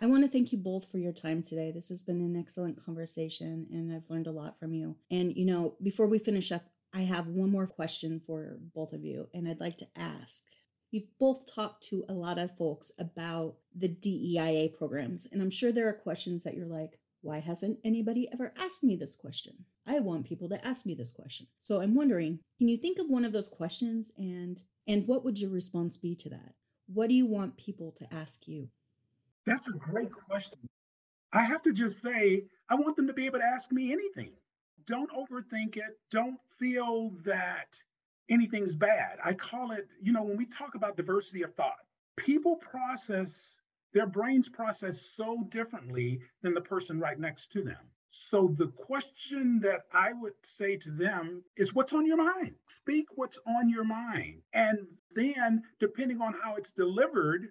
I 0.00 0.06
want 0.06 0.24
to 0.24 0.30
thank 0.30 0.52
you 0.52 0.58
both 0.58 0.90
for 0.90 0.98
your 0.98 1.12
time 1.12 1.42
today. 1.42 1.72
This 1.72 1.88
has 1.88 2.02
been 2.02 2.20
an 2.20 2.36
excellent 2.36 2.82
conversation 2.84 3.66
and 3.70 3.92
I've 3.92 4.08
learned 4.08 4.28
a 4.28 4.32
lot 4.32 4.58
from 4.58 4.72
you. 4.72 4.96
And, 5.10 5.36
you 5.36 5.44
know, 5.44 5.74
before 5.82 6.06
we 6.06 6.18
finish 6.18 6.52
up, 6.52 6.64
I 6.94 7.02
have 7.02 7.26
one 7.26 7.50
more 7.50 7.66
question 7.66 8.20
for 8.20 8.58
both 8.74 8.92
of 8.92 9.04
you, 9.04 9.28
and 9.34 9.46
I'd 9.46 9.60
like 9.60 9.76
to 9.78 9.88
ask. 9.94 10.44
You've 10.90 11.18
both 11.20 11.52
talked 11.52 11.86
to 11.88 12.04
a 12.08 12.14
lot 12.14 12.38
of 12.38 12.56
folks 12.56 12.90
about 12.98 13.56
the 13.76 13.88
DEIA 13.88 14.74
programs, 14.74 15.26
and 15.30 15.42
I'm 15.42 15.50
sure 15.50 15.70
there 15.70 15.88
are 15.88 15.92
questions 15.92 16.44
that 16.44 16.54
you're 16.54 16.66
like, 16.66 16.98
why 17.22 17.40
hasn't 17.40 17.78
anybody 17.84 18.28
ever 18.32 18.52
asked 18.58 18.84
me 18.84 18.96
this 18.96 19.16
question? 19.16 19.64
I 19.86 19.98
want 20.00 20.26
people 20.26 20.48
to 20.50 20.66
ask 20.66 20.86
me 20.86 20.94
this 20.94 21.12
question. 21.12 21.46
So 21.58 21.80
I'm 21.80 21.94
wondering, 21.94 22.40
can 22.58 22.68
you 22.68 22.76
think 22.76 22.98
of 22.98 23.08
one 23.08 23.24
of 23.24 23.32
those 23.32 23.48
questions 23.48 24.12
and 24.16 24.62
and 24.86 25.06
what 25.06 25.24
would 25.24 25.38
your 25.38 25.50
response 25.50 25.96
be 25.96 26.14
to 26.16 26.30
that? 26.30 26.54
What 26.92 27.08
do 27.08 27.14
you 27.14 27.26
want 27.26 27.58
people 27.58 27.92
to 27.92 28.14
ask 28.14 28.48
you? 28.48 28.68
That's 29.44 29.68
a 29.68 29.72
great 29.72 30.10
question. 30.12 30.58
I 31.32 31.44
have 31.44 31.62
to 31.64 31.72
just 31.72 32.02
say, 32.02 32.44
I 32.70 32.74
want 32.74 32.96
them 32.96 33.06
to 33.06 33.12
be 33.12 33.26
able 33.26 33.40
to 33.40 33.44
ask 33.44 33.70
me 33.70 33.92
anything. 33.92 34.32
Don't 34.86 35.10
overthink 35.10 35.76
it. 35.76 35.98
Don't 36.10 36.38
feel 36.58 37.12
that 37.24 37.78
anything's 38.30 38.74
bad. 38.74 39.18
I 39.22 39.34
call 39.34 39.72
it, 39.72 39.86
you 40.00 40.12
know, 40.12 40.22
when 40.22 40.38
we 40.38 40.46
talk 40.46 40.74
about 40.74 40.96
diversity 40.96 41.42
of 41.42 41.54
thought, 41.54 41.76
people 42.16 42.56
process 42.56 43.54
their 43.92 44.06
brains 44.06 44.48
process 44.48 45.10
so 45.14 45.44
differently 45.48 46.20
than 46.42 46.54
the 46.54 46.60
person 46.60 47.00
right 47.00 47.18
next 47.18 47.52
to 47.52 47.62
them. 47.62 47.90
So 48.10 48.54
the 48.56 48.68
question 48.68 49.60
that 49.60 49.82
I 49.92 50.12
would 50.12 50.34
say 50.42 50.76
to 50.78 50.90
them 50.90 51.44
is 51.56 51.74
what's 51.74 51.92
on 51.92 52.06
your 52.06 52.16
mind? 52.16 52.54
Speak 52.66 53.06
what's 53.14 53.38
on 53.46 53.68
your 53.68 53.84
mind. 53.84 54.42
And 54.52 54.86
then 55.14 55.62
depending 55.78 56.20
on 56.22 56.34
how 56.42 56.56
it's 56.56 56.72
delivered, 56.72 57.48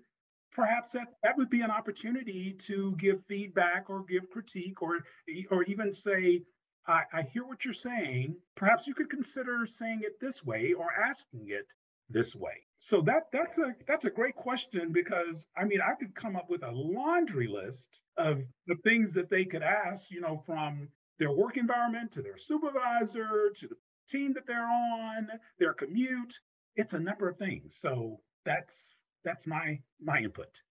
perhaps 0.51 0.93
that, 0.93 1.07
that 1.21 1.37
would 1.37 1.49
be 1.49 1.61
an 1.61 1.71
opportunity 1.71 2.53
to 2.65 2.95
give 2.97 3.23
feedback 3.25 3.89
or 3.89 4.03
give 4.03 4.29
critique 4.31 4.81
or 4.81 5.05
or 5.51 5.63
even 5.63 5.93
say, 5.93 6.43
I, 6.87 7.03
I 7.13 7.21
hear 7.21 7.45
what 7.45 7.63
you're 7.63 7.73
saying. 7.73 8.35
Perhaps 8.55 8.87
you 8.87 8.95
could 8.95 9.09
consider 9.09 9.65
saying 9.65 10.01
it 10.03 10.19
this 10.19 10.43
way 10.43 10.73
or 10.73 10.87
asking 10.91 11.49
it 11.49 11.67
this 12.09 12.35
way. 12.35 12.66
So 12.77 13.01
that 13.01 13.27
that's 13.33 13.57
a 13.57 13.73
that's 13.87 14.05
a 14.05 14.11
great 14.11 14.35
question 14.35 14.91
because 14.91 15.47
I 15.57 15.65
mean 15.65 15.79
I 15.81 15.95
could 15.95 16.13
come 16.13 16.35
up 16.35 16.49
with 16.49 16.63
a 16.63 16.71
laundry 16.71 17.47
list 17.47 18.01
of 18.17 18.43
the 18.67 18.75
things 18.83 19.13
that 19.13 19.29
they 19.29 19.45
could 19.45 19.63
ask, 19.63 20.11
you 20.11 20.21
know, 20.21 20.43
from 20.45 20.87
their 21.17 21.31
work 21.31 21.57
environment 21.57 22.11
to 22.11 22.21
their 22.21 22.37
supervisor 22.37 23.51
to 23.55 23.67
the 23.67 23.75
team 24.07 24.33
that 24.33 24.45
they're 24.45 24.69
on, 24.69 25.27
their 25.59 25.73
commute. 25.73 26.33
It's 26.75 26.93
a 26.93 26.99
number 26.99 27.27
of 27.27 27.37
things. 27.37 27.77
So 27.77 28.19
that's 28.45 28.95
that's 29.25 29.47
my 29.47 29.79
my 29.99 30.19
input. 30.19 30.61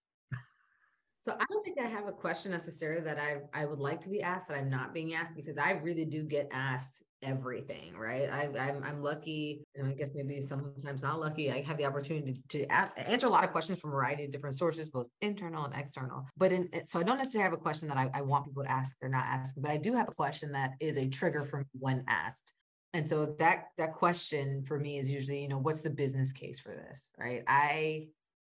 So 1.21 1.33
I 1.33 1.43
don't 1.51 1.63
think 1.65 1.77
I 1.77 1.87
have 1.87 2.07
a 2.07 2.13
question 2.13 2.53
necessarily 2.53 3.01
that 3.01 3.19
I 3.19 3.39
I 3.53 3.65
would 3.65 3.79
like 3.79 3.99
to 4.01 4.09
be 4.09 4.21
asked 4.21 4.47
that 4.47 4.57
I'm 4.57 4.69
not 4.69 4.93
being 4.93 5.13
asked 5.13 5.35
because 5.35 5.57
I 5.57 5.71
really 5.71 6.05
do 6.05 6.23
get 6.23 6.47
asked 6.53 7.03
everything, 7.21 7.95
right? 7.97 8.29
I, 8.29 8.49
I'm 8.57 8.83
I'm 8.83 9.01
lucky, 9.01 9.63
and 9.75 9.87
I 9.87 9.93
guess 9.93 10.11
maybe 10.13 10.41
sometimes 10.41 11.03
not 11.03 11.19
lucky. 11.19 11.51
I 11.51 11.61
have 11.61 11.77
the 11.77 11.85
opportunity 11.85 12.41
to, 12.49 12.59
to 12.59 12.65
a- 12.65 13.09
answer 13.09 13.27
a 13.27 13.29
lot 13.29 13.43
of 13.43 13.51
questions 13.51 13.79
from 13.79 13.91
a 13.91 13.93
variety 13.93 14.25
of 14.25 14.31
different 14.31 14.55
sources, 14.55 14.89
both 14.89 15.07
internal 15.21 15.65
and 15.65 15.73
external. 15.75 16.25
But 16.37 16.51
in 16.51 16.69
so 16.85 16.99
I 16.99 17.03
don't 17.03 17.17
necessarily 17.17 17.49
have 17.49 17.57
a 17.57 17.61
question 17.61 17.87
that 17.89 17.97
I, 17.97 18.09
I 18.13 18.21
want 18.21 18.45
people 18.45 18.63
to 18.63 18.71
ask. 18.71 18.97
They're 18.99 19.09
not 19.09 19.25
asking, 19.25 19.63
but 19.63 19.71
I 19.71 19.77
do 19.77 19.93
have 19.93 20.07
a 20.07 20.13
question 20.13 20.51
that 20.53 20.71
is 20.79 20.97
a 20.97 21.07
trigger 21.07 21.45
for 21.45 21.59
me 21.59 21.65
when 21.73 22.03
asked. 22.07 22.53
And 22.93 23.07
so 23.07 23.35
that 23.39 23.65
that 23.77 23.93
question 23.93 24.63
for 24.65 24.79
me 24.79 24.97
is 24.97 25.11
usually, 25.11 25.41
you 25.41 25.47
know, 25.47 25.59
what's 25.59 25.81
the 25.81 25.89
business 25.89 26.31
case 26.33 26.59
for 26.59 26.73
this, 26.75 27.11
right? 27.17 27.43
I 27.47 28.07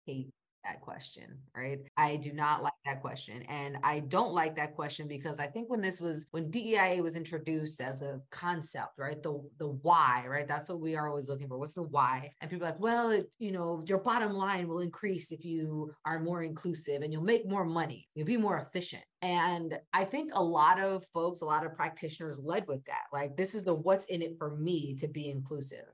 hate 0.07 0.31
that 0.67 0.81
question, 0.81 1.39
right? 1.57 1.81
I 1.97 2.17
do 2.17 2.33
not 2.33 2.63
like 2.63 2.73
that 2.85 3.01
question. 3.01 3.43
And 3.43 3.79
I 3.83 4.01
don't 4.01 4.33
like 4.33 4.57
that 4.57 4.75
question 4.75 5.09
because 5.09 5.39
I 5.39 5.47
think 5.47 5.71
when 5.71 5.81
this 5.81 6.01
was 6.01 6.27
when 6.31 6.51
DEIA 6.51 7.03
was 7.03 7.17
introduced 7.17 7.81
as 7.81 8.03
a 8.03 8.21
concept, 8.31 8.99
right? 8.99 9.23
The 9.23 9.41
the 9.59 9.69
why, 9.69 10.25
right? 10.29 10.49
That's 10.49 10.69
what 10.69 10.81
we 10.81 10.97
are 10.97 11.09
always 11.09 11.29
looking 11.29 11.49
for. 11.49 11.59
What's 11.59 11.75
the 11.75 11.83
why? 11.83 12.33
And 12.41 12.51
people 12.51 12.67
are 12.67 12.71
like, 12.71 12.81
well, 12.81 13.11
it, 13.11 13.31
you 13.39 13.53
know, 13.53 13.85
your 13.87 13.99
bottom 13.99 14.33
line 14.33 14.69
will 14.69 14.81
increase 14.81 15.33
if 15.33 15.45
you 15.45 15.93
are 16.05 16.21
more 16.21 16.43
inclusive 16.43 17.03
and 17.03 17.13
you'll 17.13 17.23
make 17.23 17.49
more 17.49 17.65
money. 17.65 18.09
You'll 18.15 18.27
be 18.27 18.37
more 18.37 18.59
efficient. 18.59 19.03
And 19.23 19.79
I 19.93 20.05
think 20.05 20.33
a 20.35 20.43
lot 20.43 20.81
of 20.81 21.05
folks, 21.15 21.41
a 21.41 21.47
lot 21.47 21.65
of 21.65 21.75
practitioners 21.75 22.39
led 22.39 22.67
with 22.67 22.85
that. 22.85 23.05
Like, 23.13 23.37
this 23.37 23.55
is 23.55 23.63
the 23.63 23.75
what's 23.75 24.05
in 24.07 24.23
it 24.23 24.37
for 24.39 24.57
me 24.57 24.95
to 24.97 25.09
be 25.09 25.31
inclusive. 25.31 25.87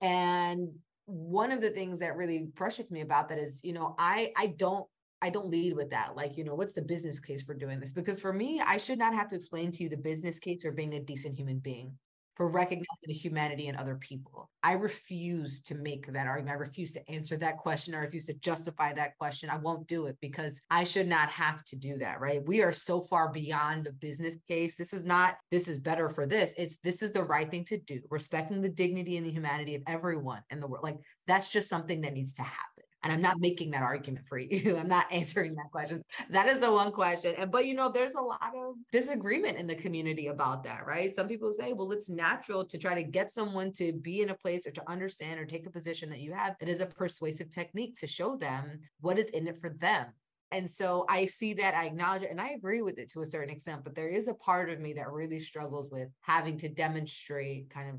And 0.00 0.70
one 1.06 1.52
of 1.52 1.60
the 1.60 1.70
things 1.70 2.00
that 2.00 2.16
really 2.16 2.48
frustrates 2.54 2.90
me 2.90 3.00
about 3.00 3.28
that 3.28 3.38
is, 3.38 3.60
you 3.64 3.72
know, 3.72 3.94
I 3.98 4.32
I 4.36 4.48
don't 4.48 4.86
I 5.22 5.30
don't 5.30 5.48
lead 5.48 5.74
with 5.74 5.90
that. 5.90 6.14
Like, 6.14 6.36
you 6.36 6.44
know, 6.44 6.54
what's 6.54 6.74
the 6.74 6.82
business 6.82 7.18
case 7.18 7.42
for 7.42 7.54
doing 7.54 7.80
this? 7.80 7.92
Because 7.92 8.20
for 8.20 8.32
me, 8.32 8.60
I 8.64 8.76
should 8.76 8.98
not 8.98 9.14
have 9.14 9.28
to 9.30 9.36
explain 9.36 9.72
to 9.72 9.82
you 9.82 9.88
the 9.88 9.96
business 9.96 10.38
case 10.38 10.62
for 10.62 10.72
being 10.72 10.94
a 10.94 11.00
decent 11.00 11.36
human 11.36 11.58
being 11.58 11.96
for 12.36 12.50
recognizing 12.50 12.86
the 13.06 13.14
humanity 13.14 13.68
in 13.68 13.76
other 13.76 13.96
people. 13.96 14.50
I 14.62 14.72
refuse 14.72 15.62
to 15.62 15.74
make 15.74 16.06
that 16.12 16.26
argument. 16.26 16.54
I 16.54 16.58
refuse 16.60 16.92
to 16.92 17.10
answer 17.10 17.36
that 17.38 17.56
question. 17.56 17.94
I 17.94 17.98
refuse 17.98 18.26
to 18.26 18.34
justify 18.34 18.92
that 18.92 19.16
question. 19.18 19.48
I 19.48 19.56
won't 19.56 19.86
do 19.86 20.06
it 20.06 20.18
because 20.20 20.60
I 20.70 20.84
should 20.84 21.08
not 21.08 21.30
have 21.30 21.64
to 21.64 21.76
do 21.76 21.96
that, 21.98 22.20
right? 22.20 22.46
We 22.46 22.62
are 22.62 22.72
so 22.72 23.00
far 23.00 23.32
beyond 23.32 23.84
the 23.84 23.92
business 23.92 24.36
case. 24.48 24.76
This 24.76 24.92
is 24.92 25.04
not, 25.04 25.36
this 25.50 25.66
is 25.66 25.78
better 25.78 26.10
for 26.10 26.26
this. 26.26 26.52
It's, 26.58 26.76
this 26.84 27.02
is 27.02 27.12
the 27.12 27.24
right 27.24 27.50
thing 27.50 27.64
to 27.66 27.78
do, 27.78 28.00
respecting 28.10 28.60
the 28.60 28.68
dignity 28.68 29.16
and 29.16 29.24
the 29.24 29.32
humanity 29.32 29.74
of 29.74 29.82
everyone 29.86 30.42
in 30.50 30.60
the 30.60 30.66
world. 30.66 30.84
Like, 30.84 30.98
that's 31.26 31.50
just 31.50 31.68
something 31.68 32.02
that 32.02 32.12
needs 32.12 32.34
to 32.34 32.42
happen. 32.42 32.84
And 33.02 33.12
I'm 33.12 33.20
not 33.20 33.38
making 33.38 33.70
that 33.70 33.82
argument 33.82 34.26
for 34.28 34.38
you. 34.38 34.76
I'm 34.80 34.88
not 34.88 35.06
answering 35.12 35.54
that 35.54 35.70
question. 35.70 36.02
That 36.30 36.48
is 36.48 36.58
the 36.58 36.72
one 36.72 36.90
question. 36.90 37.34
And 37.38 37.50
but 37.50 37.66
you 37.66 37.74
know, 37.74 37.90
there's 37.90 38.14
a 38.14 38.20
lot 38.20 38.52
of 38.56 38.74
disagreement 38.90 39.58
in 39.58 39.66
the 39.66 39.74
community 39.74 40.28
about 40.28 40.64
that, 40.64 40.86
right? 40.86 41.14
Some 41.14 41.28
people 41.28 41.52
say, 41.52 41.72
well, 41.72 41.92
it's 41.92 42.10
natural 42.10 42.64
to 42.64 42.78
try 42.78 42.94
to 42.94 43.02
get 43.02 43.32
someone 43.32 43.72
to 43.74 43.92
be 43.92 44.22
in 44.22 44.30
a 44.30 44.34
place 44.34 44.66
or 44.66 44.72
to 44.72 44.90
understand 44.90 45.38
or 45.38 45.44
take 45.44 45.66
a 45.66 45.70
position 45.70 46.10
that 46.10 46.20
you 46.20 46.32
have. 46.32 46.56
It 46.60 46.68
is 46.68 46.80
a 46.80 46.86
persuasive 46.86 47.50
technique 47.50 47.96
to 48.00 48.06
show 48.06 48.36
them 48.36 48.80
what 49.00 49.18
is 49.18 49.30
in 49.30 49.46
it 49.46 49.60
for 49.60 49.70
them. 49.70 50.06
And 50.52 50.70
so 50.70 51.04
I 51.08 51.26
see 51.26 51.54
that, 51.54 51.74
I 51.74 51.86
acknowledge 51.86 52.22
it, 52.22 52.30
and 52.30 52.40
I 52.40 52.50
agree 52.50 52.80
with 52.80 52.98
it 52.98 53.10
to 53.10 53.20
a 53.20 53.26
certain 53.26 53.50
extent. 53.50 53.82
But 53.82 53.96
there 53.96 54.08
is 54.08 54.28
a 54.28 54.34
part 54.34 54.70
of 54.70 54.78
me 54.78 54.92
that 54.94 55.10
really 55.10 55.40
struggles 55.40 55.90
with 55.90 56.08
having 56.20 56.56
to 56.58 56.68
demonstrate 56.68 57.70
kind 57.70 57.90
of 57.90 57.96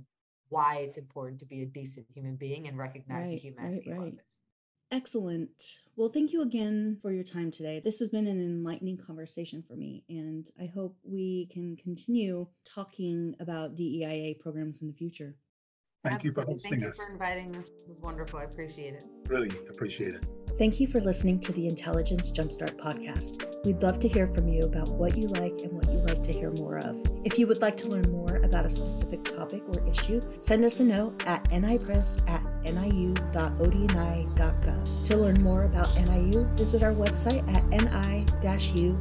why 0.49 0.77
it's 0.77 0.97
important 0.97 1.39
to 1.39 1.45
be 1.45 1.61
a 1.61 1.65
decent 1.65 2.05
human 2.13 2.35
being 2.35 2.67
and 2.67 2.77
recognize 2.77 3.29
the 3.29 3.35
humanity 3.35 3.91
right, 3.91 3.99
right. 3.99 4.13
Others. 4.91 4.99
Excellent. 4.99 5.79
Well, 5.95 6.09
thank 6.09 6.31
you 6.31 6.41
again 6.41 6.97
for 7.01 7.11
your 7.11 7.23
time 7.23 7.51
today. 7.51 7.81
This 7.83 7.99
has 7.99 8.09
been 8.09 8.27
an 8.27 8.39
enlightening 8.39 8.97
conversation 8.97 9.63
for 9.67 9.75
me, 9.75 10.03
and 10.09 10.47
I 10.61 10.65
hope 10.67 10.95
we 11.03 11.49
can 11.51 11.75
continue 11.75 12.47
talking 12.65 13.35
about 13.39 13.75
DEIA 13.75 14.39
programs 14.39 14.81
in 14.81 14.87
the 14.87 14.93
future. 14.93 15.35
Thank 16.03 16.23
you 16.23 16.31
for 16.31 16.41
Absolutely. 16.41 16.53
hosting 16.53 16.71
Thank 16.81 16.83
you 16.83 17.03
for 17.03 17.11
inviting 17.11 17.55
us. 17.55 17.69
This 17.69 17.87
was 17.87 17.97
wonderful. 17.97 18.39
I 18.39 18.43
appreciate 18.43 18.93
it. 18.93 19.03
Really 19.27 19.49
appreciate 19.69 20.13
it. 20.13 20.25
Thank 20.57 20.79
you 20.79 20.87
for 20.87 20.99
listening 20.99 21.39
to 21.41 21.51
the 21.51 21.67
Intelligence 21.67 22.31
Jumpstart 22.31 22.77
podcast. 22.77 23.63
We'd 23.65 23.81
love 23.81 23.99
to 23.99 24.07
hear 24.07 24.27
from 24.27 24.47
you 24.47 24.61
about 24.61 24.89
what 24.89 25.17
you 25.17 25.27
like 25.27 25.53
and 25.63 25.71
what 25.71 25.87
you'd 25.87 26.05
like 26.05 26.23
to 26.23 26.31
hear 26.31 26.51
more 26.59 26.77
of. 26.77 27.01
If 27.25 27.37
you 27.37 27.47
would 27.47 27.61
like 27.61 27.77
to 27.77 27.89
learn 27.89 28.09
more 28.11 28.26
about 28.57 28.71
a 28.71 28.75
specific 28.75 29.23
topic 29.23 29.61
or 29.67 29.87
issue, 29.87 30.19
send 30.39 30.65
us 30.65 30.79
a 30.79 30.83
note 30.83 31.13
at 31.27 31.43
nipress 31.51 32.27
at 32.27 32.41
niu.odni.gov. 32.63 33.27
To 35.07 35.17
learn 35.17 35.41
more 35.43 35.65
about 35.65 35.93
NIU, 35.95 36.43
visit 36.55 36.81
our 36.81 36.93
website 36.93 37.47
at 37.55 37.63
ni-u.edu. 37.69 38.97